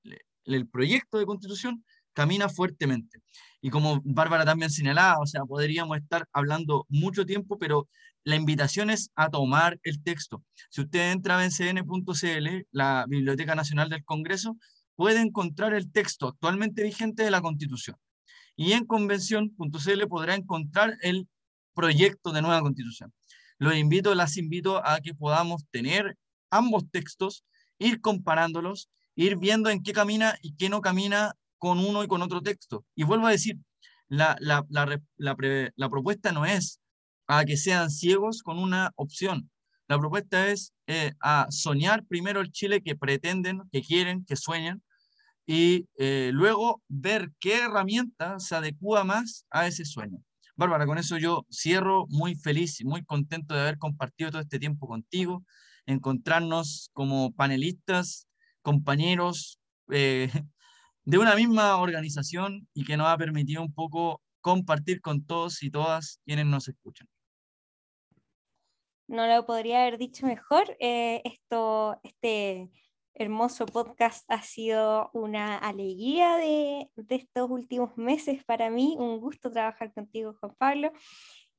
el, 0.47 0.67
proyecto 0.67 1.19
de 1.19 1.27
constitución 1.27 1.85
camina 2.15 2.49
fuertemente. 2.49 3.21
Y 3.61 3.71
como 3.71 4.01
Bárbara 4.05 4.45
también 4.45 4.71
señalaba, 4.71 5.19
o 5.21 5.27
sea, 5.27 5.45
podríamos 5.45 5.99
estar 5.99 6.27
hablando 6.33 6.87
mucho 6.89 7.27
tiempo, 7.27 7.59
pero 7.59 7.89
la 8.25 8.37
invitación 8.37 8.91
es 8.91 9.11
a 9.15 9.31
tomar 9.31 9.79
el 9.83 10.03
texto. 10.03 10.43
Si 10.71 10.81
usted 10.83 11.13
entra 11.13 11.39
a 11.39 11.47
bcn.cl, 11.47 12.67
la 12.71 13.05
Biblioteca 13.09 13.55
Nacional 13.55 13.89
del 13.89 14.05
Congreso, 14.05 14.57
puede 14.95 15.21
encontrar 15.21 15.75
el 15.75 15.91
texto 15.91 16.29
actualmente 16.29 16.83
vigente 16.83 17.23
de 17.23 17.31
la 17.31 17.41
Constitución. 17.41 17.97
Y 18.57 18.73
en 18.73 18.85
convención.cl 18.85 20.07
podrá 20.09 20.35
encontrar 20.35 20.97
el 21.03 21.29
proyecto 21.75 22.33
de 22.33 22.43
nueva 22.43 22.61
Constitución. 22.61 23.13
Los 23.59 23.77
invito, 23.77 24.15
las 24.15 24.37
invito 24.37 24.85
a 24.87 25.01
que 25.01 25.15
podamos 25.15 25.65
tener 25.71 26.17
ambos 26.51 26.85
textos, 26.91 27.45
ir 27.79 28.01
comparándolos, 28.01 28.91
ir 29.15 29.37
viendo 29.37 29.71
en 29.71 29.83
qué 29.83 29.93
camina 29.93 30.37
y 30.43 30.55
qué 30.57 30.69
no 30.69 30.81
camina 30.81 31.35
con 31.61 31.79
uno 31.79 32.03
y 32.03 32.09
con 32.09 32.23
otro 32.23 32.41
texto. 32.41 32.85
Y 32.97 33.05
vuelvo 33.05 33.29
a 33.29 33.31
decir, 33.31 33.57
la, 34.09 34.37
la, 34.41 34.67
la, 34.69 34.99
la 35.77 35.89
propuesta 35.89 36.33
no 36.33 36.45
es 36.45 36.81
a 37.29 37.45
que 37.45 37.57
sean 37.57 37.91
ciegos 37.91 38.43
con 38.43 38.59
una 38.59 38.91
opción. 38.97 39.49
La 39.87 39.99
propuesta 39.99 40.49
es 40.49 40.73
eh, 40.87 41.13
a 41.21 41.47
soñar 41.51 42.05
primero 42.07 42.41
el 42.41 42.51
Chile 42.51 42.81
que 42.81 42.97
pretenden, 42.97 43.63
que 43.71 43.83
quieren, 43.83 44.25
que 44.25 44.37
sueñan, 44.37 44.83
y 45.47 45.89
eh, 45.99 46.31
luego 46.33 46.83
ver 46.89 47.33
qué 47.41 47.59
herramienta 47.59 48.39
se 48.39 48.55
adecua 48.55 49.05
más 49.05 49.47
a 49.51 49.67
ese 49.67 49.85
sueño. 49.85 50.19
Bárbara, 50.57 50.87
con 50.87 50.99
eso 50.99 51.19
yo 51.19 51.45
cierro 51.51 52.07
muy 52.09 52.35
feliz 52.37 52.81
y 52.81 52.85
muy 52.85 53.05
contento 53.05 53.55
de 53.55 53.61
haber 53.63 53.79
compartido 53.79 54.31
todo 54.31 54.43
este 54.43 54.59
tiempo 54.59 54.87
contigo, 54.87 55.45
encontrarnos 55.87 56.91
como 56.93 57.33
panelistas, 57.33 58.29
compañeros 58.63 59.59
eh, 59.91 60.31
de 61.11 61.19
una 61.19 61.35
misma 61.35 61.77
organización 61.77 62.69
y 62.73 62.85
que 62.85 62.97
nos 62.97 63.09
ha 63.09 63.19
permitido 63.19 63.63
un 63.63 63.73
poco 63.73 64.23
compartir 64.41 65.01
con 65.01 65.25
todos 65.25 65.63
y 65.63 65.71
todas 65.71 66.21
quienes 66.25 66.47
nos 66.47 66.69
escuchan 66.69 67.09
no 69.11 69.27
lo 69.27 69.45
podría 69.45 69.83
haber 69.83 69.99
dicho 69.99 70.25
mejor. 70.25 70.77
Eh, 70.79 71.21
esto, 71.25 71.99
este 72.05 72.71
hermoso 73.15 73.67
podcast 73.67 74.25
ha 74.31 74.41
sido 74.41 75.11
una 75.13 75.59
alegría 75.59 76.37
de, 76.37 76.89
estos 77.09 77.51
últimos 77.51 77.97
meses 77.97 78.45
para 78.45 78.71
mí. 78.71 78.95
Un 78.99 79.19
gusto 79.19 79.51
trabajar 79.51 79.93
contigo, 79.93 80.37
Juan 80.39 80.55
Pablo. 80.57 80.93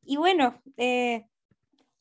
Y 0.01 0.15
bueno, 0.15 0.61
eh, 0.77 1.25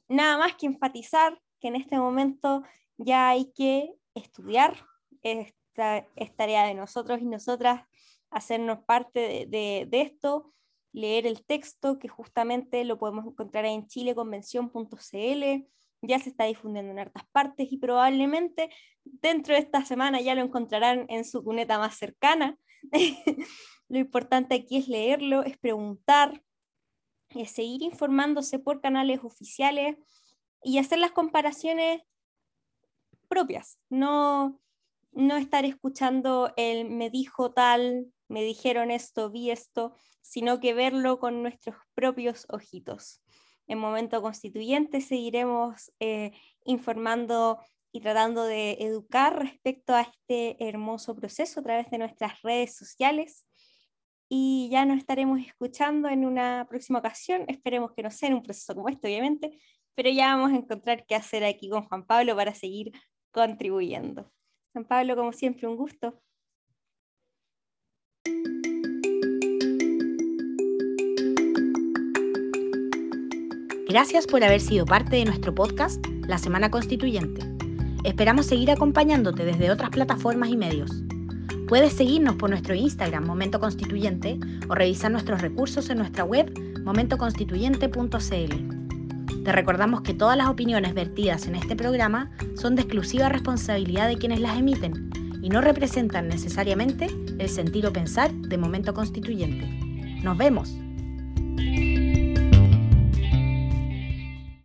nada 0.09 0.39
más 0.39 0.55
que 0.55 0.67
enfatizar 0.67 1.37
que 1.61 1.67
en 1.69 1.77
este 1.77 1.99
momento 1.99 2.63
ya 2.97 3.31
hay 3.31 3.53
que 3.53 3.93
estudiar. 4.15 4.77
Esta, 5.81 6.07
es 6.17 6.37
tarea 6.37 6.67
de 6.67 6.75
nosotros 6.75 7.21
y 7.21 7.25
nosotras 7.25 7.87
hacernos 8.31 8.81
parte 8.85 9.47
de 9.49 9.89
esto 9.93 10.53
leer 10.93 11.27
el 11.27 11.45
texto, 11.45 11.99
que 11.99 12.09
justamente 12.09 12.85
lo 12.85 12.99
podemos 12.99 13.27
encontrar 13.27 13.65
en 13.65 13.87
chileconvención.cl, 13.87 15.67
ya 16.03 16.19
se 16.19 16.31
está 16.31 16.45
difundiendo 16.45 16.93
en 16.93 16.99
hartas 16.99 17.25
partes 17.31 17.71
y 17.71 17.77
probablemente 17.77 18.71
dentro 19.05 19.55
de 19.55 19.61
esta 19.61 19.85
semana 19.85 20.21
ya 20.21 20.35
lo 20.35 20.43
encontrarán 20.43 21.07
en 21.09 21.25
su 21.25 21.45
cuneta 21.45 21.79
más 21.79 21.97
cercana. 21.97 22.59
lo 23.89 23.99
importante 23.99 24.55
aquí 24.55 24.79
es 24.79 24.89
leerlo, 24.89 25.43
es 25.45 25.59
preguntar, 25.59 26.43
es 27.31 27.51
seguir 27.51 27.83
informándose 27.83 28.59
por 28.59 28.81
canales 28.81 29.21
oficiales 29.23 29.97
y 30.63 30.79
hacer 30.79 30.99
las 30.99 31.13
comparaciones 31.13 32.03
propias, 33.29 33.79
no, 33.89 34.61
no 35.13 35.37
estar 35.37 35.65
escuchando 35.65 36.53
el 36.57 36.89
me 36.89 37.11
dijo 37.11 37.53
tal, 37.53 38.07
me 38.29 38.43
dijeron 38.43 38.91
esto, 38.91 39.31
vi 39.31 39.51
esto, 39.51 39.95
sino 40.21 40.61
que 40.61 40.75
verlo 40.75 41.19
con 41.19 41.43
nuestros 41.43 41.77
propios 41.95 42.47
ojitos. 42.49 43.23
En 43.67 43.79
momento 43.79 44.23
constituyente 44.23 45.01
seguiremos 45.01 45.93
eh, 46.01 46.33
informando 46.65 47.61
y 47.93 48.01
tratando 48.01 48.45
de 48.45 48.73
educar 48.81 49.39
respecto 49.39 49.95
a 49.95 50.03
este 50.03 50.69
hermoso 50.69 51.17
proceso 51.17 51.61
a 51.61 51.63
través 51.63 51.91
de 51.91 51.99
nuestras 51.99 52.41
redes 52.43 52.77
sociales. 52.77 53.47
Y 54.29 54.69
ya 54.71 54.85
nos 54.85 54.99
estaremos 54.99 55.41
escuchando 55.41 56.09
en 56.09 56.25
una 56.25 56.67
próxima 56.69 57.01
ocasión. 57.01 57.45
Esperemos 57.49 57.93
que 57.97 58.03
no 58.03 58.11
sea 58.13 58.29
en 58.29 58.37
un 58.37 58.43
proceso 58.43 58.75
como 58.75 58.89
este, 58.89 59.09
obviamente, 59.09 59.59
pero 59.95 60.09
ya 60.11 60.37
vamos 60.37 60.53
a 60.53 60.57
encontrar 60.57 61.05
qué 61.05 61.17
hacer 61.17 61.45
aquí 61.45 61.69
con 61.69 61.83
Juan 61.83 62.07
Pablo 62.07 62.37
para 62.37 62.55
seguir 62.55 62.93
contribuyendo. 63.33 64.31
Juan 64.73 64.85
Pablo, 64.85 65.17
como 65.17 65.33
siempre, 65.33 65.67
un 65.67 65.77
gusto. 65.77 66.21
Gracias 73.89 74.27
por 74.29 74.45
haber 74.45 74.61
sido 74.61 74.85
parte 74.87 75.17
de 75.17 75.25
nuestro 75.25 75.53
podcast 75.53 76.07
La 76.29 76.39
Semana 76.39 76.71
Constituyente. 76.71 77.43
Esperamos 78.05 78.47
seguir 78.47 78.71
acompañándote 78.71 79.45
desde 79.45 79.73
otras 79.73 79.91
plataformas 79.91 80.51
y 80.51 80.57
medios. 80.57 81.03
Puedes 81.67 81.95
seguirnos 81.95 82.37
por 82.37 82.51
nuestro 82.51 82.77
Instagram 82.77 83.27
Momento 83.27 83.59
Constituyente 83.59 84.39
o 84.69 84.77
revisar 84.77 85.11
nuestros 85.11 85.43
recursos 85.43 85.91
en 85.91 85.99
nuestra 85.99 86.23
web 86.23 86.53
momentoconstituyente.cl. 86.85 88.80
Te 89.45 89.53
recordamos 89.53 90.03
que 90.03 90.13
todas 90.13 90.37
las 90.37 90.49
opiniones 90.49 90.93
vertidas 90.93 91.47
en 91.47 91.55
este 91.55 91.75
programa 91.75 92.31
son 92.57 92.75
de 92.75 92.83
exclusiva 92.83 93.29
responsabilidad 93.29 94.09
de 94.09 94.19
quienes 94.19 94.41
las 94.41 94.59
emiten 94.59 95.11
y 95.43 95.49
no 95.49 95.63
representan 95.63 96.29
necesariamente 96.29 97.09
el 97.39 97.49
sentido 97.49 97.93
pensar 97.93 98.33
de 98.33 98.59
Momento 98.59 98.93
Constituyente. 98.93 99.67
Nos 100.23 100.37
vemos. 100.37 100.77